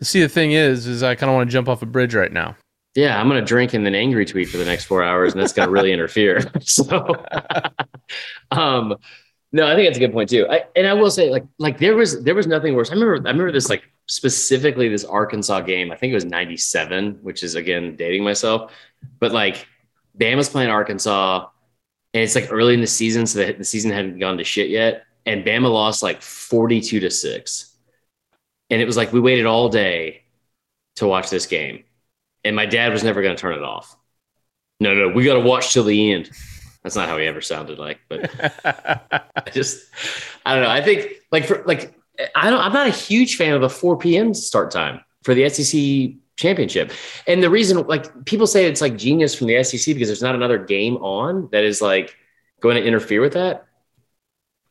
see 0.02 0.20
the 0.20 0.28
thing 0.28 0.52
is 0.52 0.86
is 0.86 1.02
I 1.02 1.14
kind 1.14 1.30
of 1.30 1.34
want 1.34 1.48
to 1.48 1.52
jump 1.52 1.68
off 1.68 1.82
a 1.82 1.86
bridge 1.86 2.14
right 2.14 2.32
now 2.32 2.56
yeah, 2.94 3.20
I'm 3.20 3.26
gonna 3.26 3.42
drink 3.42 3.74
and 3.74 3.84
then 3.84 3.94
angry 3.94 4.24
tweet 4.24 4.48
for 4.48 4.56
the 4.56 4.64
next 4.64 4.84
four 4.84 5.02
hours, 5.02 5.32
and 5.32 5.42
that's 5.42 5.52
gonna 5.52 5.70
really 5.70 5.92
interfere. 5.92 6.40
So, 6.60 7.24
um, 8.50 8.96
no, 9.52 9.66
I 9.66 9.74
think 9.74 9.88
that's 9.88 9.96
a 9.96 10.00
good 10.00 10.12
point 10.12 10.28
too. 10.28 10.46
I, 10.48 10.64
and 10.76 10.86
I 10.86 10.94
will 10.94 11.10
say, 11.10 11.30
like, 11.30 11.44
like 11.58 11.78
there 11.78 11.96
was 11.96 12.22
there 12.22 12.34
was 12.34 12.46
nothing 12.46 12.74
worse. 12.74 12.90
I 12.90 12.94
remember 12.94 13.14
I 13.14 13.30
remember 13.32 13.52
this 13.52 13.68
like 13.68 13.84
specifically 14.06 14.88
this 14.88 15.04
Arkansas 15.04 15.60
game. 15.62 15.90
I 15.90 15.96
think 15.96 16.12
it 16.12 16.14
was 16.14 16.24
'97, 16.24 17.18
which 17.22 17.42
is 17.42 17.56
again 17.56 17.96
dating 17.96 18.22
myself, 18.22 18.72
but 19.18 19.32
like 19.32 19.66
Bama's 20.18 20.48
playing 20.48 20.70
Arkansas, 20.70 21.48
and 22.12 22.22
it's 22.22 22.34
like 22.34 22.48
early 22.50 22.74
in 22.74 22.80
the 22.80 22.86
season, 22.86 23.26
so 23.26 23.44
the, 23.44 23.52
the 23.52 23.64
season 23.64 23.90
hadn't 23.90 24.18
gone 24.18 24.38
to 24.38 24.44
shit 24.44 24.70
yet, 24.70 25.04
and 25.26 25.44
Bama 25.44 25.70
lost 25.72 26.02
like 26.02 26.22
42 26.22 27.00
to 27.00 27.10
six, 27.10 27.74
and 28.70 28.80
it 28.80 28.84
was 28.84 28.96
like 28.96 29.12
we 29.12 29.20
waited 29.20 29.46
all 29.46 29.68
day 29.68 30.22
to 30.96 31.06
watch 31.06 31.30
this 31.30 31.46
game 31.46 31.84
and 32.44 32.54
my 32.54 32.66
dad 32.66 32.92
was 32.92 33.02
never 33.02 33.22
going 33.22 33.34
to 33.34 33.40
turn 33.40 33.54
it 33.54 33.62
off. 33.62 33.96
No, 34.80 34.94
no, 34.94 35.08
we 35.08 35.24
got 35.24 35.34
to 35.34 35.40
watch 35.40 35.72
till 35.72 35.84
the 35.84 36.12
end. 36.12 36.30
That's 36.82 36.96
not 36.96 37.08
how 37.08 37.16
he 37.16 37.26
ever 37.26 37.40
sounded 37.40 37.78
like, 37.78 38.00
but 38.08 38.30
I 38.64 39.50
just, 39.50 39.88
I 40.44 40.54
don't 40.54 40.64
know. 40.64 40.70
I 40.70 40.82
think 40.82 41.12
like 41.32 41.46
for 41.46 41.62
like, 41.64 41.94
I 42.34 42.50
don't, 42.50 42.60
I'm 42.60 42.72
not 42.72 42.86
a 42.86 42.90
huge 42.90 43.36
fan 43.36 43.54
of 43.54 43.62
a 43.62 43.68
4 43.68 43.96
p.m. 43.96 44.34
start 44.34 44.70
time 44.70 45.00
for 45.22 45.34
the 45.34 45.48
SEC 45.48 46.16
championship. 46.36 46.92
And 47.26 47.42
the 47.42 47.50
reason, 47.50 47.86
like, 47.86 48.24
people 48.24 48.46
say 48.46 48.66
it's 48.66 48.80
like 48.80 48.96
genius 48.96 49.34
from 49.34 49.46
the 49.48 49.62
SEC 49.64 49.94
because 49.94 50.08
there's 50.08 50.22
not 50.22 50.34
another 50.34 50.58
game 50.58 50.96
on 50.98 51.48
that 51.52 51.64
is 51.64 51.80
like 51.82 52.16
going 52.60 52.76
to 52.76 52.84
interfere 52.84 53.20
with 53.20 53.34
that. 53.34 53.66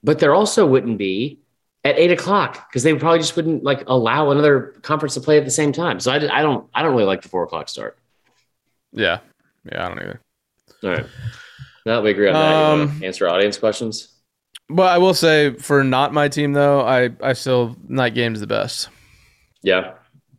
But 0.03 0.19
there 0.19 0.33
also 0.33 0.65
wouldn't 0.65 0.97
be 0.97 1.39
at 1.83 1.97
eight 1.97 2.11
o'clock 2.11 2.69
because 2.69 2.83
they 2.83 2.93
probably 2.95 3.19
just 3.19 3.35
wouldn't 3.35 3.63
like 3.63 3.83
allow 3.87 4.31
another 4.31 4.73
conference 4.81 5.13
to 5.15 5.21
play 5.21 5.37
at 5.37 5.45
the 5.45 5.51
same 5.51 5.71
time. 5.71 5.99
So 5.99 6.11
I, 6.11 6.15
I 6.15 6.41
don't 6.41 6.69
I 6.73 6.81
don't 6.83 6.91
really 6.93 7.05
like 7.05 7.21
the 7.21 7.29
four 7.29 7.43
o'clock 7.43 7.69
start. 7.69 7.97
yeah 8.91 9.19
yeah 9.71 9.85
I 9.85 9.89
don't 9.89 9.99
either 9.99 10.21
All 10.83 10.89
right, 10.89 11.05
now 11.85 11.95
that 11.95 12.03
we 12.03 12.11
agree 12.11 12.29
on 12.29 12.37
that, 12.39 12.59
you 12.59 12.67
want 12.67 12.81
Um, 12.81 12.99
to 12.99 13.05
answer 13.05 13.27
audience 13.27 13.57
questions? 13.57 14.09
but 14.69 14.87
I 14.91 14.97
will 14.97 15.13
say 15.13 15.53
for 15.55 15.83
not 15.83 16.13
my 16.13 16.27
team 16.27 16.53
though 16.53 16.81
I 16.81 17.11
I 17.21 17.33
still 17.33 17.75
night 17.87 18.13
game's 18.13 18.39
the 18.39 18.47
best 18.47 18.89
Yeah, 19.61 19.95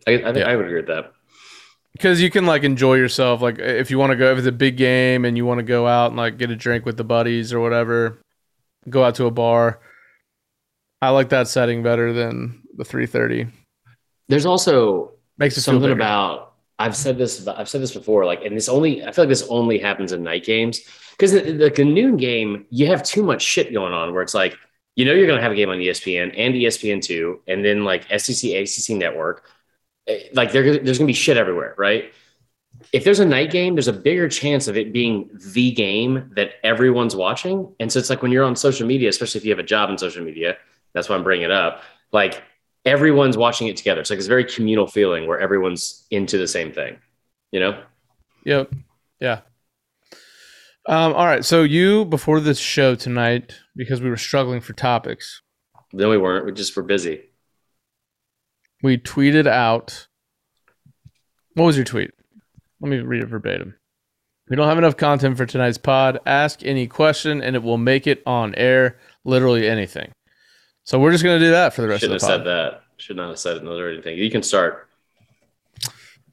I, 0.07 0.13
I 0.15 0.33
think 0.33 0.37
Yeah. 0.37 0.47
I 0.47 0.57
would 0.57 0.67
agree 0.67 0.81
with 0.81 0.89
that. 0.89 1.14
Because 1.95 2.21
you 2.21 2.31
can 2.31 2.45
like 2.47 2.65
enjoy 2.65 2.95
yourself 2.95 3.41
like 3.41 3.59
if 3.59 3.91
you 3.91 3.99
want 3.99 4.11
to 4.11 4.17
go 4.17 4.33
if 4.33 4.39
it's 4.39 4.47
a 4.47 4.53
big 4.53 4.77
game 4.77 5.25
and 5.25 5.37
you 5.37 5.47
want 5.47 5.59
to 5.59 5.65
go 5.65 5.87
out 5.87 6.09
and 6.09 6.17
like 6.17 6.37
get 6.39 6.51
a 6.51 6.57
drink 6.57 6.85
with 6.85 6.97
the 6.97 7.05
buddies 7.05 7.53
or 7.53 7.61
whatever 7.61 8.19
go 8.89 9.05
out 9.05 9.15
to 9.17 9.27
a 9.27 9.31
bar. 9.31 9.81
I 11.01 11.11
like 11.11 11.31
that 11.31 11.49
setting 11.49 11.83
better 11.83 12.13
than 12.13 12.63
the 12.77 12.85
330 12.85 13.47
There's 14.29 14.47
also 14.47 15.13
makes 15.39 15.57
it 15.57 15.63
something 15.63 15.91
about 15.91 16.55
I've 16.79 16.97
said 16.97 17.19
this 17.19 17.47
I've 17.47 17.69
said 17.69 17.83
this 17.83 17.95
before 17.95 18.25
like 18.25 18.45
and 18.45 18.57
this 18.57 18.69
only 18.69 19.05
I 19.05 19.13
feel 19.13 19.25
like 19.25 19.31
this 19.31 19.47
only 19.49 19.79
happens 19.79 20.13
in 20.13 20.23
night 20.23 20.45
games. 20.45 20.81
Because 21.13 21.33
the, 21.33 21.53
the 21.53 21.85
noon 21.85 22.17
game 22.17 22.67
you 22.71 22.87
have 22.89 23.03
too 23.03 23.23
much 23.23 23.43
shit 23.43 23.73
going 23.73 23.93
on 23.93 24.13
where 24.13 24.23
it's 24.23 24.35
like 24.35 24.57
you 24.97 25.05
know 25.05 25.13
you're 25.13 25.27
going 25.27 25.39
to 25.39 25.43
have 25.43 25.53
a 25.53 25.57
game 25.57 25.69
on 25.69 25.79
ESPN 25.79 26.35
and 26.37 26.55
ESPN2 26.55 27.41
and 27.49 27.65
then 27.65 27.85
like 27.85 28.05
SEC 28.19 28.51
ACC 28.51 28.97
network 28.97 29.45
like 30.33 30.53
there's 30.53 30.77
going 30.77 30.85
to 30.85 31.05
be 31.07 31.13
shit 31.13 31.37
everywhere 31.37 31.75
right 31.79 32.13
if 32.93 33.05
there's 33.05 33.21
a 33.21 33.25
night 33.25 33.51
game, 33.51 33.75
there's 33.75 33.89
a 33.89 33.93
bigger 33.93 34.29
chance 34.29 34.69
of 34.69 34.77
it 34.77 34.93
being 34.93 35.31
the 35.33 35.71
game 35.73 36.31
that 36.37 36.55
everyone's 36.63 37.17
watching. 37.17 37.73
And 37.81 37.91
so 37.91 37.99
it's 37.99 38.11
like 38.11 38.23
when 38.23 38.33
you're 38.33 38.45
on 38.45 38.57
social 38.57 38.87
media, 38.87 39.09
especially 39.09 39.39
if 39.39 39.45
you 39.45 39.51
have 39.51 39.59
a 39.59 39.65
job 39.65 39.91
in 39.91 39.99
social 39.99 40.25
media, 40.25 40.57
that's 40.93 41.09
why 41.09 41.17
I'm 41.17 41.25
bringing 41.25 41.45
it 41.45 41.51
up. 41.51 41.83
Like 42.13 42.43
everyone's 42.85 43.37
watching 43.37 43.69
it 43.69 43.77
together. 43.77 44.01
It's 44.01 44.11
like 44.11 44.19
this 44.19 44.27
very 44.27 44.45
communal 44.45 44.87
feeling 44.87 45.27
where 45.27 45.39
everyone's 45.39 46.07
into 46.11 46.39
the 46.39 46.49
same 46.49 46.73
thing, 46.73 46.99
you 47.53 47.61
know? 47.61 47.83
Yep. 48.45 48.75
Yeah. 49.21 49.41
Um, 50.87 51.15
all 51.15 51.27
right. 51.27 51.45
So 51.45 51.63
you 51.63 52.05
before 52.05 52.41
this 52.41 52.59
show 52.59 52.95
tonight, 52.95 53.55
because 53.75 54.03
we 54.03 54.11
were 54.11 54.19
struggling 54.19 54.61
for 54.61 54.75
topics, 54.75 55.41
Then 55.93 56.11
we 56.11 56.19
weren't. 56.19 56.45
We 56.45 56.53
just 56.53 56.77
were 56.77 56.83
busy. 56.83 57.23
We 58.85 58.99
tweeted 58.99 59.47
out. 59.47 60.07
What 61.55 61.65
was 61.65 61.77
your 61.77 61.87
tweet? 61.87 62.11
Let 62.81 62.91
me 62.91 62.99
read 62.99 63.23
it 63.23 63.29
verbatim. 63.29 63.77
We 64.51 64.57
don't 64.57 64.69
have 64.69 64.77
enough 64.77 64.99
content 64.99 65.39
for 65.39 65.47
tonight's 65.47 65.79
pod. 65.79 66.21
Ask 66.27 66.63
any 66.63 66.87
question 66.87 67.41
and 67.41 67.57
it 67.57 67.63
will 67.63 67.79
make 67.79 68.07
it 68.07 68.23
on 68.27 68.55
air. 68.57 68.99
Literally 69.25 69.67
anything. 69.67 70.13
So 70.85 71.01
we're 71.01 71.13
just 71.13 71.25
gonna 71.25 71.39
do 71.39 71.53
that 71.53 71.73
for 71.73 71.81
the 71.81 71.89
rest 71.89 72.03
Shouldn't 72.03 72.23
of 72.23 72.29
have 72.29 72.45
the 72.45 72.45
said 72.45 72.47
that. 72.47 72.83
Should 72.99 73.17
not 73.17 73.31
have 73.31 73.39
said 73.39 73.57
another 73.57 73.89
anything. 73.89 74.19
You 74.19 74.31
can 74.31 74.43
start. 74.43 74.87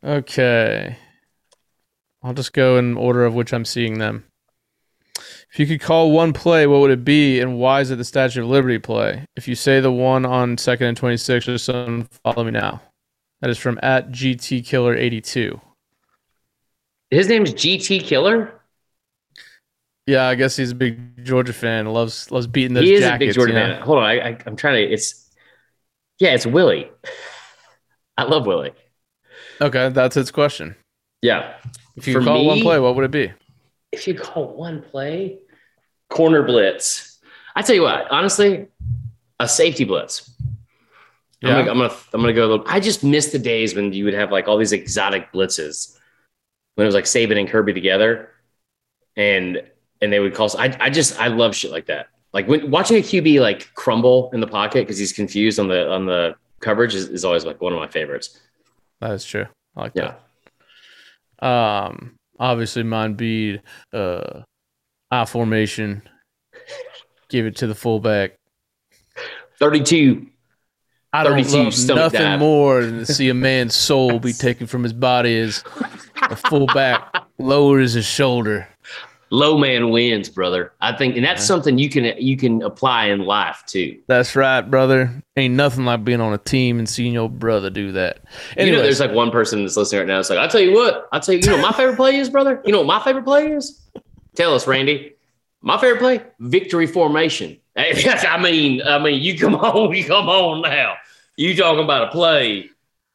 Okay. 0.04 0.98
I'll 2.22 2.34
just 2.34 2.52
go 2.52 2.78
in 2.78 2.98
order 2.98 3.24
of 3.24 3.34
which 3.34 3.54
I'm 3.54 3.66
seeing 3.66 3.98
them. 3.98 4.26
If 5.52 5.60
you 5.60 5.68
could 5.68 5.82
call 5.82 6.12
one 6.12 6.32
play, 6.34 6.66
what 6.66 6.80
would 6.80 6.92
it 6.92 7.04
be, 7.04 7.40
and 7.40 7.60
why 7.60 7.82
is 7.82 7.92
it 7.92 7.98
the 7.98 8.06
Statue 8.06 8.42
of 8.42 8.48
Liberty 8.48 8.80
play? 8.80 9.26
If 9.36 9.48
you 9.48 9.56
say 9.56 9.82
the 9.82 9.92
one 9.92 10.26
on 10.26 10.58
second 10.58 10.88
and 10.88 10.98
26, 10.98 11.48
or 11.50 11.58
someone 11.58 12.08
follow 12.24 12.44
me 12.46 12.52
now. 12.52 12.82
That 13.42 13.50
is 13.50 13.58
from 13.58 13.80
at 13.84 14.12
GT 14.12 14.62
Killer 14.62 14.96
82. 14.96 15.60
His 17.12 17.28
name's 17.28 17.54
GT 17.54 18.00
Killer. 18.00 18.60
Yeah, 20.08 20.28
I 20.28 20.36
guess 20.36 20.56
he's 20.58 20.72
a 20.72 20.76
big 20.76 21.24
Georgia 21.24 21.54
fan. 21.54 21.86
Loves 21.86 22.32
loves 22.32 22.48
beating 22.48 22.74
those 22.74 22.84
he 22.86 22.94
is 22.94 23.02
jackets. 23.02 23.38
a 23.38 23.40
big 23.40 23.48
you 23.48 23.54
know? 23.54 23.76
fan. 23.76 23.82
Hold 23.82 24.00
on, 24.00 24.04
I, 24.06 24.38
I'm 24.46 24.56
trying 24.56 24.88
to. 24.88 24.94
It's 24.94 25.30
yeah, 26.20 26.34
it's 26.36 26.46
Willie. 26.48 26.92
I 28.18 28.24
love 28.24 28.46
Willie. 28.46 28.74
Okay, 29.62 29.90
that's 29.90 30.18
its 30.18 30.32
question. 30.32 30.76
Yeah, 31.22 31.54
If 31.96 32.08
you 32.08 32.14
For 32.14 32.20
could 32.20 32.26
call 32.26 32.44
one 32.46 32.60
play, 32.60 32.80
what 32.80 32.96
would 32.96 33.06
it 33.06 33.12
be? 33.12 33.32
If 33.92 34.08
you 34.08 34.16
call 34.16 34.54
one 34.56 34.82
play, 34.82 35.40
corner 36.10 36.44
blitz. 36.44 37.20
I 37.56 37.62
tell 37.62 37.76
you 37.76 37.82
what, 37.84 38.10
honestly, 38.12 38.68
a 39.40 39.48
safety 39.48 39.84
blitz. 39.84 40.30
Yeah. 41.42 41.58
I'm, 41.58 41.66
gonna, 41.66 41.72
I'm 41.72 41.78
gonna 41.90 42.00
I'm 42.14 42.22
gonna 42.22 42.34
go. 42.34 42.46
A 42.46 42.50
little, 42.50 42.66
I 42.68 42.80
just 42.80 43.04
miss 43.04 43.32
the 43.32 43.40
days 43.40 43.76
when 43.76 43.92
you 43.94 44.06
would 44.06 44.14
have 44.14 44.32
like 44.32 44.48
all 44.48 44.58
these 44.58 44.72
exotic 44.74 45.32
blitzes 45.34 45.98
when 46.76 46.86
it 46.86 46.88
was 46.88 46.96
like 46.96 47.06
Saban 47.06 47.40
and 47.40 47.50
Kirby 47.50 47.74
together, 47.74 48.30
and 49.16 49.62
and 50.02 50.14
they 50.14 50.20
would 50.20 50.36
call. 50.36 50.50
I 50.58 50.76
I 50.80 50.90
just 50.92 51.20
I 51.20 51.28
love 51.28 51.56
shit 51.56 51.72
like 51.72 51.88
that. 51.88 52.08
Like 52.32 52.48
when 52.48 52.70
watching 52.70 52.98
a 52.98 53.02
QB 53.02 53.42
like 53.42 53.74
crumble 53.74 54.30
in 54.34 54.40
the 54.40 54.48
pocket 54.48 54.82
because 54.86 55.00
he's 55.00 55.12
confused 55.14 55.60
on 55.60 55.68
the 55.68 55.90
on 55.92 56.06
the 56.06 56.36
coverage 56.60 56.94
is, 56.94 57.10
is 57.10 57.26
always 57.26 57.44
like 57.44 57.60
one 57.60 57.74
of 57.74 57.80
my 57.80 57.88
favorites. 57.88 58.40
That 59.00 59.12
is 59.12 59.26
true. 59.26 59.48
I 59.76 59.82
like 59.82 59.92
Yeah. 59.96 60.14
that. 61.42 61.46
Um, 61.46 62.20
obviously, 62.42 62.84
mine 62.84 63.14
be 63.14 63.62
uh, 63.94 64.42
I 65.10 65.26
formation. 65.26 66.02
Give 67.30 67.46
it 67.46 67.56
to 67.58 67.68
the 67.68 67.76
fullback. 67.76 68.38
Thirty 69.58 69.82
two. 69.82 70.28
I 71.14 71.24
don't 71.26 71.44
32 71.44 71.58
love 71.58 71.98
nothing 71.98 72.22
dive. 72.22 72.40
more 72.40 72.86
than 72.86 73.00
to 73.00 73.06
see 73.06 73.28
a 73.28 73.34
man's 73.34 73.76
soul 73.76 74.18
be 74.18 74.32
taken 74.32 74.66
from 74.66 74.82
his 74.82 74.94
body 74.94 75.38
as 75.38 75.62
a 76.22 76.38
fullback 76.38 77.14
lowers 77.38 77.94
his 77.94 78.06
shoulder. 78.06 78.70
Low 79.34 79.58
man 79.58 79.92
wins, 79.92 80.28
brother. 80.30 80.74
I 80.82 80.92
think, 80.92 81.16
and 81.16 81.24
that's 81.26 81.42
Yeah. 81.42 81.46
something 81.48 81.78
you 81.78 81.90
can 81.90 82.14
you 82.18 82.36
can 82.36 82.62
apply 82.62 83.06
in 83.06 83.22
life 83.26 83.64
too. 83.66 83.98
That's 84.08 84.36
right, 84.36 84.60
brother. 84.62 85.10
Ain't 85.38 85.54
nothing 85.56 85.86
like 85.86 86.04
being 86.04 86.20
on 86.20 86.34
a 86.34 86.38
team 86.38 86.80
and 86.80 86.88
seeing 86.88 87.14
your 87.14 87.30
brother 87.30 87.70
do 87.70 87.94
that. 87.94 88.20
you 88.58 88.72
know, 88.74 88.82
there's 88.82 89.00
like 89.00 89.14
one 89.14 89.32
person 89.32 89.62
that's 89.64 89.78
listening 89.78 90.02
right 90.02 90.08
now. 90.08 90.20
It's 90.20 90.30
like, 90.30 90.38
I'll 90.38 90.50
tell 90.50 90.60
you 90.62 90.74
what, 90.74 91.08
I'll 91.14 91.22
tell 91.22 91.34
you, 91.34 91.40
you 91.42 91.48
know, 91.48 91.56
what 91.58 91.72
my 91.72 91.78
favorite 91.78 91.96
play 91.96 92.18
is, 92.18 92.30
brother. 92.30 92.62
You 92.66 92.74
know, 92.74 92.80
what 92.80 92.88
my 92.88 93.02
favorite 93.02 93.24
play 93.24 93.54
is. 93.54 93.82
Tell 94.36 94.54
us, 94.54 94.68
Randy. 94.68 95.14
My 95.62 95.80
favorite 95.80 96.00
play, 96.00 96.22
victory 96.40 96.88
formation. 96.88 97.58
I 97.78 98.38
mean, 98.42 98.82
I 98.82 99.00
mean, 99.00 99.22
you 99.22 99.38
come 99.38 99.56
on, 99.56 99.96
you 99.96 100.04
come 100.04 100.28
on 100.28 100.62
now. 100.62 100.96
You 101.38 101.56
talking 101.56 101.84
about 101.84 102.10
a 102.10 102.12
play? 102.12 102.70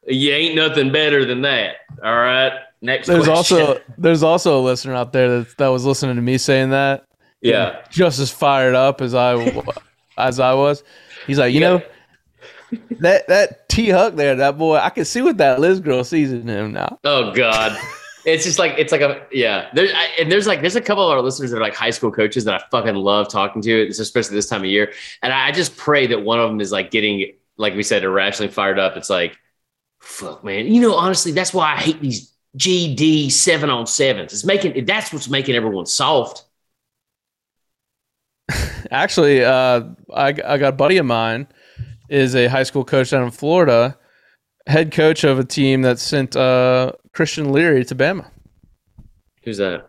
You 0.06 0.32
ain't 0.32 0.54
nothing 0.54 0.90
better 0.92 1.24
than 1.26 1.42
that. 1.42 1.76
All 2.02 2.14
right. 2.16 2.52
Next. 2.86 3.06
there's 3.08 3.24
question. 3.26 3.58
also 3.60 3.80
there's 3.98 4.22
also 4.22 4.60
a 4.60 4.62
listener 4.62 4.94
out 4.94 5.12
there 5.12 5.40
that 5.40 5.56
that 5.58 5.68
was 5.68 5.84
listening 5.84 6.16
to 6.16 6.22
me 6.22 6.38
saying 6.38 6.70
that. 6.70 7.04
yeah. 7.42 7.82
just 7.90 8.18
as 8.18 8.30
fired 8.30 8.74
up 8.74 9.00
as 9.00 9.14
I 9.14 9.34
as 10.18 10.40
I 10.40 10.54
was. 10.54 10.82
He's 11.26 11.38
like, 11.38 11.52
you 11.52 11.60
Yeah. 11.60 11.68
know, 11.68 11.82
that 13.00 13.28
that 13.28 13.68
T 13.68 13.90
Huck 13.90 14.14
there, 14.14 14.34
that 14.36 14.56
boy, 14.58 14.76
I 14.76 14.90
can 14.90 15.04
see 15.04 15.22
what 15.22 15.36
that 15.38 15.60
Liz 15.60 15.80
girl 15.80 16.04
sees 16.04 16.32
in 16.32 16.46
him 16.48 16.72
now. 16.72 16.98
Oh 17.04 17.32
God. 17.32 17.78
It's 18.24 18.44
just 18.44 18.58
like 18.58 18.74
it's 18.76 18.90
like 18.90 19.02
a 19.02 19.24
yeah. 19.30 19.68
There's 19.72 19.92
I, 19.94 20.08
and 20.18 20.32
there's 20.32 20.48
like 20.48 20.60
there's 20.60 20.74
a 20.74 20.80
couple 20.80 21.04
of 21.04 21.10
our 21.16 21.22
listeners 21.22 21.50
that 21.52 21.58
are 21.58 21.60
like 21.60 21.76
high 21.76 21.90
school 21.90 22.10
coaches 22.10 22.44
that 22.44 22.54
I 22.54 22.64
fucking 22.72 22.96
love 22.96 23.28
talking 23.28 23.62
to, 23.62 23.86
especially 23.88 24.34
this 24.34 24.48
time 24.48 24.62
of 24.62 24.66
year. 24.66 24.92
And 25.22 25.32
I 25.32 25.52
just 25.52 25.76
pray 25.76 26.08
that 26.08 26.22
one 26.22 26.40
of 26.40 26.48
them 26.50 26.60
is 26.60 26.72
like 26.72 26.90
getting 26.90 27.32
like 27.56 27.74
we 27.76 27.84
said 27.84 28.02
irrationally 28.02 28.50
fired 28.52 28.80
up. 28.80 28.96
It's 28.96 29.08
like, 29.10 29.38
fuck, 30.00 30.42
man. 30.42 30.66
You 30.66 30.80
know, 30.80 30.94
honestly, 30.94 31.30
that's 31.32 31.54
why 31.54 31.74
I 31.74 31.76
hate 31.76 32.00
these 32.00 32.32
GD 32.56 33.30
seven 33.30 33.70
on 33.70 33.86
sevens. 33.86 34.32
It's 34.32 34.44
making 34.44 34.84
that's 34.86 35.12
what's 35.12 35.28
making 35.28 35.54
everyone 35.54 35.86
soft. 35.86 36.44
Actually, 38.90 39.44
uh, 39.44 39.82
I 40.14 40.28
I 40.28 40.32
got 40.58 40.68
a 40.68 40.72
buddy 40.72 40.96
of 40.98 41.06
mine 41.06 41.48
is 42.08 42.34
a 42.34 42.46
high 42.46 42.62
school 42.62 42.84
coach 42.84 43.10
down 43.10 43.24
in 43.24 43.30
Florida, 43.30 43.98
head 44.66 44.92
coach 44.92 45.24
of 45.24 45.38
a 45.38 45.44
team 45.44 45.82
that 45.82 45.98
sent 45.98 46.36
uh, 46.36 46.92
Christian 47.12 47.52
Leary 47.52 47.84
to 47.84 47.94
Bama. 47.94 48.30
Who's 49.44 49.58
that? 49.58 49.88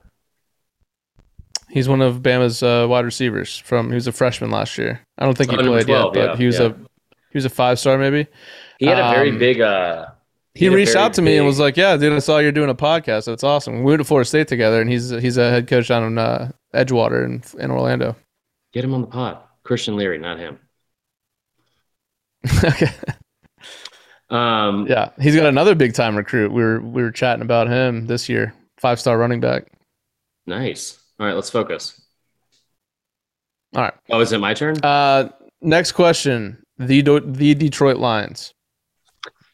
He's 1.69 1.89
one 1.89 2.01
of 2.01 2.21
Bama's 2.21 2.63
uh, 2.63 2.87
wide 2.89 3.05
receivers 3.05 3.57
from. 3.57 3.89
He 3.89 3.95
was 3.95 4.07
a 4.07 4.11
freshman 4.11 4.51
last 4.51 4.77
year. 4.77 5.01
I 5.17 5.25
don't 5.25 5.37
think 5.37 5.51
he 5.51 5.57
played 5.57 5.87
12, 5.87 5.87
yet, 5.87 6.13
but 6.13 6.31
yeah, 6.31 6.35
he 6.35 6.45
was 6.45 6.59
yeah. 6.59 6.67
a 6.67 6.69
he 6.69 7.35
was 7.37 7.45
a 7.45 7.49
five 7.49 7.79
star 7.79 7.97
maybe. 7.97 8.27
He 8.77 8.87
had 8.87 8.99
a 8.99 9.03
very 9.03 9.31
Um, 9.31 9.37
big 9.37 9.61
uh 9.61 10.07
he 10.57 10.65
had 10.65 10.73
reached 10.73 10.95
out 10.95 11.13
to 11.15 11.21
me 11.21 11.37
and 11.37 11.45
was 11.45 11.59
like, 11.59 11.77
"Yeah, 11.77 11.95
dude, 11.97 12.13
I 12.13 12.19
saw 12.19 12.39
you're 12.39 12.51
doing 12.51 12.69
a 12.69 12.75
podcast. 12.75 13.25
That's 13.25 13.43
awesome." 13.43 13.79
We 13.79 13.91
went 13.91 13.99
to 13.99 14.03
Florida 14.03 14.27
State 14.27 14.47
together, 14.47 14.81
and 14.81 14.89
he's 14.89 15.09
he's 15.09 15.37
a 15.37 15.49
head 15.49 15.67
coach 15.67 15.87
down 15.87 16.03
in 16.03 16.17
uh, 16.17 16.51
Edgewater 16.73 17.23
in 17.25 17.43
in 17.61 17.71
Orlando. 17.71 18.15
get 18.73 18.83
him 18.83 18.93
on 18.93 19.01
the 19.01 19.07
pod. 19.07 19.39
Christian 19.63 19.95
Leary, 19.95 20.17
not 20.17 20.37
him. 20.39 20.59
okay. 22.63 22.89
Um 24.29 24.87
Yeah, 24.87 25.09
he's 25.19 25.35
got 25.35 25.45
another 25.45 25.75
big 25.75 25.93
time 25.93 26.15
recruit. 26.15 26.51
We 26.51 26.61
were 26.61 26.79
we 26.81 27.01
were 27.01 27.11
chatting 27.11 27.41
about 27.41 27.67
him 27.67 28.07
this 28.07 28.27
year, 28.29 28.53
five 28.79 28.99
star 28.99 29.17
running 29.17 29.39
back. 29.39 29.71
nice. 30.45 30.99
All 31.19 31.25
right, 31.25 31.33
let's 31.33 31.49
focus. 31.49 31.99
All 33.75 33.81
right. 33.83 33.93
Oh, 34.09 34.19
is 34.19 34.31
it 34.31 34.37
my 34.39 34.53
turn? 34.53 34.77
Uh, 34.83 35.29
next 35.61 35.93
question: 35.93 36.61
the 36.77 37.01
Do- 37.01 37.19
the 37.19 37.55
Detroit 37.55 37.97
Lions. 37.97 38.53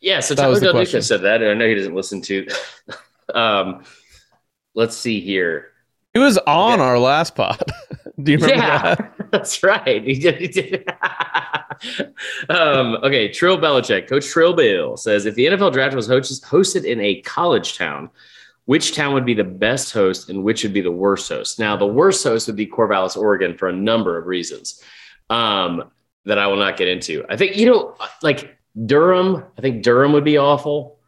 Yeah, 0.03 0.19
so 0.19 0.35
Tyler 0.35 0.59
Del. 0.59 0.73
Duca 0.73 1.01
said 1.01 1.21
that, 1.21 1.41
and 1.41 1.49
I 1.49 1.53
know 1.53 1.65
he 1.65 1.75
doesn't 1.75 1.95
listen 1.95 2.21
to. 2.23 2.45
um, 3.33 3.85
let's 4.75 4.97
see 4.97 5.21
here. 5.21 5.71
He 6.13 6.19
was 6.19 6.37
on 6.39 6.73
Okay. 6.73 6.83
our 6.83 6.99
last 6.99 7.35
pod. 7.35 7.63
Do 8.21 8.33
you 8.33 8.37
remember 8.37 8.55
yeah, 8.55 8.95
that? 8.95 9.13
that's 9.31 9.63
right. 9.63 10.03
He 10.03 10.19
did. 10.19 10.35
He 10.41 10.47
did. 10.49 10.89
um, 12.49 12.95
okay, 13.01 13.31
Trill 13.31 13.57
Belichick, 13.57 14.09
Coach 14.09 14.27
Trill 14.27 14.53
Bill 14.53 14.97
says 14.97 15.25
if 15.25 15.35
the 15.35 15.45
NFL 15.45 15.71
draft 15.71 15.95
was 15.95 16.05
host- 16.05 16.43
hosted 16.43 16.83
in 16.83 16.99
a 16.99 17.21
college 17.21 17.77
town, 17.77 18.09
which 18.65 18.93
town 18.93 19.13
would 19.13 19.25
be 19.25 19.33
the 19.33 19.43
best 19.45 19.93
host 19.93 20.29
and 20.29 20.43
which 20.43 20.63
would 20.63 20.73
be 20.73 20.81
the 20.81 20.91
worst 20.91 21.29
host? 21.29 21.59
Now, 21.59 21.77
the 21.77 21.87
worst 21.87 22.23
host 22.25 22.47
would 22.47 22.57
be 22.57 22.67
Corvallis, 22.67 23.15
Oregon, 23.15 23.57
for 23.57 23.69
a 23.69 23.73
number 23.73 24.17
of 24.17 24.25
reasons 24.27 24.83
um, 25.29 25.89
that 26.25 26.37
I 26.37 26.47
will 26.47 26.57
not 26.57 26.75
get 26.75 26.89
into. 26.89 27.25
I 27.29 27.37
think 27.37 27.55
you 27.55 27.67
know, 27.67 27.95
like 28.21 28.57
Durham. 28.85 29.43
I 29.57 29.61
think 29.61 29.83
Durham 29.83 30.13
would 30.13 30.23
be 30.23 30.37
awful. 30.37 30.99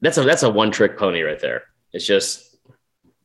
That's 0.00 0.16
a 0.18 0.22
that's 0.22 0.42
a 0.42 0.50
one 0.50 0.70
trick 0.70 0.96
pony 0.98 1.22
right 1.22 1.38
there. 1.40 1.64
It's 1.92 2.06
just 2.06 2.56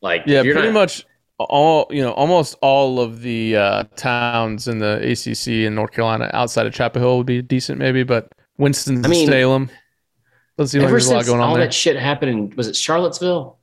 like 0.02 0.24
Yeah, 0.26 0.40
if 0.40 0.46
you're 0.46 0.56
pretty 0.56 0.70
not- 0.70 0.80
much 0.82 1.06
all 1.40 1.88
you 1.90 2.02
know, 2.02 2.12
almost 2.14 2.56
all 2.62 3.00
of 3.00 3.22
the 3.22 3.58
uh, 3.58 3.84
towns 3.96 4.68
in 4.68 4.78
the 4.80 4.98
ACC 5.12 5.66
in 5.66 5.76
North 5.76 5.92
Carolina 5.92 6.30
outside 6.34 6.66
of 6.68 6.74
Chapel 6.74 7.02
Hill 7.02 7.18
would 7.18 7.26
be 7.26 7.42
decent, 7.42 7.80
maybe, 7.80 8.04
but 8.04 8.32
Winston 8.58 9.04
I 9.04 9.08
mean, 9.10 9.28
Salem. 9.28 9.70
Let's 10.58 10.72
see, 10.72 10.78
like 10.80 10.88
Ever 10.88 10.98
lot 10.98 11.02
since 11.04 11.26
going 11.28 11.42
on 11.42 11.50
all 11.50 11.56
there. 11.56 11.66
that 11.66 11.74
shit 11.74 11.98
happened 11.98 12.32
in 12.32 12.56
was 12.56 12.68
it 12.68 12.76
Charlottesville? 12.76 13.58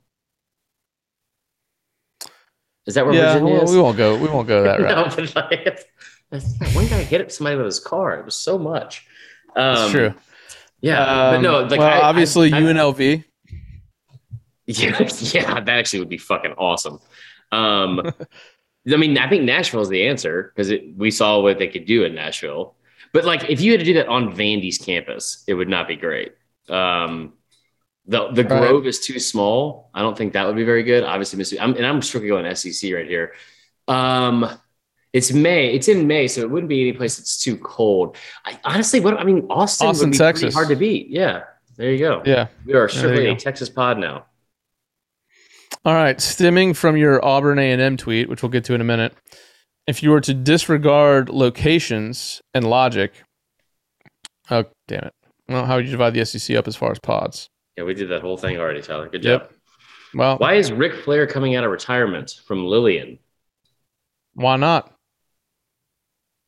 Is 2.87 2.95
that 2.95 3.05
where 3.05 3.13
Yeah, 3.15 3.33
Virginia 3.33 3.53
well, 3.53 3.63
is? 3.63 3.71
we 3.71 3.79
won't 3.79 3.97
go. 3.97 4.17
We 4.17 4.27
won't 4.27 4.47
go 4.47 4.63
that 4.63 4.79
route. 4.81 5.09
no, 5.09 5.15
but 5.15 5.35
like, 5.35 5.87
one 6.75 6.87
guy 6.87 7.03
hit 7.03 7.31
somebody 7.31 7.55
with 7.55 7.65
his 7.65 7.79
car. 7.79 8.19
It 8.19 8.25
was 8.25 8.35
so 8.35 8.57
much. 8.57 9.05
Um, 9.55 9.75
That's 9.75 9.91
true. 9.91 10.13
Yeah, 10.81 11.05
but 11.05 11.35
Um, 11.37 11.41
no, 11.43 11.59
like 11.63 11.79
well, 11.79 11.87
I- 11.87 11.99
I- 11.99 12.01
obviously 12.01 12.51
I- 12.53 12.61
UNLV. 12.61 13.23
Yeah, 14.67 14.97
yeah, 15.33 15.59
that 15.59 15.69
actually 15.69 15.99
would 15.99 16.07
be 16.09 16.17
fucking 16.17 16.53
awesome. 16.57 16.99
Um, 17.51 17.99
I 18.89 18.95
mean, 18.95 19.17
I 19.17 19.27
think 19.27 19.43
Nashville 19.43 19.81
is 19.81 19.89
the 19.89 20.07
answer 20.07 20.53
because 20.55 20.71
we 20.95 21.11
saw 21.11 21.41
what 21.41 21.57
they 21.59 21.67
could 21.67 21.85
do 21.85 22.05
in 22.05 22.15
Nashville. 22.15 22.75
But 23.11 23.25
like, 23.25 23.49
if 23.49 23.59
you 23.59 23.71
had 23.71 23.79
to 23.81 23.85
do 23.85 23.95
that 23.95 24.07
on 24.07 24.33
Vandy's 24.33 24.77
campus, 24.77 25.43
it 25.47 25.55
would 25.55 25.67
not 25.67 25.87
be 25.89 25.97
great. 25.97 26.33
Um, 26.69 27.33
the 28.05 28.29
the 28.31 28.43
Right. 28.45 28.61
Grove 28.61 28.87
is 28.87 28.99
too 29.01 29.19
small. 29.19 29.89
I 29.93 30.01
don't 30.01 30.17
think 30.17 30.33
that 30.33 30.47
would 30.47 30.55
be 30.55 30.63
very 30.63 30.83
good. 30.83 31.03
Obviously, 31.03 31.37
Mississippi. 31.37 31.61
I'm, 31.61 31.75
and 31.75 31.85
I'm 31.85 32.01
strictly 32.01 32.29
going 32.29 32.55
SEC 32.55 32.93
right 32.93 33.07
here. 33.07 33.33
Um, 33.89 34.47
it's 35.13 35.31
May. 35.33 35.73
It's 35.73 35.87
in 35.87 36.07
May, 36.07 36.27
so 36.27 36.41
it 36.41 36.49
wouldn't 36.49 36.69
be 36.69 36.81
any 36.81 36.93
place 36.93 37.17
that's 37.17 37.37
too 37.43 37.57
cold. 37.57 38.15
I, 38.45 38.59
honestly, 38.63 38.99
what 38.99 39.17
I 39.19 39.23
mean, 39.23 39.45
Austin, 39.49 39.87
Austin, 39.87 40.09
would 40.09 40.13
be 40.13 40.17
pretty 40.17 40.33
Texas. 40.39 40.53
hard 40.53 40.69
to 40.69 40.75
beat. 40.75 41.07
Yeah, 41.09 41.43
there 41.77 41.91
you 41.91 41.97
go. 41.99 42.21
Yeah. 42.25 42.47
We 42.65 42.73
are 42.73 42.87
strictly 42.87 43.25
go. 43.25 43.31
a 43.31 43.35
Texas 43.35 43.69
pod 43.69 43.97
now. 43.97 44.25
All 45.83 45.93
right, 45.95 46.19
stemming 46.21 46.73
from 46.75 46.95
your 46.95 47.23
Auburn 47.25 47.57
A&M 47.57 47.97
tweet, 47.97 48.29
which 48.29 48.43
we'll 48.43 48.51
get 48.51 48.63
to 48.65 48.73
in 48.75 48.81
a 48.81 48.85
minute. 48.85 49.15
If 49.87 50.03
you 50.03 50.11
were 50.11 50.21
to 50.21 50.33
disregard 50.33 51.29
locations 51.29 52.41
and 52.53 52.69
logic, 52.69 53.13
oh 54.51 54.65
damn 54.87 55.05
it! 55.05 55.13
Well, 55.49 55.65
how 55.65 55.77
would 55.77 55.85
you 55.85 55.91
divide 55.91 56.13
the 56.13 56.23
SEC 56.25 56.55
up 56.55 56.67
as 56.67 56.75
far 56.75 56.91
as 56.91 56.99
pods? 56.99 57.49
Yeah, 57.77 57.85
we 57.85 57.93
did 57.95 58.09
that 58.09 58.21
whole 58.21 58.37
thing 58.37 58.57
already, 58.59 58.81
Tyler. 58.81 59.09
Good 59.09 59.23
Yep. 59.23 59.49
job. 59.49 59.57
Well, 60.13 60.37
Why 60.37 60.53
is 60.55 60.71
Ric 60.71 60.93
Flair 61.03 61.25
coming 61.25 61.55
out 61.55 61.63
of 61.63 61.71
retirement 61.71 62.35
from 62.45 62.65
Lillian? 62.65 63.17
why 64.33 64.55
not? 64.57 64.93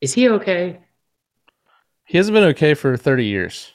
Is 0.04 0.14
he 0.14 0.28
okay? 0.30 0.82
He 2.06 2.18
hasn't 2.18 2.34
been 2.36 2.44
okay 2.50 2.74
for 2.74 2.96
thirty 2.98 3.26
years. 3.26 3.74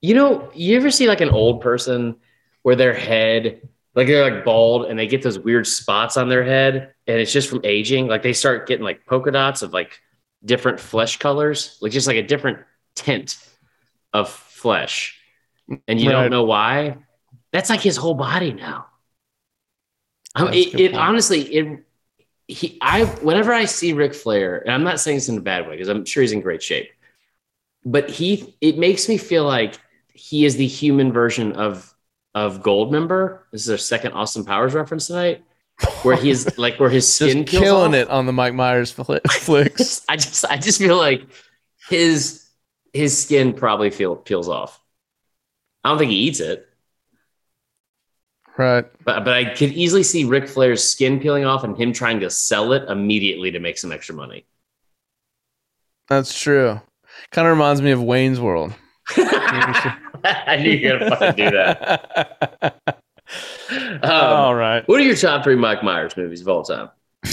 You 0.00 0.14
know, 0.14 0.50
you 0.54 0.76
ever 0.76 0.90
see 0.90 1.06
like 1.06 1.20
an 1.20 1.30
old 1.30 1.60
person 1.60 2.16
where 2.62 2.74
their 2.74 2.92
head, 2.94 3.68
like 3.94 4.08
they're 4.08 4.28
like 4.28 4.44
bald 4.44 4.86
and 4.86 4.98
they 4.98 5.06
get 5.06 5.22
those 5.22 5.38
weird 5.38 5.66
spots 5.66 6.16
on 6.16 6.28
their 6.28 6.42
head 6.44 6.92
and 7.06 7.20
it's 7.20 7.32
just 7.32 7.48
from 7.48 7.60
aging? 7.64 8.08
Like 8.08 8.22
they 8.22 8.32
start 8.32 8.66
getting 8.66 8.84
like 8.84 9.06
polka 9.06 9.30
dots 9.30 9.62
of 9.62 9.72
like 9.72 10.00
different 10.44 10.80
flesh 10.80 11.18
colors, 11.18 11.78
like 11.80 11.92
just 11.92 12.08
like 12.08 12.16
a 12.16 12.22
different 12.26 12.58
tint 12.96 13.38
of 14.12 14.28
flesh. 14.28 15.20
And 15.86 16.00
you 16.00 16.08
Right. 16.08 16.14
don't 16.22 16.30
know 16.30 16.44
why? 16.44 16.96
That's 17.52 17.70
like 17.70 17.80
his 17.80 17.96
whole 17.96 18.14
body 18.14 18.52
now. 18.52 18.86
Um, 20.34 20.48
it, 20.52 20.80
it 20.80 20.94
honestly, 20.94 21.42
it 21.42 21.84
he 22.52 22.78
I 22.80 23.04
whenever 23.04 23.52
I 23.52 23.64
see 23.64 23.92
Ric 23.92 24.14
Flair, 24.14 24.58
and 24.58 24.70
I'm 24.72 24.84
not 24.84 25.00
saying 25.00 25.16
this 25.18 25.28
in 25.28 25.38
a 25.38 25.40
bad 25.40 25.66
way 25.66 25.72
because 25.72 25.88
I'm 25.88 26.04
sure 26.04 26.22
he's 26.22 26.32
in 26.32 26.40
great 26.40 26.62
shape, 26.62 26.90
but 27.84 28.10
he 28.10 28.56
it 28.60 28.78
makes 28.78 29.08
me 29.08 29.16
feel 29.18 29.44
like 29.44 29.74
he 30.12 30.44
is 30.44 30.56
the 30.56 30.66
human 30.66 31.12
version 31.12 31.52
of 31.52 31.92
of 32.34 32.62
Goldmember. 32.62 33.40
This 33.52 33.62
is 33.62 33.70
our 33.70 33.78
second 33.78 34.12
Austin 34.12 34.44
Powers 34.44 34.74
reference 34.74 35.06
tonight, 35.06 35.42
where 36.02 36.16
he's 36.16 36.58
like 36.58 36.78
where 36.78 36.90
his 36.90 37.12
skin 37.12 37.44
killing 37.44 37.94
off. 37.94 38.00
it 38.00 38.08
on 38.08 38.26
the 38.26 38.32
Mike 38.32 38.54
Myers 38.54 38.92
fli- 38.92 39.20
flicks. 39.30 40.02
I 40.08 40.16
just 40.16 40.44
I 40.46 40.56
just 40.56 40.78
feel 40.78 40.96
like 40.96 41.26
his 41.88 42.46
his 42.92 43.20
skin 43.22 43.54
probably 43.54 43.90
feel 43.90 44.16
peels 44.16 44.48
off. 44.48 44.78
I 45.84 45.88
don't 45.88 45.98
think 45.98 46.10
he 46.12 46.18
eats 46.18 46.40
it. 46.40 46.66
Right. 48.56 48.84
But 49.04 49.24
but 49.24 49.34
I 49.34 49.44
could 49.54 49.70
easily 49.72 50.02
see 50.02 50.24
Ric 50.24 50.48
Flair's 50.48 50.82
skin 50.82 51.20
peeling 51.20 51.44
off 51.44 51.64
and 51.64 51.76
him 51.76 51.92
trying 51.92 52.20
to 52.20 52.30
sell 52.30 52.72
it 52.72 52.88
immediately 52.88 53.50
to 53.50 53.58
make 53.58 53.78
some 53.78 53.92
extra 53.92 54.14
money. 54.14 54.44
That's 56.08 56.38
true. 56.38 56.80
Kind 57.30 57.46
of 57.46 57.52
reminds 57.52 57.82
me 57.82 57.90
of 57.90 58.02
Wayne's 58.02 58.40
World. 58.40 58.74
I 59.16 60.58
knew 60.62 60.70
you 60.70 60.92
were 60.92 60.98
gonna 60.98 61.16
fucking 61.16 61.36
do 61.36 61.50
that. 61.50 62.78
Um, 64.02 64.10
all 64.10 64.54
right. 64.54 64.86
what 64.86 65.00
are 65.00 65.04
your 65.04 65.16
top 65.16 65.42
three 65.42 65.56
Mike 65.56 65.82
Myers 65.82 66.14
movies 66.18 66.42
of 66.42 66.48
all 66.48 66.64
time? 66.64 66.90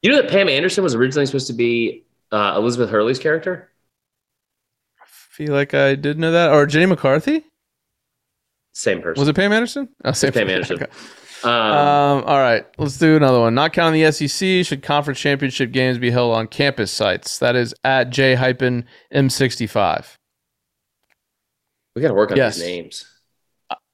You 0.00 0.12
know 0.12 0.22
that 0.22 0.30
Pam 0.30 0.48
Anderson 0.48 0.84
was 0.84 0.94
originally 0.94 1.26
supposed 1.26 1.48
to 1.48 1.52
be 1.52 2.04
uh, 2.30 2.54
Elizabeth 2.56 2.90
Hurley's 2.90 3.18
character? 3.18 3.68
feel 5.36 5.52
like 5.52 5.74
I 5.74 5.96
did 5.96 6.18
know 6.18 6.32
that. 6.32 6.52
Or 6.52 6.64
Jenny 6.64 6.86
McCarthy? 6.86 7.44
Same 8.76 9.00
person. 9.00 9.18
Was 9.18 9.26
it 9.26 9.34
Pam 9.34 9.54
Anderson? 9.54 9.88
Oh, 10.04 10.12
same 10.12 10.32
Pam. 10.32 10.50
Anderson. 10.50 10.82
Okay. 10.82 10.92
Um, 11.44 11.50
Um, 11.50 12.24
all 12.26 12.36
right, 12.36 12.66
let's 12.76 12.98
do 12.98 13.16
another 13.16 13.40
one. 13.40 13.54
Not 13.54 13.72
counting 13.72 14.02
the 14.02 14.12
SEC, 14.12 14.66
should 14.66 14.82
conference 14.82 15.18
championship 15.18 15.72
games 15.72 15.96
be 15.96 16.10
held 16.10 16.34
on 16.34 16.46
campus 16.46 16.92
sites? 16.92 17.38
That 17.38 17.56
is 17.56 17.74
at 17.84 18.10
J 18.10 18.34
hyphen 18.34 18.84
M65. 19.14 20.16
we 21.94 22.02
got 22.02 22.08
to 22.08 22.14
work 22.14 22.32
on 22.32 22.36
yes. 22.36 22.56
these 22.56 22.64
names. 22.66 23.06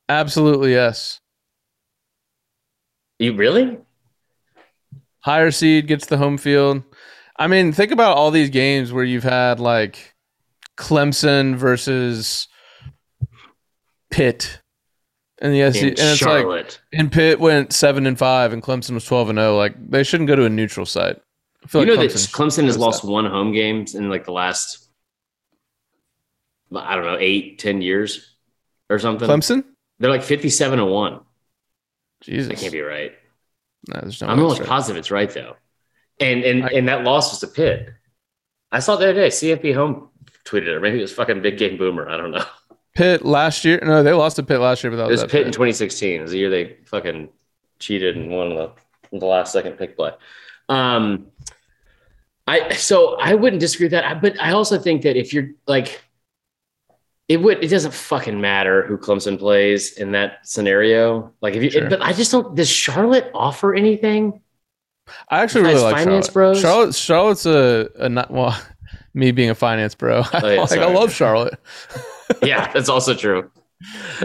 Absolutely, 0.09 0.72
yes. 0.72 1.20
You 3.20 3.35
really? 3.35 3.78
Higher 5.20 5.53
seed 5.53 5.87
gets 5.87 6.07
the 6.07 6.16
home 6.16 6.39
field. 6.39 6.83
I 7.37 7.47
mean, 7.47 7.72
think 7.72 7.93
about 7.93 8.16
all 8.16 8.33
these 8.33 8.51
games 8.51 8.93
where 8.93 9.05
you've 9.05 9.22
had 9.22 9.61
like 9.61 10.12
Clemson 10.76 11.55
versus 11.55 12.49
Pitt. 14.11 14.61
And 15.43 15.53
the 15.53 15.72
SEC, 15.72 15.82
In 15.82 15.88
and 15.88 15.99
it's 15.99 16.22
like, 16.22 16.78
and 16.93 17.11
Pitt 17.11 17.40
went 17.40 17.72
seven 17.72 18.07
and 18.07 18.16
five, 18.16 18.53
and 18.53 18.62
Clemson 18.62 18.93
was 18.93 19.05
twelve 19.05 19.28
and 19.28 19.38
zero. 19.38 19.57
Like 19.57 19.74
they 19.90 20.05
shouldn't 20.05 20.28
go 20.28 20.36
to 20.36 20.45
a 20.45 20.49
neutral 20.49 20.86
site. 20.86 21.20
I 21.64 21.66
feel 21.66 21.80
you 21.82 21.88
know 21.88 21.95
like 21.95 22.11
that 22.11 22.16
Clemson 22.16 22.32
Clemson 22.62 22.64
has 22.66 22.78
lost 22.78 23.03
that. 23.03 23.11
one 23.11 23.26
home 23.26 23.53
game 23.53 23.84
in 23.93 24.09
like 24.09 24.24
the 24.24 24.30
last, 24.32 24.88
I 26.74 26.95
don't 26.95 27.05
know, 27.05 27.18
eight, 27.18 27.59
ten 27.59 27.82
years 27.82 28.34
or 28.88 28.99
something. 29.01 29.28
Clemson. 29.28 29.64
They're 29.99 30.11
like 30.11 30.22
fifty-seven 30.22 30.78
and 30.78 30.88
one. 30.88 31.20
Jesus, 32.20 32.49
That 32.49 32.59
can't 32.59 32.72
be 32.72 32.80
right. 32.80 33.12
No, 33.88 33.99
there's 34.01 34.22
no 34.22 34.28
I'm 34.28 34.38
almost 34.38 34.61
right. 34.61 34.68
positive 34.68 34.97
it's 34.99 35.11
right 35.11 35.28
though. 35.30 35.57
And 36.20 36.45
and 36.45 36.64
I- 36.64 36.68
and 36.68 36.88
that 36.88 37.03
loss 37.03 37.32
was 37.32 37.40
to 37.40 37.49
Pitt. 37.49 37.88
I 38.70 38.78
saw 38.78 38.95
it 38.95 38.99
the 39.01 39.11
other 39.11 39.14
day. 39.22 39.26
CFP 39.28 39.74
home 39.74 40.09
tweeted 40.45 40.68
it. 40.76 40.80
Maybe 40.80 40.99
it 40.99 41.03
was 41.03 41.12
fucking 41.12 41.43
Big 41.43 41.59
Game 41.59 41.76
Boomer. 41.78 42.09
I 42.09 42.16
don't 42.16 42.30
know. 42.30 42.45
Pitt 42.95 43.24
last 43.24 43.64
year. 43.64 43.80
No, 43.82 44.03
they 44.03 44.12
lost 44.12 44.36
to 44.36 44.43
Pitt 44.43 44.61
last 44.61 44.84
year, 44.84 44.90
but 44.90 44.97
that 44.99 45.09
It 45.09 45.11
was, 45.12 45.22
was 45.22 45.32
Pitt 45.32 45.47
in 45.47 45.53
2016. 45.53 46.18
It 46.18 46.22
was 46.22 46.30
the 46.32 46.38
year 46.38 46.51
they 46.51 46.76
fucking 46.84 47.28
cheated 47.78 48.16
and 48.16 48.30
won 48.30 48.55
the 48.55 48.70
the 49.12 49.26
last 49.26 49.53
second 49.53 49.72
pick 49.72 49.97
play. 49.97 50.12
Um, 50.68 51.26
I 52.47 52.74
so 52.74 53.16
I 53.18 53.34
wouldn't 53.34 53.61
disagree 53.61 53.84
with 53.86 53.93
that. 53.93 54.05
I- 54.05 54.14
But 54.14 54.40
I 54.40 54.53
also 54.53 54.78
think 54.78 55.03
that 55.03 55.16
if 55.16 55.32
you're 55.32 55.51
like, 55.66 56.03
it 57.28 57.38
would 57.38 57.62
it 57.64 57.68
doesn't 57.68 57.95
fucking 57.95 58.40
matter 58.40 58.84
who 58.86 58.99
Clemson 58.99 59.38
plays 59.38 59.97
in 59.99 60.12
that 60.12 60.47
scenario. 60.47 61.32
Like 61.40 61.55
if 61.55 61.62
you, 61.62 61.70
Sure. 61.70 61.88
but 61.88 62.03
I 62.03 62.12
just 62.12 62.30
don't. 62.32 62.55
Does 62.55 62.68
Charlotte 62.68 63.30
offer 63.34 63.74
anything? 63.74 64.40
I 65.28 65.43
actually 65.43 65.64
really 65.64 65.80
like 65.82 65.97
finance 65.97 66.26
Charlotte. 66.26 66.32
bros? 66.32 66.61
Charlotte. 66.61 66.95
Charlotte's 66.95 67.47
a, 67.47 67.88
a 67.97 68.09
not 68.09 68.30
well. 68.30 68.61
Me 69.14 69.30
being 69.30 69.51
a 69.51 69.55
finance 69.55 69.95
bro, 69.95 70.22
Oh, 70.32 70.49
yeah, 70.49 70.61
like, 70.62 70.78
I 70.78 70.86
love 70.90 71.12
Charlotte. 71.12 71.59
Yeah, 72.43 72.70
that's 72.72 72.89
also 72.89 73.14
true. 73.14 73.51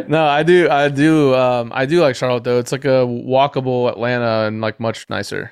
no, 0.08 0.26
I 0.26 0.44
do. 0.44 0.70
I 0.70 0.90
do. 0.90 1.34
Um, 1.36 1.72
I 1.74 1.86
do 1.86 2.02
like 2.02 2.16
Charlotte 2.16 2.44
though. 2.44 2.60
It's 2.60 2.72
like 2.72 2.86
a 2.86 3.06
walkable 3.06 3.90
Atlanta 3.90 4.48
and 4.48 4.62
like 4.62 4.80
much 4.80 5.10
nicer. 5.10 5.52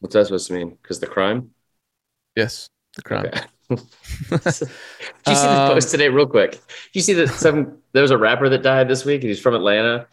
What's 0.00 0.14
that 0.14 0.26
supposed 0.26 0.46
to 0.48 0.52
mean? 0.54 0.70
Because 0.70 1.00
the 1.00 1.06
crime. 1.08 1.52
Yes, 2.36 2.68
the 2.96 3.02
crime. 3.02 3.26
Okay. 3.26 3.40
Did 3.70 3.80
you 5.28 5.34
see 5.34 5.48
this 5.48 5.60
Um, 5.60 5.66
post 5.66 5.90
today, 5.90 6.08
real 6.08 6.26
quick? 6.26 6.52
Did 6.52 6.60
you 6.92 7.00
see 7.00 7.12
that 7.14 7.28
some 7.28 7.78
there 7.92 8.02
was 8.02 8.10
a 8.10 8.18
rapper 8.18 8.48
that 8.48 8.62
died 8.62 8.88
this 8.88 9.04
week, 9.04 9.22
and 9.22 9.28
he's 9.30 9.40
from 9.40 9.54
Atlanta, 9.54 10.06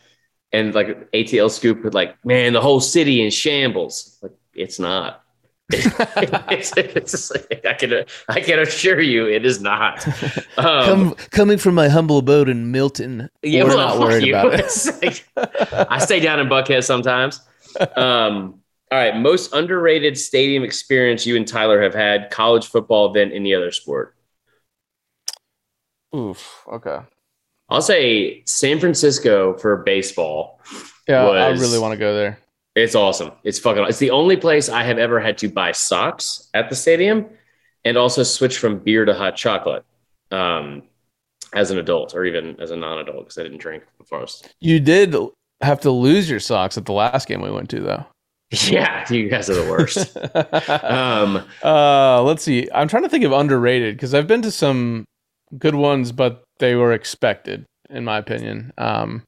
and 0.53 0.75
like 0.75 1.11
ATL 1.13 1.49
scoop 1.49 1.83
with 1.83 1.93
like, 1.95 2.23
man, 2.25 2.53
the 2.53 2.61
whole 2.61 2.81
city 2.81 3.23
in 3.23 3.31
shambles. 3.31 4.17
Like, 4.21 4.33
it's 4.53 4.79
not. 4.79 5.23
it's, 6.51 6.73
it's 6.77 7.31
like, 7.31 7.65
I 7.65 7.73
can 7.73 8.05
I 8.29 8.39
can 8.41 8.59
assure 8.59 8.99
you, 9.01 9.27
it 9.27 9.45
is 9.45 9.61
not. 9.61 10.05
Um, 10.57 10.85
Come, 10.85 11.15
coming 11.31 11.57
from 11.57 11.75
my 11.75 11.87
humble 11.89 12.17
abode 12.17 12.49
in 12.49 12.71
Milton, 12.71 13.29
yeah, 13.41 13.63
we're 13.63 13.69
well, 13.69 13.97
not 13.97 13.99
worried 13.99 14.25
you. 14.25 14.35
about 14.35 14.53
it. 14.53 14.59
It's 14.65 15.01
like- 15.01 15.25
I 15.89 15.97
stay 15.99 16.19
down 16.19 16.39
in 16.39 16.47
Buckhead 16.47 16.83
sometimes. 16.83 17.41
Um, 17.95 18.59
all 18.91 18.97
right, 18.97 19.15
most 19.15 19.53
underrated 19.53 20.17
stadium 20.17 20.63
experience 20.63 21.25
you 21.25 21.37
and 21.37 21.47
Tyler 21.47 21.81
have 21.81 21.93
had 21.93 22.29
college 22.29 22.67
football 22.67 23.13
than 23.13 23.31
any 23.31 23.55
other 23.55 23.71
sport. 23.71 24.15
Oof. 26.13 26.63
Okay. 26.67 26.99
I'll 27.69 27.81
say 27.81 28.43
San 28.45 28.79
Francisco 28.81 29.57
for 29.57 29.77
baseball. 29.77 30.59
Yeah, 31.07 31.25
I 31.25 31.49
really 31.51 31.79
want 31.79 31.93
to 31.93 31.97
go 31.97 32.13
there. 32.13 32.39
It's 32.75 32.95
awesome. 32.95 33.31
It's 33.43 33.59
fucking. 33.59 33.85
It's 33.87 33.99
the 33.99 34.11
only 34.11 34.37
place 34.37 34.69
I 34.69 34.83
have 34.83 34.97
ever 34.97 35.19
had 35.19 35.37
to 35.39 35.49
buy 35.49 35.73
socks 35.73 36.49
at 36.53 36.69
the 36.69 36.75
stadium, 36.75 37.27
and 37.83 37.97
also 37.97 38.23
switch 38.23 38.57
from 38.57 38.79
beer 38.79 39.03
to 39.05 39.13
hot 39.13 39.35
chocolate, 39.35 39.83
um, 40.31 40.83
as 41.53 41.71
an 41.71 41.77
adult 41.77 42.15
or 42.15 42.25
even 42.25 42.59
as 42.61 42.71
a 42.71 42.75
non-adult 42.75 43.25
because 43.25 43.37
I 43.37 43.43
didn't 43.43 43.59
drink 43.59 43.83
before. 43.97 44.19
I 44.19 44.21
was. 44.21 44.43
You 44.59 44.79
did 44.79 45.15
have 45.61 45.81
to 45.81 45.91
lose 45.91 46.29
your 46.29 46.39
socks 46.39 46.77
at 46.77 46.85
the 46.85 46.93
last 46.93 47.27
game 47.27 47.41
we 47.41 47.51
went 47.51 47.69
to, 47.71 47.79
though. 47.79 48.05
Yeah, 48.51 49.05
you 49.09 49.29
guys 49.29 49.49
are 49.49 49.53
the 49.53 49.71
worst. 49.71 50.17
um, 50.83 51.47
uh, 51.63 52.21
let's 52.21 52.43
see. 52.43 52.67
I'm 52.73 52.89
trying 52.89 53.03
to 53.03 53.09
think 53.09 53.23
of 53.23 53.31
underrated 53.31 53.95
because 53.95 54.13
I've 54.13 54.27
been 54.27 54.41
to 54.41 54.51
some 54.51 55.05
good 55.57 55.75
ones, 55.75 56.11
but 56.11 56.43
they 56.59 56.75
were 56.75 56.91
expected, 56.91 57.65
in 57.89 58.03
my 58.03 58.17
opinion. 58.17 58.73
Um, 58.77 59.23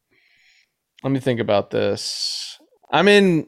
let 1.04 1.12
me 1.12 1.22
think 1.22 1.40
about 1.40 1.70
this. 1.70 2.53
I 2.94 3.02
mean, 3.02 3.48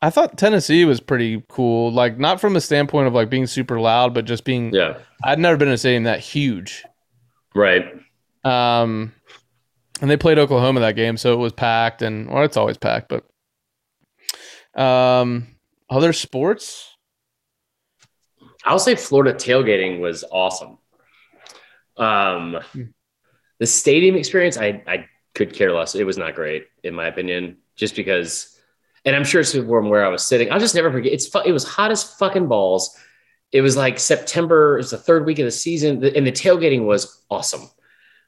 I 0.00 0.10
thought 0.10 0.36
Tennessee 0.38 0.84
was 0.84 1.00
pretty 1.00 1.42
cool. 1.48 1.90
Like 1.90 2.18
not 2.18 2.40
from 2.40 2.54
a 2.54 2.60
standpoint 2.60 3.08
of 3.08 3.14
like 3.14 3.30
being 3.30 3.46
super 3.48 3.80
loud, 3.80 4.14
but 4.14 4.24
just 4.26 4.44
being. 4.44 4.72
Yeah. 4.74 4.98
I'd 5.24 5.38
never 5.40 5.56
been 5.56 5.68
in 5.68 5.74
a 5.74 5.78
stadium 5.78 6.04
that 6.04 6.20
huge. 6.20 6.84
Right. 7.54 7.84
Um, 8.44 9.12
and 10.00 10.10
they 10.10 10.16
played 10.16 10.38
Oklahoma 10.38 10.80
that 10.80 10.96
game, 10.96 11.16
so 11.16 11.32
it 11.32 11.36
was 11.36 11.52
packed, 11.52 12.02
and 12.02 12.28
well, 12.30 12.42
it's 12.44 12.56
always 12.56 12.76
packed. 12.76 13.08
But 13.08 14.80
um, 14.80 15.46
other 15.88 16.12
sports. 16.12 16.88
I'll 18.64 18.78
say 18.78 18.94
Florida 18.96 19.34
tailgating 19.34 20.00
was 20.00 20.24
awesome. 20.30 20.78
Um, 21.96 22.58
Hmm. 22.72 22.82
the 23.58 23.66
stadium 23.66 24.16
experience, 24.16 24.56
I 24.56 24.82
I 24.86 25.06
could 25.34 25.52
care 25.54 25.72
less. 25.72 25.94
It 25.94 26.04
was 26.04 26.18
not 26.18 26.34
great 26.34 26.66
in 26.82 26.94
my 26.94 27.06
opinion, 27.06 27.58
just 27.76 27.96
because. 27.96 28.48
And 29.04 29.16
I'm 29.16 29.24
sure 29.24 29.40
it's 29.40 29.52
from 29.52 29.88
where 29.88 30.04
I 30.04 30.08
was 30.08 30.24
sitting. 30.24 30.52
I'll 30.52 30.60
just 30.60 30.76
never 30.76 30.92
forget. 30.92 31.12
It's 31.12 31.28
it 31.44 31.52
was 31.52 31.64
hot 31.64 31.90
as 31.90 32.04
fucking 32.04 32.46
balls. 32.46 32.96
It 33.50 33.60
was 33.60 33.76
like 33.76 33.98
September. 33.98 34.74
It 34.74 34.82
was 34.82 34.90
the 34.90 34.98
third 34.98 35.26
week 35.26 35.40
of 35.40 35.44
the 35.44 35.50
season, 35.50 36.04
and 36.04 36.26
the 36.26 36.32
tailgating 36.32 36.84
was 36.86 37.24
awesome. 37.28 37.68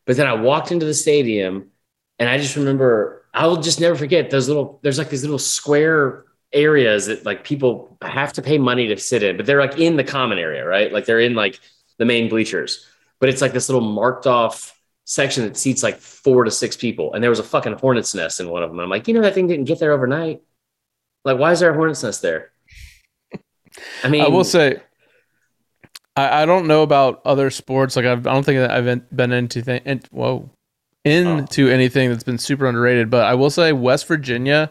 But 0.05 0.17
then 0.17 0.27
I 0.27 0.35
walked 0.35 0.73
into 0.73 0.85
the 0.85 0.95
stadium, 0.95 1.71
and 2.19 2.29
I 2.29 2.39
just 2.39 2.57
remember 2.57 3.25
I 3.33 3.47
will 3.47 3.57
just 3.57 3.81
never 3.81 3.97
forget 3.97 4.31
those 4.31 4.49
little. 4.49 4.81
There's 4.83 4.99
like 4.99 5.11
these 5.11 5.23
little 5.23 5.39
square 5.39 6.25
areas 6.53 7.07
that 7.07 7.27
like 7.27 7.45
people 7.45 7.99
have 8.01 8.33
to 8.35 8.43
pay 8.43 8.59
money 8.59 8.87
to 8.87 8.97
sit 8.97 9.23
in, 9.23 9.37
but 9.37 9.45
they're 9.45 9.61
like 9.61 9.79
in 9.79 9.97
the 9.97 10.05
common 10.05 10.39
area, 10.39 10.65
right? 10.65 10.93
Like 10.93 11.05
they're 11.05 11.21
in 11.21 11.35
like 11.35 11.59
the 11.99 12.05
main 12.05 12.29
bleachers, 12.29 12.87
but 13.19 13.29
it's 13.29 13.41
like 13.41 13.53
this 13.53 13.69
little 13.69 13.87
marked 13.87 14.27
off 14.27 14.74
section 15.05 15.45
that 15.45 15.57
seats 15.57 15.83
like 15.83 15.99
four 15.99 16.45
to 16.45 16.51
six 16.51 16.77
people. 16.77 17.13
And 17.13 17.23
there 17.23 17.31
was 17.31 17.39
a 17.39 17.45
fucking 17.45 17.75
hornet's 17.75 18.15
nest 18.15 18.41
in 18.41 18.49
one 18.49 18.63
of 18.63 18.71
them. 18.71 18.79
And 18.79 18.85
I'm 18.85 18.91
like, 18.91 19.07
you 19.07 19.15
know, 19.15 19.23
that 19.23 19.35
thing 19.35 19.47
didn't 19.47 19.67
get 19.67 19.79
there 19.79 19.93
overnight. 19.93 20.43
Like, 21.25 21.39
why 21.39 21.53
is 21.53 21.61
there 21.61 21.71
a 21.71 21.75
hornet's 21.75 22.03
nest 22.03 22.23
there? 22.23 22.51
I 24.03 24.09
mean, 24.09 24.23
I 24.23 24.29
will 24.29 24.45
say, 24.45 24.81
I, 26.17 26.43
I 26.43 26.47
don't 26.47 26.67
know 26.67 26.83
about 26.83 27.23
other 27.25 27.51
sports. 27.51 27.97
Like 27.97 28.07
I've, 28.07 28.27
I 28.27 28.33
don't 28.33 28.45
think 28.45 28.59
that 28.59 28.71
I've 28.71 28.85
been- 29.15 29.33
into 29.33 29.63
th- 29.63 29.83
in, 29.85 30.03
whoa 30.11 30.51
into 31.05 31.69
oh. 31.69 31.71
anything 31.73 32.09
that's 32.09 32.25
been 32.25 32.39
super 32.39 32.67
underrated. 32.67 33.11
But 33.11 33.27
I 33.27 33.35
will 33.35 33.51
say 33.51 33.73
West 33.73 34.07
Virginia 34.07 34.71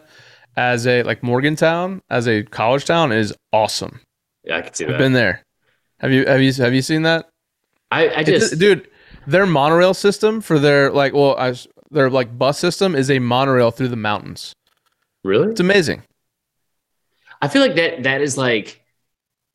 as 0.56 0.86
a 0.86 1.02
like 1.02 1.22
Morgantown 1.22 2.02
as 2.10 2.28
a 2.28 2.42
college 2.42 2.84
town 2.84 3.12
is 3.12 3.34
awesome. 3.52 4.00
yeah, 4.44 4.58
I 4.58 4.62
can 4.62 4.74
see 4.74 4.84
that. 4.84 4.94
I've 4.94 4.98
been 4.98 5.12
there. 5.12 5.44
Have 6.00 6.12
you 6.12 6.26
have 6.26 6.42
you 6.42 6.52
have 6.54 6.74
you 6.74 6.82
seen 6.82 7.02
that? 7.02 7.28
I, 7.90 8.08
I 8.08 8.20
It's- 8.20 8.50
just, 8.50 8.58
dude, 8.58 8.88
their 9.26 9.46
monorail 9.46 9.94
system 9.94 10.40
for 10.40 10.58
their 10.58 10.90
like 10.90 11.12
well, 11.12 11.36
I, 11.38 11.54
their 11.90 12.10
like 12.10 12.36
bus 12.36 12.58
system 12.58 12.94
is 12.94 13.10
a 13.10 13.18
monorail 13.18 13.70
through 13.70 13.88
the 13.88 13.96
mountains. 13.96 14.54
really? 15.22 15.50
It's 15.50 15.60
amazing. 15.60 16.02
I 17.40 17.48
feel 17.48 17.62
like 17.62 17.76
that 17.76 18.04
that 18.04 18.20
is 18.20 18.38
like 18.38 18.82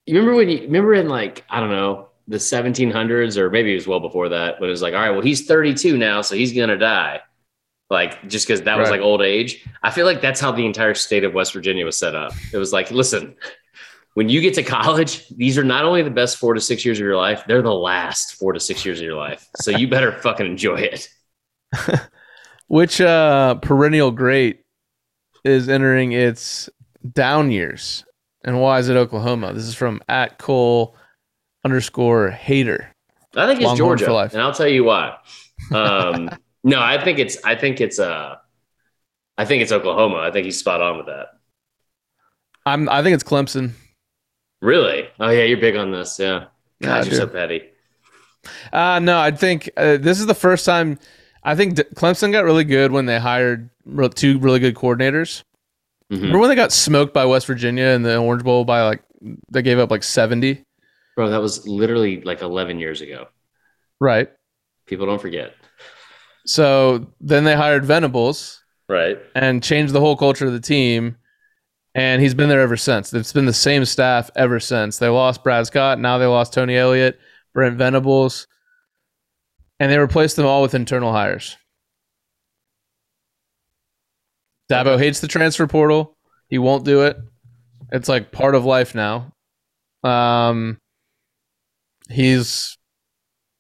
you 0.06 0.16
remember 0.16 0.36
when 0.36 0.50
you 0.50 0.62
remember 0.62 0.94
in 0.94 1.10
like 1.10 1.44
I 1.50 1.60
don't 1.60 1.72
know 1.72 2.10
the 2.28 2.38
1700s 2.38 3.38
or 3.38 3.50
maybe 3.50 3.72
it 3.72 3.76
was 3.76 3.88
well 3.88 4.00
before 4.00 4.30
that 4.30 4.60
when 4.60 4.70
it 4.70 4.72
was 4.72 4.84
like 4.84 4.94
all 4.94 5.00
right 5.00 5.10
well 5.10 5.22
he's 5.22 5.48
32 5.48 5.98
now 5.98 6.22
so 6.22 6.36
he's 6.36 6.54
gonna 6.54 6.78
die 6.78 7.22
like 7.90 8.28
just 8.28 8.48
because 8.48 8.62
that 8.62 8.78
was 8.78 8.92
like 8.92 9.02
old 9.02 9.24
age 9.24 9.68
I 9.82 9.90
feel 9.90 10.06
like 10.06 10.22
that's 10.22 10.40
how 10.40 10.52
the 10.52 10.66
entire 10.66 10.94
state 10.94 11.24
of 11.24 11.34
West 11.34 11.54
Virginia 11.54 11.86
was 11.86 11.98
set 11.98 12.16
up 12.16 12.34
it 12.54 12.58
was 12.58 12.72
like 12.72 12.92
listen 12.92 13.36
when 14.16 14.30
you 14.30 14.42
get 14.42 14.54
to 14.54 14.64
college 14.64 15.28
these 15.30 15.58
are 15.58 15.64
not 15.64 15.86
only 15.86 16.02
the 16.02 16.10
best 16.10 16.38
four 16.38 16.54
to 16.54 16.62
six 16.62 16.84
years 16.84 17.00
of 17.00 17.06
your 17.06 17.18
life 17.18 17.44
they're 17.48 17.62
the 17.62 17.74
last 17.74 18.36
four 18.36 18.54
to 18.54 18.60
six 18.60 18.86
years 18.86 19.00
of 19.00 19.06
your 19.06 19.16
life 19.16 19.48
so 19.58 19.72
you 19.72 19.88
better 19.88 20.12
fucking 20.22 20.46
enjoy 20.46 20.76
it 20.76 21.10
Which 22.68 23.02
uh 23.02 23.56
perennial 23.56 24.12
great 24.12 24.64
is 25.44 25.70
entering 25.70 26.12
its 26.12 26.70
down 27.14 27.52
years. 27.52 28.06
And 28.44 28.62
why 28.62 28.80
is 28.80 28.90
it 28.90 28.96
Oklahoma? 28.96 29.54
This 29.54 29.64
is 29.64 29.76
from 29.76 30.02
at 30.08 30.38
Cole 30.38 30.96
underscore 31.66 32.30
hater. 32.30 32.94
I 33.36 33.48
think 33.48 33.60
it's 33.60 33.68
Longhorn 33.68 33.98
Georgia, 33.98 34.30
and 34.34 34.42
I'll 34.42 34.54
tell 34.54 34.68
you 34.68 34.84
why. 34.84 35.18
Um, 35.74 36.30
no, 36.64 36.80
I 36.80 37.04
think 37.04 37.20
it's 37.20 37.44
I 37.44 37.56
think 37.56 37.82
it's 37.82 38.00
uh, 38.00 38.36
I 39.38 39.46
think 39.46 39.62
it's 39.62 39.72
Oklahoma. 39.72 40.18
I 40.18 40.32
think 40.32 40.46
he's 40.46 40.58
spot 40.58 40.82
on 40.82 40.98
with 40.98 41.08
that. 41.08 41.28
I'm 42.66 42.88
I 42.88 43.04
think 43.04 43.16
it's 43.16 43.24
Clemson. 43.24 43.72
Really? 44.62 45.08
Oh 45.20 45.30
yeah, 45.30 45.44
you're 45.44 45.58
big 45.60 45.76
on 45.76 45.92
this. 45.92 46.20
Yeah. 46.20 46.46
God, 46.82 47.06
you're 47.08 47.16
so 47.16 47.28
petty. 47.28 47.64
Uh 48.72 49.00
no, 49.00 49.20
I 49.20 49.32
think 49.32 49.70
uh, 49.78 49.98
this 49.98 50.20
is 50.20 50.26
the 50.26 50.34
first 50.34 50.66
time 50.66 50.98
I 51.44 51.56
think 51.56 51.76
D- 51.76 51.84
Clemson 51.96 52.32
got 52.32 52.44
really 52.46 52.64
good 52.64 52.92
when 52.92 53.06
they 53.06 53.20
hired 53.20 53.70
re- 53.86 54.10
two 54.10 54.40
really 54.40 54.60
good 54.60 54.76
coordinators. 54.76 55.44
Mhm. 56.12 56.18
Remember 56.22 56.40
when 56.40 56.50
they 56.50 56.56
got 56.56 56.72
smoked 56.72 57.14
by 57.14 57.26
West 57.26 57.48
Virginia 57.48 57.86
in 57.88 58.02
the 58.02 58.18
Orange 58.18 58.44
Bowl 58.44 58.66
by 58.66 58.84
like 58.84 59.04
they 59.52 59.62
gave 59.62 59.80
up 59.80 59.92
like 59.92 60.04
70? 60.04 60.64
Bro, 61.16 61.30
that 61.32 61.42
was 61.42 61.68
literally 61.68 62.22
like 62.22 62.42
11 62.42 62.80
years 62.80 63.02
ago. 63.02 63.28
Right. 64.00 64.30
People 64.86 65.06
don't 65.06 65.22
forget. 65.22 65.54
So 66.46 67.08
then 67.22 67.44
they 67.44 67.56
hired 67.56 67.86
Venables 67.86 68.64
Right. 68.88 69.20
and 69.36 69.62
changed 69.62 69.94
the 69.94 70.00
whole 70.00 70.16
culture 70.16 70.48
of 70.48 70.54
the 70.54 70.60
team. 70.62 71.18
And 71.96 72.22
he's 72.22 72.36
been 72.36 72.50
there 72.50 72.62
ever 72.62 72.78
since. 72.78 73.14
It's 73.14 73.34
been 73.34 73.46
the 73.46 73.54
same 73.54 73.84
staff 73.84 74.30
ever 74.36 74.60
since. 74.60 75.00
They 75.00 75.10
lost 75.10 75.44
Brad 75.44 75.66
Scott. 75.66 76.00
Now 76.00 76.18
they 76.18 76.28
lost 76.28 76.54
Tony 76.54 76.78
Elliott, 76.78 77.20
Brent 77.54 77.78
Venables, 77.78 78.48
and 79.80 79.92
they 79.92 79.98
replaced 79.98 80.36
them 80.36 80.46
all 80.46 80.62
with 80.62 80.76
internal 80.76 81.12
hires. 81.12 81.58
Dabo 84.72 85.00
hates 85.00 85.20
the 85.20 85.28
transfer 85.28 85.66
portal. 85.66 86.16
He 86.48 86.60
won't 86.60 86.86
do 86.86 87.02
it. 87.02 87.18
It's 87.92 88.08
like 88.08 88.32
part 88.32 88.54
of 88.54 88.66
life 88.66 88.94
now. 88.94 89.34
Um, 90.04 90.78
he's, 92.08 92.78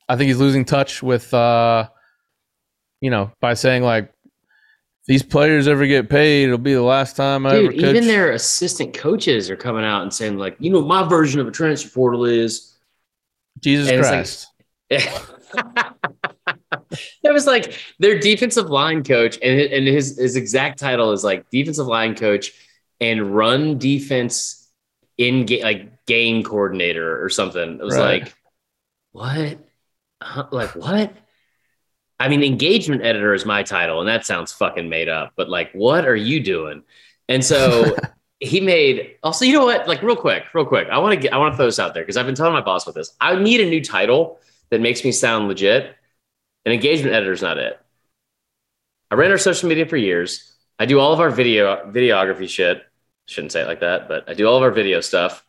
I 0.08 0.18
think 0.18 0.28
he's 0.28 0.38
losing 0.38 0.66
touch 0.66 1.02
with, 1.02 1.34
uh, 1.34 1.90
you 3.02 3.10
know, 3.10 3.32
by 3.42 3.56
saying 3.56 3.82
like, 3.82 4.14
these 5.10 5.24
players 5.24 5.68
ever 5.68 5.88
get 5.88 6.08
paid, 6.08 6.44
it'll 6.46 6.60
be 6.60 6.74
the 6.76 6.84
last 6.84 7.16
time 7.16 7.48
I 7.48 7.56
ever 7.58 7.72
Dude, 7.72 7.82
coach. 7.82 7.90
even 7.96 8.06
their 8.08 8.32
assistant 8.32 8.94
coaches 8.94 9.50
are 9.50 9.56
coming 9.56 9.84
out 9.84 10.04
and 10.04 10.14
saying, 10.14 10.38
like, 10.38 10.56
you 10.60 10.70
know, 10.70 10.82
my 10.84 11.02
version 11.08 11.40
of 11.40 11.48
a 11.48 11.52
transfer 11.52 11.90
portal 11.90 12.26
is 12.26 12.78
Jesus 13.60 13.90
and 13.90 14.02
like- 14.02 14.10
Christ. 14.12 14.48
it 17.24 17.34
was 17.34 17.46
like 17.48 17.74
their 18.00 18.20
defensive 18.20 18.70
line 18.70 19.04
coach, 19.04 19.38
and 19.42 19.60
and 19.60 19.88
his 19.88 20.18
his 20.18 20.36
exact 20.36 20.80
title 20.80 21.12
is 21.12 21.24
like 21.24 21.50
defensive 21.50 21.88
line 21.88 22.16
coach 22.16 22.52
and 23.02 23.36
run 23.36 23.78
defense 23.78 24.68
in 25.18 25.46
ga- 25.46 25.64
like 25.64 26.06
game 26.06 26.44
coordinator 26.44 27.24
or 27.24 27.30
something. 27.30 27.74
It 27.80 27.84
was 27.84 27.98
Right. 27.98 28.24
like, 28.24 28.34
what? 29.12 29.58
Huh? 30.22 30.48
Like 30.52 30.76
what? 30.76 31.14
I 32.20 32.28
mean, 32.28 32.44
engagement 32.44 33.04
editor 33.04 33.34
is 33.34 33.46
my 33.46 33.64
title, 33.64 34.00
and 34.00 34.10
that 34.10 34.26
sounds 34.26 34.52
fucking 34.52 34.90
made 34.90 35.08
up. 35.08 35.34
But 35.36 35.50
like, 35.50 35.72
what 35.72 36.06
are 36.06 36.16
you 36.16 36.42
doing? 36.42 36.84
And 37.30 37.44
so 37.44 37.96
he 38.40 38.60
made. 38.60 39.16
Also, 39.24 39.46
you 39.46 39.54
know 39.54 39.66
what? 39.66 39.88
Like, 39.88 40.02
real 40.02 40.16
quick, 40.16 40.44
real 40.54 40.66
quick. 40.66 40.90
I 40.90 40.98
want 40.98 41.14
to 41.14 41.20
get. 41.20 41.34
I 41.34 41.38
want 41.38 41.54
to 41.54 41.58
throw 41.58 41.66
this 41.66 41.80
out 41.80 41.94
there 41.94 42.04
because 42.04 42.18
I've 42.18 42.26
been 42.26 42.36
telling 42.36 42.54
my 42.54 42.62
boss 42.62 42.86
with 42.86 42.96
this. 42.96 43.16
I 43.22 43.36
need 43.36 43.62
a 43.62 43.70
new 43.70 43.84
title 43.84 44.40
that 44.70 44.82
makes 44.82 45.04
me 45.04 45.12
sound 45.12 45.48
legit. 45.48 45.96
An 46.66 46.74
engagement 46.74 47.16
editor 47.16 47.32
is 47.32 47.42
not 47.42 47.58
it. 47.58 47.80
I 49.10 49.16
ran 49.16 49.32
our 49.32 49.38
social 49.38 49.70
media 49.70 49.86
for 49.86 49.98
years. 49.98 50.54
I 50.78 50.86
do 50.86 51.00
all 51.00 51.14
of 51.14 51.20
our 51.20 51.30
video 51.30 51.90
videography 51.90 52.50
shit. 52.50 52.84
Shouldn't 53.26 53.52
say 53.52 53.62
it 53.62 53.68
like 53.68 53.80
that, 53.80 54.08
but 54.08 54.28
I 54.30 54.34
do 54.34 54.48
all 54.48 54.58
of 54.58 54.64
our 54.64 54.72
video 54.72 55.02
stuff. 55.02 55.46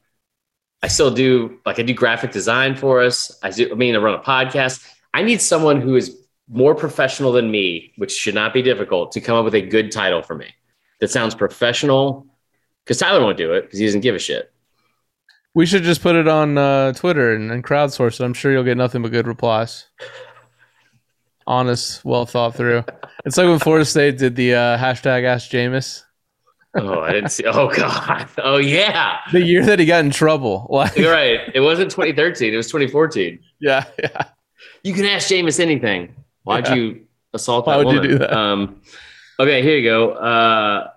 I 0.82 0.88
still 0.88 1.10
do 1.10 1.58
like 1.66 1.78
I 1.78 1.82
do 1.82 1.94
graphic 1.94 2.30
design 2.30 2.76
for 2.76 3.02
us. 3.02 3.38
I 3.42 3.50
do. 3.50 3.70
I 3.72 3.74
mean, 3.74 3.94
I 3.94 3.98
run 3.98 4.14
a 4.14 4.22
podcast. 4.22 4.86
I 5.12 5.22
need 5.22 5.40
someone 5.40 5.80
who 5.80 5.96
is 5.96 6.16
more 6.50 6.74
professional 6.74 7.32
than 7.32 7.50
me, 7.50 7.92
which 7.96 8.12
should 8.12 8.34
not 8.34 8.52
be 8.52 8.62
difficult, 8.62 9.12
to 9.12 9.20
come 9.20 9.36
up 9.36 9.44
with 9.44 9.54
a 9.54 9.62
good 9.62 9.90
title 9.90 10.22
for 10.22 10.34
me 10.34 10.52
that 11.00 11.10
sounds 11.10 11.34
professional. 11.34 12.26
Because 12.84 12.98
Tyler 12.98 13.20
won't 13.20 13.36
do 13.36 13.52
it 13.52 13.62
because 13.62 13.78
he 13.78 13.86
doesn't 13.86 14.00
give 14.00 14.14
a 14.14 14.18
shit. 14.18 14.52
We 15.54 15.66
should 15.66 15.82
just 15.82 16.02
put 16.02 16.16
it 16.16 16.28
on 16.28 16.56
uh, 16.56 16.92
Twitter 16.92 17.34
and, 17.34 17.50
and 17.50 17.64
crowdsource 17.64 18.20
it. 18.20 18.24
I'm 18.24 18.34
sure 18.34 18.52
you'll 18.52 18.64
get 18.64 18.76
nothing 18.76 19.02
but 19.02 19.10
good 19.10 19.26
replies. 19.26 19.86
Honest, 21.46 22.04
well 22.04 22.26
thought 22.26 22.54
through. 22.54 22.84
It's 23.24 23.36
like 23.36 23.48
when 23.48 23.58
Florida 23.58 23.84
State 23.84 24.18
did 24.18 24.36
the 24.36 24.54
uh, 24.54 24.78
hashtag 24.78 25.24
Ask 25.24 25.50
Jameis. 25.50 26.04
Oh, 26.76 27.00
I 27.00 27.12
didn't 27.12 27.30
see. 27.30 27.44
Oh 27.44 27.68
God. 27.68 28.28
Oh 28.38 28.58
yeah. 28.58 29.18
The 29.32 29.42
year 29.42 29.64
that 29.66 29.78
he 29.78 29.86
got 29.86 30.04
in 30.04 30.10
trouble. 30.10 30.66
Like, 30.70 30.96
You're 30.96 31.12
right. 31.12 31.40
It 31.52 31.60
wasn't 31.60 31.90
2013. 31.90 32.54
It 32.54 32.56
was 32.56 32.68
2014. 32.68 33.40
yeah, 33.60 33.84
yeah. 33.98 34.24
You 34.84 34.94
can 34.94 35.04
ask 35.04 35.28
Jameis 35.28 35.58
anything. 35.58 36.14
Why'd 36.44 36.66
Yeah. 36.68 36.74
you 36.74 37.06
assault 37.32 37.66
Why 37.66 37.76
that 37.78 37.84
would 37.86 37.92
you 37.94 38.00
woman? 38.00 38.10
do 38.12 38.18
that? 38.18 38.32
Um, 38.32 38.82
okay, 39.38 39.62
here 39.62 39.76
you 39.78 39.84
go. 39.88 40.12
Uh, 40.12 40.90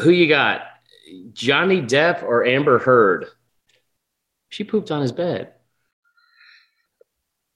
who 0.00 0.10
you 0.10 0.28
got? 0.28 0.62
Johnny 1.32 1.82
Depp 1.82 2.22
or 2.22 2.44
Amber 2.46 2.78
Heard? 2.78 3.26
She 4.48 4.64
pooped 4.64 4.90
on 4.90 5.02
his 5.02 5.12
bed. 5.12 5.52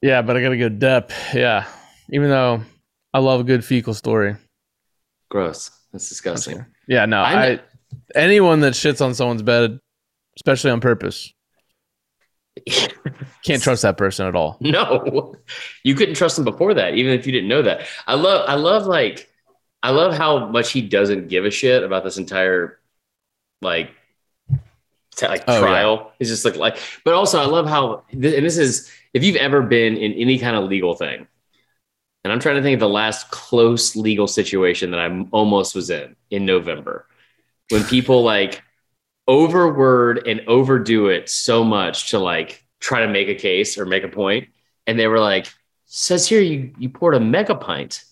Yeah, 0.02 0.22
but 0.22 0.36
I 0.36 0.42
gotta 0.42 0.56
go 0.56 0.68
Depp. 0.70 1.10
Yeah. 1.34 1.66
Even 2.12 2.28
though 2.30 2.62
I 3.12 3.18
love 3.18 3.40
a 3.40 3.44
good 3.44 3.64
fecal 3.64 3.94
story. 3.94 4.36
Gross. 5.30 5.70
That's 5.92 6.08
disgusting. 6.08 6.64
Yeah, 6.86 7.06
no. 7.06 7.20
I- 7.20 7.46
I, 7.52 7.60
anyone 8.14 8.60
that 8.60 8.74
shits 8.74 9.04
on 9.04 9.14
someone's 9.14 9.42
bed, 9.42 9.78
especially 10.36 10.70
on 10.70 10.80
purpose, 10.80 11.32
can't 13.44 13.62
trust 13.62 13.82
that 13.82 13.96
person 13.96 14.26
at 14.26 14.34
all. 14.34 14.56
No, 14.60 15.34
you 15.82 15.94
couldn't 15.94 16.14
trust 16.14 16.38
him 16.38 16.44
before 16.44 16.74
that, 16.74 16.94
even 16.94 17.12
if 17.12 17.26
you 17.26 17.32
didn't 17.32 17.48
know 17.48 17.62
that. 17.62 17.86
I 18.06 18.14
love, 18.14 18.48
I 18.48 18.54
love, 18.54 18.86
like, 18.86 19.28
I 19.82 19.90
love 19.90 20.14
how 20.14 20.48
much 20.48 20.72
he 20.72 20.82
doesn't 20.82 21.28
give 21.28 21.44
a 21.44 21.50
shit 21.50 21.82
about 21.82 22.02
this 22.02 22.18
entire, 22.18 22.78
like, 23.62 23.90
t- 25.16 25.28
like 25.28 25.44
Oh, 25.46 25.54
yeah. 25.54 25.60
trial. 25.60 26.12
He's 26.18 26.28
just 26.28 26.44
like, 26.44 26.56
like, 26.56 26.78
but 27.04 27.14
also 27.14 27.40
I 27.40 27.46
love 27.46 27.66
how, 27.66 28.04
and 28.10 28.22
this 28.22 28.58
is, 28.58 28.90
if 29.14 29.22
you've 29.22 29.36
ever 29.36 29.62
been 29.62 29.96
in 29.96 30.12
any 30.14 30.38
kind 30.38 30.56
of 30.56 30.64
legal 30.64 30.94
thing, 30.94 31.26
and 32.24 32.32
I'm 32.32 32.40
trying 32.40 32.56
to 32.56 32.62
think 32.62 32.74
of 32.74 32.80
the 32.80 32.88
last 32.88 33.30
close 33.30 33.94
legal 33.94 34.26
situation 34.26 34.90
that 34.90 34.98
I 34.98 35.26
almost 35.30 35.76
was 35.76 35.90
in 35.90 36.16
in 36.30 36.44
November, 36.44 37.06
when 37.70 37.84
people 37.84 38.24
like 38.24 38.62
overword 39.28 40.26
and 40.26 40.42
overdo 40.46 41.08
it 41.08 41.28
so 41.28 41.64
much 41.64 42.10
to 42.10 42.18
like 42.18 42.64
try 42.80 43.00
to 43.00 43.08
make 43.08 43.28
a 43.28 43.34
case 43.34 43.78
or 43.78 43.86
make 43.86 44.04
a 44.04 44.08
point, 44.08 44.48
and 44.86 44.98
they 44.98 45.06
were 45.08 45.20
like, 45.20 45.46
"Says 45.86 46.26
here 46.28 46.40
you 46.40 46.72
you 46.78 46.88
poured 46.88 47.14
a 47.14 47.20
mega 47.20 47.54
pint. 47.54 48.04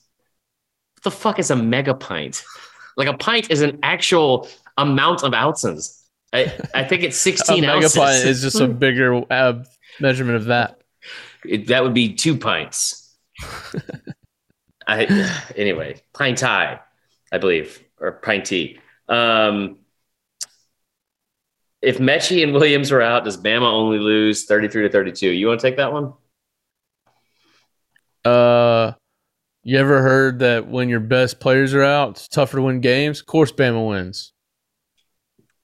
What 0.97 1.05
the 1.05 1.11
fuck 1.11 1.39
is 1.39 1.51
a 1.51 1.57
mega 1.57 1.95
pint? 1.95 2.45
Like 2.97 3.09
a 3.09 3.17
pint 3.17 3.51
is 3.51 3.61
an 3.63 3.79
actual 3.83 4.49
amount 4.77 5.23
of 5.23 5.35
ounces. 5.35 6.03
I 6.33 6.53
I 6.75 6.85
think 6.85 7.03
it's 7.03 7.17
A 7.27 7.31
16 7.37 7.65
ounces. 7.65 7.95
megapint 7.97 8.25
is 8.27 8.43
just 8.43 8.61
a 8.61 8.69
bigger 8.69 9.23
uh, 9.33 9.63
measurement 10.01 10.37
of 10.37 10.45
that. 10.47 10.81
It- 11.45 11.67
that 11.69 11.83
would 11.85 11.95
be 11.95 12.15
two 12.15 12.37
pints. 12.37 13.17
I 14.87 15.31
anyway, 15.57 16.01
pint 16.13 16.39
tie, 16.39 16.81
I 17.33 17.39
believe, 17.39 17.83
or 17.99 18.13
pint 18.13 18.47
tea. 18.47 18.79
Um, 19.09 19.79
if 21.85 21.99
Metchie 21.99 22.43
and 22.43 22.53
Williams 22.53 22.91
are 22.91 23.03
out, 23.03 23.25
does 23.25 23.37
Bama 23.37 23.71
only 23.71 23.99
lose 23.99 24.45
33 24.47 24.85
to 24.85 24.89
32? 24.89 25.31
You 25.31 25.49
want 25.49 25.61
to 25.61 25.67
take 25.67 25.77
that 25.77 25.93
one? 25.93 26.15
Uh, 28.25 28.93
you 29.63 29.79
ever 29.79 30.01
heard 30.01 30.39
that 30.39 30.67
when 30.67 30.89
your 30.89 31.01
best 31.01 31.41
players 31.41 31.75
are 31.75 31.83
out, 31.83 32.11
it's 32.11 32.29
tougher 32.29 32.57
to 32.57 32.63
win 32.63 32.81
games? 32.81 33.21
Of 33.21 33.27
course, 33.27 33.53
Bama 33.53 33.87
wins. 33.87 34.33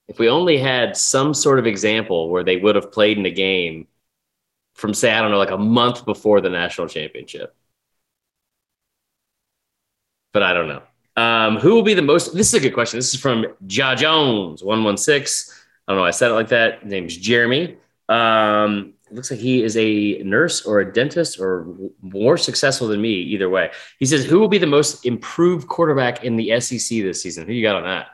If 0.09 0.19
we 0.19 0.29
only 0.29 0.59
had 0.59 0.97
some 0.97 1.33
sort 1.33 1.59
of 1.59 1.67
example 1.67 2.29
where 2.29 2.45
they 2.45 2.57
would 2.57 2.75
have 2.75 2.93
played 2.93 3.17
in 3.17 3.25
a 3.25 3.31
game 3.31 3.87
from, 4.75 4.93
say, 4.93 5.13
I 5.13 5.23
don't 5.23 5.31
know, 5.31 5.39
like 5.39 5.51
a 5.51 5.59
month 5.59 6.05
before 6.05 6.41
the 6.41 6.51
national 6.51 6.89
championship. 6.89 7.55
But 10.33 10.43
I 10.43 10.53
don't 10.53 10.69
know. 10.69 10.83
Um, 11.17 11.59
who 11.59 11.75
will 11.75 11.83
be 11.83 11.95
the 11.95 12.03
most? 12.03 12.35
This 12.35 12.49
is 12.49 12.55
a 12.55 12.61
good 12.61 12.75
question. 12.75 12.99
This 12.99 13.13
is 13.15 13.21
from 13.21 13.47
Ja 13.69 13.95
Jones, 13.95 14.63
116. 14.63 15.60
I 15.91 15.93
don't 15.93 15.99
know. 16.03 16.07
I 16.07 16.13
said 16.13 16.31
it 16.31 16.35
like 16.35 16.51
that. 16.51 16.85
His 16.85 16.93
name's 16.93 17.17
Jeremy. 17.17 17.77
Um, 18.09 18.95
looks 19.11 19.29
like 19.29 19.41
he 19.41 19.61
is 19.65 19.77
a 19.77 20.23
nurse 20.23 20.65
or 20.65 20.79
a 20.79 20.93
dentist 20.93 21.41
or 21.41 21.67
more 22.01 22.37
successful 22.37 22.87
than 22.87 23.01
me, 23.03 23.11
either 23.11 23.51
way. 23.51 23.73
He 23.99 24.07
says, 24.07 24.25
Who 24.25 24.39
will 24.39 24.47
be 24.47 24.59
the 24.59 24.69
most 24.69 25.05
improved 25.05 25.67
quarterback 25.67 26.23
in 26.23 26.37
the 26.37 26.61
SEC 26.61 26.99
this 27.03 27.21
season? 27.21 27.49
Who 27.49 27.53
you 27.53 27.63
got 27.63 27.75
on 27.83 28.07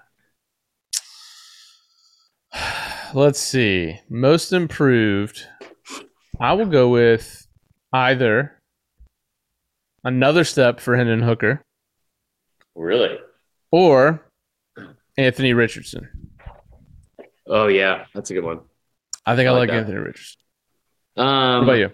that? 2.55 3.13
Let's 3.15 3.41
see. 3.41 4.01
Most 4.09 4.55
improved. 4.55 5.47
I 6.41 6.55
will 6.55 6.65
go 6.65 6.89
with 6.89 7.47
either 7.93 8.59
another 10.03 10.45
step 10.45 10.81
for 10.81 10.97
Hendon 10.97 11.21
Hooker 11.21 11.61
Really? 12.75 13.19
or 13.71 14.23
Anthony 15.19 15.53
Richardson. 15.53 16.09
Oh, 17.49 17.69
yeah. 17.69 18.07
That's 18.15 18.31
a 18.31 18.35
good 18.35 18.45
one. 18.45 18.61
I 19.25 19.37
think 19.37 19.49
I, 19.49 19.53
I 19.53 19.55
like 19.55 19.69
like. 19.69 19.79
Anthony 19.79 19.99
Richardson. 19.99 20.41
Um, 21.17 21.27
What 21.27 21.63
about 21.65 21.73
you? 21.79 21.91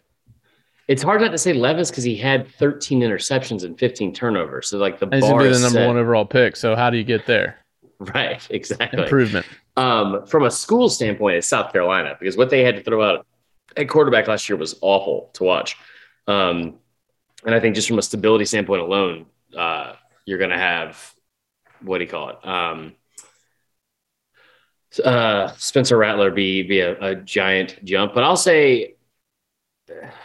It's 0.88 1.02
hard 1.02 1.20
not 1.20 1.30
to 1.30 1.38
say 1.38 1.52
Levis 1.52 1.90
because 1.90 2.04
he 2.04 2.16
had 2.16 2.48
13 2.48 3.00
interceptions 3.00 3.64
and 3.64 3.78
15 3.78 4.12
turnovers. 4.12 4.68
So, 4.68 4.78
like, 4.78 4.98
the 4.98 5.06
And 5.06 5.14
he's 5.14 5.22
bar 5.24 5.32
gonna 5.38 5.44
be 5.44 5.50
is 5.50 5.60
the 5.60 5.66
number 5.68 5.78
set. 5.80 5.86
one 5.86 5.96
overall 5.96 6.24
pick. 6.26 6.56
So 6.56 6.74
how 6.76 6.90
do 6.90 6.96
you 6.96 7.04
get 7.04 7.26
there? 7.26 7.58
Right, 8.02 8.44
exactly. 8.50 9.00
Improvement. 9.04 9.46
Um, 9.76 10.26
from 10.26 10.42
a 10.42 10.50
school 10.50 10.88
standpoint, 10.88 11.36
it's 11.36 11.46
South 11.46 11.72
Carolina 11.72 12.16
because 12.18 12.36
what 12.36 12.50
they 12.50 12.64
had 12.64 12.74
to 12.74 12.82
throw 12.82 13.00
out 13.00 13.24
at 13.76 13.88
quarterback 13.88 14.26
last 14.26 14.48
year 14.48 14.56
was 14.56 14.76
awful 14.80 15.30
to 15.34 15.44
watch. 15.44 15.76
Um, 16.26 16.80
and 17.46 17.54
I 17.54 17.60
think 17.60 17.76
just 17.76 17.86
from 17.86 17.98
a 18.00 18.02
stability 18.02 18.44
standpoint 18.44 18.82
alone, 18.82 19.26
uh, 19.56 19.92
you're 20.26 20.38
going 20.38 20.50
to 20.50 20.58
have 20.58 21.14
what 21.80 21.98
do 21.98 22.04
you 22.04 22.10
call 22.10 22.30
it? 22.30 22.44
Um, 22.44 22.94
uh, 25.00 25.52
Spencer 25.56 25.96
Rattler 25.96 26.30
be 26.30 26.62
be 26.62 26.80
a, 26.80 26.98
a 27.00 27.14
giant 27.16 27.82
jump, 27.84 28.14
but 28.14 28.24
I'll 28.24 28.36
say 28.36 28.96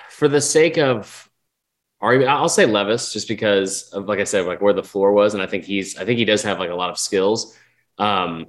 for 0.09 0.27
the 0.27 0.41
sake 0.41 0.77
of 0.77 1.29
argument, 2.01 2.29
I'll 2.29 2.49
say 2.49 2.65
Levis 2.65 3.13
just 3.13 3.27
because 3.27 3.89
of 3.91 4.07
like 4.07 4.19
I 4.19 4.23
said, 4.23 4.45
like 4.45 4.61
where 4.61 4.73
the 4.73 4.83
floor 4.83 5.11
was, 5.11 5.33
and 5.33 5.43
I 5.43 5.47
think 5.47 5.63
he's 5.63 5.97
I 5.97 6.05
think 6.05 6.19
he 6.19 6.25
does 6.25 6.43
have 6.43 6.59
like 6.59 6.69
a 6.69 6.75
lot 6.75 6.89
of 6.89 6.97
skills. 6.97 7.55
Um, 7.97 8.47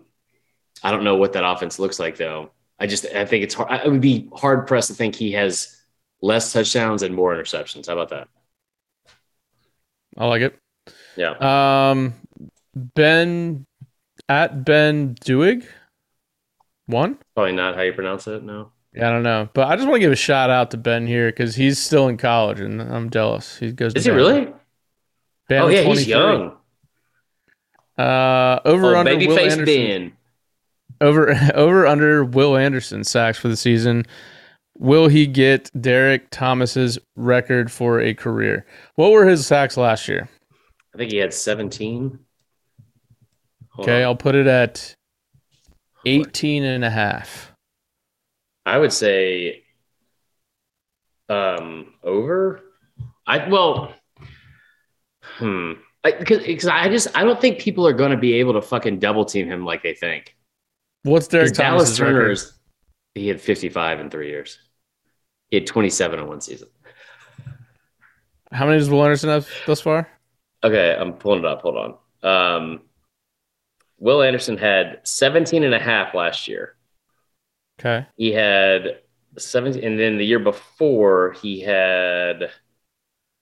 I 0.83 0.91
don't 0.91 1.05
know 1.05 1.17
what 1.17 1.33
that 1.33 1.45
offense 1.45 1.79
looks 1.79 1.99
like 1.99 2.17
though. 2.17 2.51
I 2.79 2.87
just 2.87 3.07
I 3.07 3.25
think 3.25 3.45
it's 3.45 3.55
hard. 3.55 3.71
I 3.71 3.87
would 3.87 4.01
be 4.01 4.29
hard 4.35 4.67
pressed 4.67 4.89
to 4.89 4.95
think 4.95 5.15
he 5.15 5.33
has 5.33 5.77
less 6.21 6.53
touchdowns 6.53 7.03
and 7.03 7.15
more 7.15 7.35
interceptions. 7.35 7.87
How 7.87 7.95
about 7.95 8.11
that? 8.11 8.29
I 10.17 10.27
like 10.27 10.43
it. 10.43 10.59
Yeah. 11.17 11.87
Um, 11.91 12.15
Ben 12.75 13.67
at 14.29 14.65
Ben 14.65 15.15
Duig 15.17 15.67
one. 16.89 17.19
Probably 17.37 17.53
not 17.53 17.77
how 17.77 17.83
you 17.83 17.93
pronounce 17.93 18.27
it. 18.27 18.43
No. 18.43 18.73
Yeah, 18.93 19.09
I 19.09 19.13
don't 19.13 19.23
know, 19.23 19.49
but 19.53 19.69
I 19.69 19.77
just 19.77 19.87
want 19.87 19.97
to 19.97 20.01
give 20.01 20.13
a 20.13 20.17
shout 20.17 20.51
out 20.51 20.71
to 20.73 20.77
Ben 20.77 21.07
here 21.07 21.29
because 21.31 21.55
he's 21.55 21.79
still 21.79 22.09
in 22.09 22.17
college 22.17 22.59
and 22.61 22.81
I'm 22.83 23.11
jealous. 23.11 23.59
He 23.59 23.71
goes. 23.71 23.93
to 23.93 23.99
Is 23.99 24.05
he 24.07 24.11
really? 24.11 24.47
Bama 25.51 25.63
oh 25.63 25.69
yeah, 25.69 25.83
he's 25.83 26.07
young. 26.07 26.57
Uh, 27.97 28.61
over 28.65 28.97
Oh, 28.97 29.01
under 29.01 29.13
baby 29.13 29.27
Will 29.27 29.37
face 29.37 29.53
Anderson. 29.53 29.75
Ben. 29.75 30.13
Over 31.01 31.35
over 31.55 31.87
under 31.87 32.25
Will 32.25 32.57
Anderson 32.57 33.05
sacks 33.05 33.39
for 33.39 33.49
the 33.49 33.57
season. 33.57 34.05
Will 34.79 35.09
he 35.09 35.27
get 35.27 35.71
Derrick 35.81 36.31
Thomas's 36.31 36.99
record 37.17 37.71
for 37.71 38.01
a 38.01 38.15
career? 38.15 38.65
What 38.95 39.11
were 39.11 39.27
his 39.27 39.45
sacks 39.47 39.77
last 39.77 40.07
year? 40.09 40.29
I 40.95 40.99
think 40.99 41.11
he 41.11 41.19
had 41.19 41.35
17. 41.35 42.19
Hold 43.71 43.89
Okay, 43.89 43.99
on. 44.03 44.09
I'll 44.09 44.17
put 44.17 44.35
it 44.35 44.47
at 44.47 44.95
18 46.09 46.65
and 46.65 46.85
a 46.85 46.91
half. 46.91 47.53
I 48.67 48.79
would 48.79 48.93
say 48.93 49.65
um 51.29 51.95
over. 52.03 52.61
I 53.27 53.49
well, 53.49 53.95
hmm. 55.37 55.73
Because 56.05 56.39
because 56.39 56.67
I 56.69 56.89
just 56.89 57.09
I 57.17 57.25
don't 57.25 57.41
think 57.41 57.59
people 57.59 57.87
are 57.87 57.93
going 57.93 58.13
to 58.13 58.17
be 58.17 58.35
able 58.35 58.55
to 58.55 58.63
fucking 58.63 58.99
double 58.99 59.25
team 59.25 59.47
him 59.47 59.65
like 59.65 59.83
they 59.83 59.95
think. 59.95 60.37
What's 61.03 61.29
Derrick 61.29 61.55
Dallas? 61.55 61.97
Turner's 61.97 62.59
he 63.15 63.29
had 63.29 63.41
55 63.41 64.01
in 64.01 64.11
three 64.11 64.29
years. 64.29 64.59
He 65.51 65.57
had 65.57 65.67
27 65.67 66.19
in 66.19 66.27
one 66.27 66.41
season. 66.41 66.69
How 68.53 68.67
many 68.67 68.79
does 68.79 68.89
Will 68.89 69.03
Anderson 69.03 69.31
have 69.31 69.49
thus 69.67 69.81
far? 69.81 70.09
Okay, 70.65 70.97
I'm 70.99 71.15
pulling 71.15 71.41
it 71.41 71.45
up. 71.45 71.63
Hold 71.63 71.77
on. 71.77 71.95
Um, 72.23 72.83
Will 73.99 74.23
Anderson 74.23 74.57
had 74.57 75.01
17 75.05 75.65
and 75.65 75.75
a 75.75 75.79
half 75.79 76.15
last 76.15 76.49
year. 76.49 76.77
Okay. 77.81 78.07
He 78.17 78.33
had 78.33 78.99
17, 79.37 79.83
and 79.85 79.99
then 79.99 80.19
the 80.19 80.27
year 80.27 80.39
before 80.39 81.33
he 81.41 81.61
had 81.61 82.51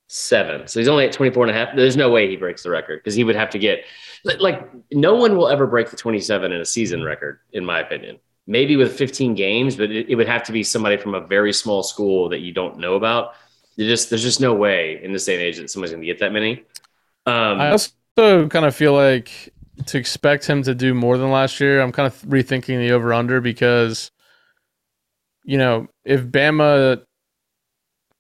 seven. 0.09 0.67
So 0.69 0.81
he's 0.81 0.89
only 0.89 1.07
at 1.07 1.13
24 1.13 1.45
and 1.47 1.51
a 1.51 1.55
half. 1.55 1.77
There's 1.77 1.97
no 1.97 2.11
way 2.11 2.29
he 2.29 2.37
breaks 2.37 2.63
the 2.63 2.71
record 2.71 3.01
because 3.01 3.15
he 3.15 3.25
would 3.25 3.37
have 3.37 3.51
to 3.51 3.59
get 3.59 3.85
like, 4.25 4.69
no 4.93 5.15
one 5.15 5.37
will 5.37 5.49
ever 5.49 5.67
break 5.67 5.91
the 5.91 5.97
27 5.97 6.53
in 6.53 6.61
a 6.61 6.65
season 6.65 7.03
record, 7.03 7.41
in 7.53 7.65
my 7.65 7.81
opinion. 7.81 8.19
Maybe 8.47 8.77
with 8.77 8.97
15 8.97 9.35
games, 9.35 9.77
but 9.77 9.91
it, 9.91 10.09
it 10.09 10.15
would 10.15 10.29
have 10.29 10.45
to 10.45 10.53
be 10.53 10.63
somebody 10.63 10.97
from 10.97 11.15
a 11.15 11.21
very 11.21 11.53
small 11.53 11.83
school 11.83 12.29
that 12.29 12.41
you 12.41 12.53
don't 12.53 12.79
know 12.79 12.95
about. 12.95 13.35
You 13.75 13.87
just 13.87 14.09
there's 14.09 14.23
just 14.23 14.41
no 14.41 14.55
way 14.55 15.01
in 15.03 15.13
this 15.13 15.25
day 15.25 15.35
and 15.35 15.43
age 15.43 15.59
that 15.59 15.69
somebody's 15.69 15.93
gonna 15.93 16.07
get 16.07 16.21
that 16.21 16.33
many. 16.33 16.65
Um, 17.27 17.61
I 17.61 17.71
also 17.71 18.49
kind 18.49 18.65
of 18.65 18.75
feel 18.75 18.95
like 18.95 19.53
to 19.85 19.99
expect 19.99 20.47
him 20.47 20.63
to 20.63 20.75
do 20.75 20.95
more 20.95 21.19
than 21.19 21.31
last 21.31 21.61
year, 21.61 21.81
I'm 21.81 21.93
kind 21.93 22.07
of 22.07 22.21
rethinking 22.23 22.79
the 22.79 22.93
over 22.93 23.13
under 23.13 23.41
because, 23.41 24.11
you 25.45 25.59
know, 25.59 25.89
if 26.05 26.23
Bama 26.23 27.03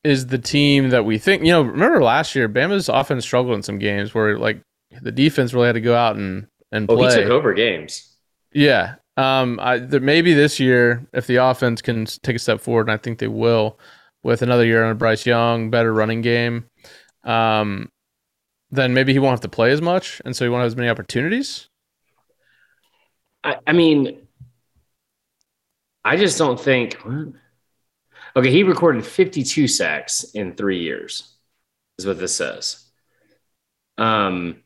is 0.04 0.26
the 0.26 0.38
team 0.38 0.90
that 0.90 1.04
we 1.04 1.18
think, 1.18 1.42
you 1.42 1.50
know, 1.50 1.62
remember 1.62 2.02
last 2.02 2.34
year, 2.34 2.48
Bama's 2.48 2.88
often 2.88 3.20
struggled 3.20 3.56
in 3.56 3.62
some 3.62 3.78
games 3.78 4.14
where 4.14 4.38
like 4.38 4.60
the 5.02 5.12
defense 5.12 5.54
really 5.54 5.66
had 5.66 5.74
to 5.74 5.80
go 5.80 5.96
out 5.96 6.16
and, 6.16 6.46
and 6.70 6.90
oh, 6.90 6.96
play. 6.96 7.14
he 7.14 7.22
took 7.22 7.30
over 7.30 7.54
games. 7.54 8.16
Yeah. 8.52 8.96
Um, 9.16 9.58
I 9.62 9.78
th- 9.78 10.02
maybe 10.02 10.34
this 10.34 10.60
year, 10.60 11.06
if 11.12 11.26
the 11.26 11.36
offense 11.36 11.80
can 11.80 12.04
take 12.04 12.36
a 12.36 12.38
step 12.38 12.60
forward, 12.60 12.82
and 12.82 12.92
I 12.92 12.98
think 12.98 13.18
they 13.18 13.28
will, 13.28 13.78
with 14.22 14.42
another 14.42 14.64
year 14.64 14.84
on 14.84 14.96
Bryce 14.98 15.24
Young, 15.24 15.70
better 15.70 15.92
running 15.92 16.20
game, 16.20 16.66
um, 17.24 17.88
then 18.70 18.94
maybe 18.94 19.12
he 19.12 19.18
won't 19.18 19.32
have 19.32 19.40
to 19.40 19.48
play 19.48 19.70
as 19.72 19.80
much, 19.80 20.20
and 20.24 20.34
so 20.36 20.44
he 20.44 20.48
won't 20.48 20.60
have 20.60 20.66
as 20.68 20.76
many 20.76 20.88
opportunities. 20.88 21.68
I, 23.44 23.56
I 23.66 23.72
mean, 23.72 24.26
I 26.04 26.16
just 26.16 26.38
don't 26.38 26.58
think. 26.60 26.94
what? 27.02 27.28
Okay, 28.36 28.50
he 28.50 28.62
recorded 28.64 29.06
52 29.06 29.66
sacks 29.66 30.24
in 30.34 30.54
three 30.54 30.80
years, 30.82 31.34
is 31.98 32.06
what 32.06 32.18
this 32.18 32.34
says. 32.36 32.84
Um, 33.96 34.62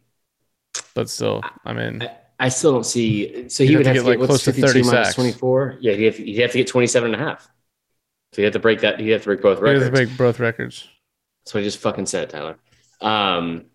But 0.94 1.08
still, 1.08 1.40
I 1.64 1.72
mean, 1.72 2.02
I, 2.02 2.10
I 2.38 2.48
still 2.48 2.72
don't 2.72 2.84
see. 2.84 3.48
So 3.48 3.64
he 3.64 3.70
You'd 3.72 3.86
have 3.86 3.96
have 3.96 3.96
to 3.96 4.02
get, 4.02 4.08
like, 4.08 4.18
what's 4.18 4.42
close 4.42 4.44
to 4.44 4.52
30 4.52 4.82
sacks. 4.82 5.14
24? 5.14 5.78
Yeah, 5.80 5.92
he'd 5.92 6.04
have, 6.06 6.16
he'd 6.16 6.38
have 6.40 6.52
to 6.52 6.58
get 6.58 6.66
27 6.66 7.12
and 7.14 7.22
a 7.22 7.24
half. 7.24 7.48
So 8.32 8.42
he'd 8.42 8.44
have 8.44 8.52
to 8.54 8.58
break 8.58 8.80
that. 8.80 8.98
He'd 8.98 9.10
have 9.10 9.22
to 9.22 9.26
break 9.26 9.42
both 9.42 9.60
records. 9.60 9.84
to 9.86 9.92
make 9.92 10.16
both 10.16 10.40
records. 10.40 10.88
That's 11.44 11.54
what 11.54 11.60
I 11.60 11.64
just 11.64 11.78
fucking 11.78 12.06
said, 12.06 12.30
Tyler. 12.30 12.56
Um, 13.00 13.66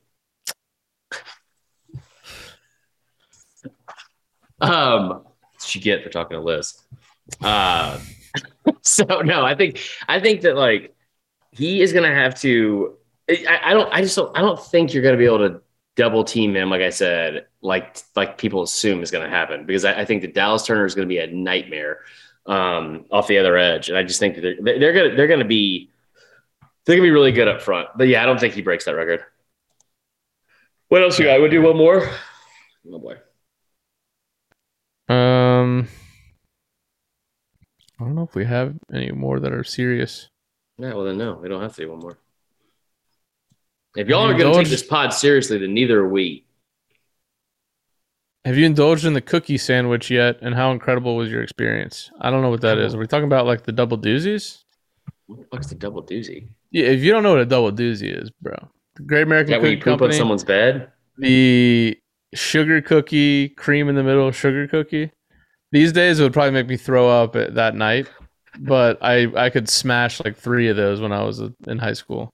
um, 4.62 5.24
she 5.60 5.80
get 5.80 6.04
for 6.04 6.10
talking 6.10 6.38
to 6.38 6.44
Liz. 6.44 6.82
Uh, 7.42 8.00
so 8.82 9.04
no, 9.22 9.46
I 9.46 9.56
think 9.56 9.82
I 10.08 10.20
think 10.20 10.42
that 10.42 10.56
like 10.56 10.96
he 11.52 11.82
is 11.82 11.94
gonna 11.94 12.14
have 12.14 12.40
to. 12.42 12.98
I, 13.30 13.60
I 13.64 13.74
don't. 13.74 13.92
I 13.94 14.02
just 14.02 14.16
don't. 14.16 14.36
I 14.38 14.42
don't 14.42 14.62
think 14.62 14.94
you're 14.94 15.04
gonna 15.04 15.18
be 15.18 15.26
able 15.26 15.50
to 15.50 15.62
double 15.96 16.24
team 16.24 16.56
him. 16.56 16.70
Like 16.70 16.82
I 16.82 16.90
said, 16.90 17.48
like 17.62 17.98
like 18.16 18.38
people 18.38 18.62
assume 18.64 19.02
is 19.02 19.12
gonna 19.12 19.30
happen 19.30 19.66
because 19.66 19.86
I, 19.86 20.02
I 20.02 20.06
think 20.06 20.22
that 20.22 20.34
Dallas 20.34 20.66
Turner 20.66 20.86
is 20.86 20.96
gonna 20.96 21.08
be 21.08 21.20
a 21.20 21.28
nightmare 21.28 22.00
um, 22.46 23.06
off 23.12 23.28
the 23.28 23.38
other 23.38 23.58
edge, 23.58 23.90
and 23.90 23.98
I 23.98 24.04
just 24.04 24.20
think 24.20 24.36
that 24.36 24.58
they're, 24.62 24.80
they're 24.80 24.94
gonna 24.94 25.16
they're 25.16 25.28
gonna 25.28 25.46
be 25.46 25.90
they're 26.86 26.96
gonna 26.96 27.08
be 27.08 27.12
really 27.12 27.32
good 27.32 27.48
up 27.48 27.62
front. 27.62 27.90
But 27.96 28.08
yeah, 28.08 28.22
I 28.22 28.26
don't 28.26 28.40
think 28.40 28.54
he 28.54 28.62
breaks 28.62 28.86
that 28.86 28.96
record. 28.96 29.24
What 30.90 31.02
else 31.02 31.18
you 31.18 31.26
got? 31.26 31.42
Would 31.42 31.52
do 31.52 31.62
one 31.64 31.78
more. 31.78 32.08
Oh 32.92 33.00
boy. 33.00 33.16
Um, 35.08 35.88
I 38.00 38.04
don't 38.04 38.16
know 38.16 38.24
if 38.24 38.36
we 38.36 38.46
have 38.46 38.74
any 38.94 39.12
more 39.12 39.40
that 39.40 39.54
are 39.54 39.64
serious. 39.64 40.30
Yeah, 40.78 40.94
well 40.94 41.06
then 41.06 41.18
no, 41.18 41.36
we 41.36 41.48
don't 41.48 41.62
have 41.62 41.76
to 41.76 41.82
do 41.82 41.92
one 41.92 42.00
more. 42.00 42.18
If 43.96 44.10
y'all 44.10 44.28
are 44.28 44.34
you 44.34 44.38
gonna 44.38 44.54
take 44.54 44.68
this 44.68 44.84
pod 44.84 45.14
seriously, 45.14 45.58
then 45.58 45.74
neither 45.74 46.02
are 46.02 46.10
we. 46.10 46.46
Have 48.44 48.58
you 48.58 48.66
indulged 48.66 49.06
in 49.06 49.14
the 49.14 49.22
cookie 49.22 49.58
sandwich 49.58 50.12
yet? 50.12 50.38
And 50.42 50.54
how 50.54 50.72
incredible 50.72 51.16
was 51.16 51.32
your 51.32 51.42
experience? 51.42 52.12
I 52.22 52.30
don't 52.30 52.42
know 52.42 52.50
what 52.50 52.62
that 52.62 52.78
is. 52.78 52.94
Are 52.94 53.00
we 53.00 53.08
talking 53.08 53.26
about 53.26 53.46
like 53.46 53.64
the 53.64 53.72
double 53.72 53.98
doozies? 53.98 54.64
What 55.28 55.40
the 55.40 55.46
fuck's 55.46 55.68
the 55.68 55.76
double 55.76 56.04
doozy? 56.04 56.50
Yeah, 56.72 56.88
if 56.88 57.02
you 57.02 57.12
don't 57.12 57.24
know 57.24 57.32
what 57.32 57.42
a 57.42 57.46
double 57.46 57.72
doozy 57.72 58.22
is, 58.22 58.30
bro, 58.42 58.56
the 58.98 59.04
Great 59.04 59.24
American 59.24 59.54
when 59.54 59.62
Cookie 59.62 59.76
you 59.78 59.82
poop 59.82 60.02
on 60.02 60.12
someone's 60.12 60.44
bed? 60.44 60.92
the 61.18 61.98
sugar 62.36 62.82
cookie, 62.82 63.50
cream 63.50 63.90
in 63.90 63.96
the 63.96 64.04
middle, 64.04 64.32
sugar 64.32 64.68
cookie. 64.68 65.12
These 65.72 65.92
days, 65.92 66.20
it 66.20 66.24
would 66.24 66.34
probably 66.34 66.52
make 66.52 66.68
me 66.68 66.78
throw 66.78 67.10
up 67.10 67.36
at, 67.36 67.56
that 67.56 67.76
night, 67.76 68.08
but 68.60 68.98
I 69.02 69.28
I 69.36 69.50
could 69.50 69.68
smash 69.68 70.24
like 70.24 70.38
three 70.38 70.70
of 70.70 70.78
those 70.78 71.02
when 71.02 71.12
I 71.12 71.24
was 71.24 71.42
in 71.68 71.78
high 71.78 71.94
school. 71.94 72.30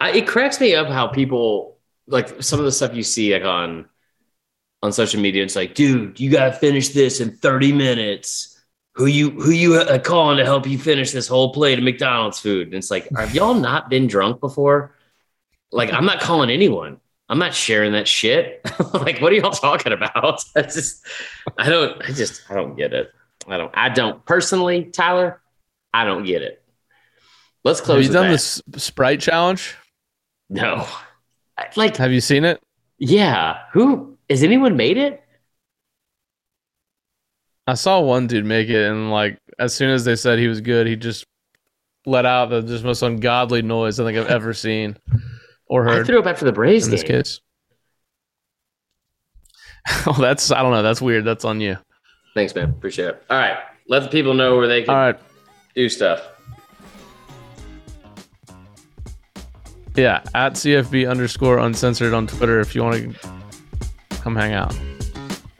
I, 0.00 0.10
it 0.10 0.26
cracks 0.26 0.60
me 0.60 0.74
up 0.74 0.88
how 0.88 1.06
people 1.06 1.78
like 2.06 2.42
some 2.42 2.58
of 2.58 2.64
the 2.64 2.72
stuff 2.72 2.94
you 2.94 3.02
see 3.02 3.32
like 3.32 3.44
on 3.44 3.86
on 4.82 4.92
social 4.92 5.20
media. 5.20 5.42
It's 5.42 5.56
like, 5.56 5.74
dude, 5.74 6.20
you 6.20 6.30
gotta 6.30 6.52
finish 6.52 6.90
this 6.90 7.20
in 7.20 7.30
thirty 7.30 7.72
minutes. 7.72 8.50
Who 8.96 9.06
you 9.06 9.30
who 9.30 9.50
you 9.50 9.76
uh, 9.76 9.98
calling 9.98 10.36
to 10.36 10.44
help 10.44 10.66
you 10.66 10.78
finish 10.78 11.10
this 11.10 11.26
whole 11.26 11.52
plate 11.52 11.78
of 11.78 11.84
McDonald's 11.84 12.38
food? 12.38 12.68
And 12.68 12.74
it's 12.74 12.90
like, 12.90 13.08
have 13.16 13.34
y'all 13.34 13.54
not 13.54 13.88
been 13.88 14.06
drunk 14.06 14.40
before? 14.40 14.94
Like, 15.72 15.92
I'm 15.92 16.04
not 16.04 16.20
calling 16.20 16.50
anyone. 16.50 17.00
I'm 17.28 17.38
not 17.38 17.54
sharing 17.54 17.92
that 17.92 18.06
shit. 18.06 18.60
like, 18.94 19.20
what 19.20 19.32
are 19.32 19.36
y'all 19.36 19.50
talking 19.50 19.92
about? 19.92 20.44
That's 20.54 20.74
just, 20.74 21.06
I 21.58 21.68
don't, 21.70 22.00
I 22.02 22.12
just, 22.12 22.42
I 22.50 22.54
don't 22.54 22.76
get 22.76 22.92
it. 22.92 23.10
I 23.48 23.56
don't, 23.56 23.70
I 23.74 23.88
don't 23.88 24.24
personally, 24.26 24.84
Tyler. 24.84 25.40
I 25.92 26.04
don't 26.04 26.24
get 26.24 26.42
it. 26.42 26.62
Let's 27.64 27.78
Have 27.80 27.86
close. 27.86 28.06
you 28.06 28.12
done 28.12 28.26
that. 28.26 28.32
this 28.32 28.60
Sprite 28.76 29.20
challenge? 29.20 29.74
No. 30.50 30.86
I- 31.56 31.68
Like, 31.76 31.96
Have 31.96 32.12
you 32.12 32.20
seen 32.20 32.44
it? 32.44 32.60
yeah. 32.98 33.58
Who 33.72 34.16
has 34.28 34.42
anyone 34.42 34.76
made 34.76 34.98
it? 34.98 35.22
I 37.66 37.74
saw 37.74 38.00
one 38.00 38.26
dude 38.26 38.44
make 38.44 38.68
it, 38.68 38.90
and 38.90 39.10
like 39.10 39.38
as 39.58 39.74
soon 39.74 39.90
as 39.90 40.04
they 40.04 40.16
said 40.16 40.38
he 40.38 40.48
was 40.48 40.60
good, 40.60 40.86
he 40.86 40.96
just 40.96 41.24
let 42.06 42.26
out 42.26 42.50
the 42.50 42.60
just 42.62 42.84
most 42.84 43.00
ungodly 43.02 43.62
noise 43.62 43.98
I 43.98 44.04
think 44.04 44.18
I've 44.18 44.26
ever 44.26 44.52
seen 44.52 44.98
or 45.82 45.88
I 45.88 46.04
threw 46.04 46.18
it 46.18 46.24
back 46.24 46.36
for 46.36 46.44
the 46.44 46.52
Braves 46.52 46.86
in 46.86 46.90
this 46.92 47.02
game. 47.02 47.22
case. 47.22 47.40
oh, 50.06 50.16
that's 50.18 50.50
I 50.50 50.62
don't 50.62 50.72
know. 50.72 50.82
That's 50.82 51.02
weird. 51.02 51.24
That's 51.24 51.44
on 51.44 51.60
you. 51.60 51.76
Thanks, 52.34 52.54
man. 52.54 52.70
Appreciate 52.70 53.08
it. 53.08 53.24
All 53.30 53.38
right. 53.38 53.58
Let 53.88 54.02
the 54.04 54.08
people 54.08 54.34
know 54.34 54.56
where 54.56 54.66
they 54.66 54.82
can 54.82 54.90
All 54.94 55.00
right. 55.00 55.18
do 55.74 55.88
stuff. 55.88 56.22
Yeah, 59.96 60.22
at 60.34 60.54
CFB 60.54 61.08
underscore 61.08 61.58
uncensored 61.58 62.12
on 62.14 62.26
Twitter 62.26 62.58
if 62.60 62.74
you 62.74 62.82
want 62.82 63.14
to 63.22 63.28
come 64.10 64.34
hang 64.34 64.52
out. 64.52 64.76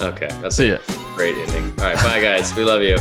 Okay. 0.00 0.26
That's 0.40 0.56
See 0.56 0.70
ya. 0.70 0.78
a 0.88 1.14
great 1.14 1.36
ending. 1.36 1.64
All 1.78 1.84
right. 1.86 1.96
Bye, 1.96 2.20
guys. 2.20 2.54
We 2.56 2.64
love 2.64 2.82
you. 2.82 2.96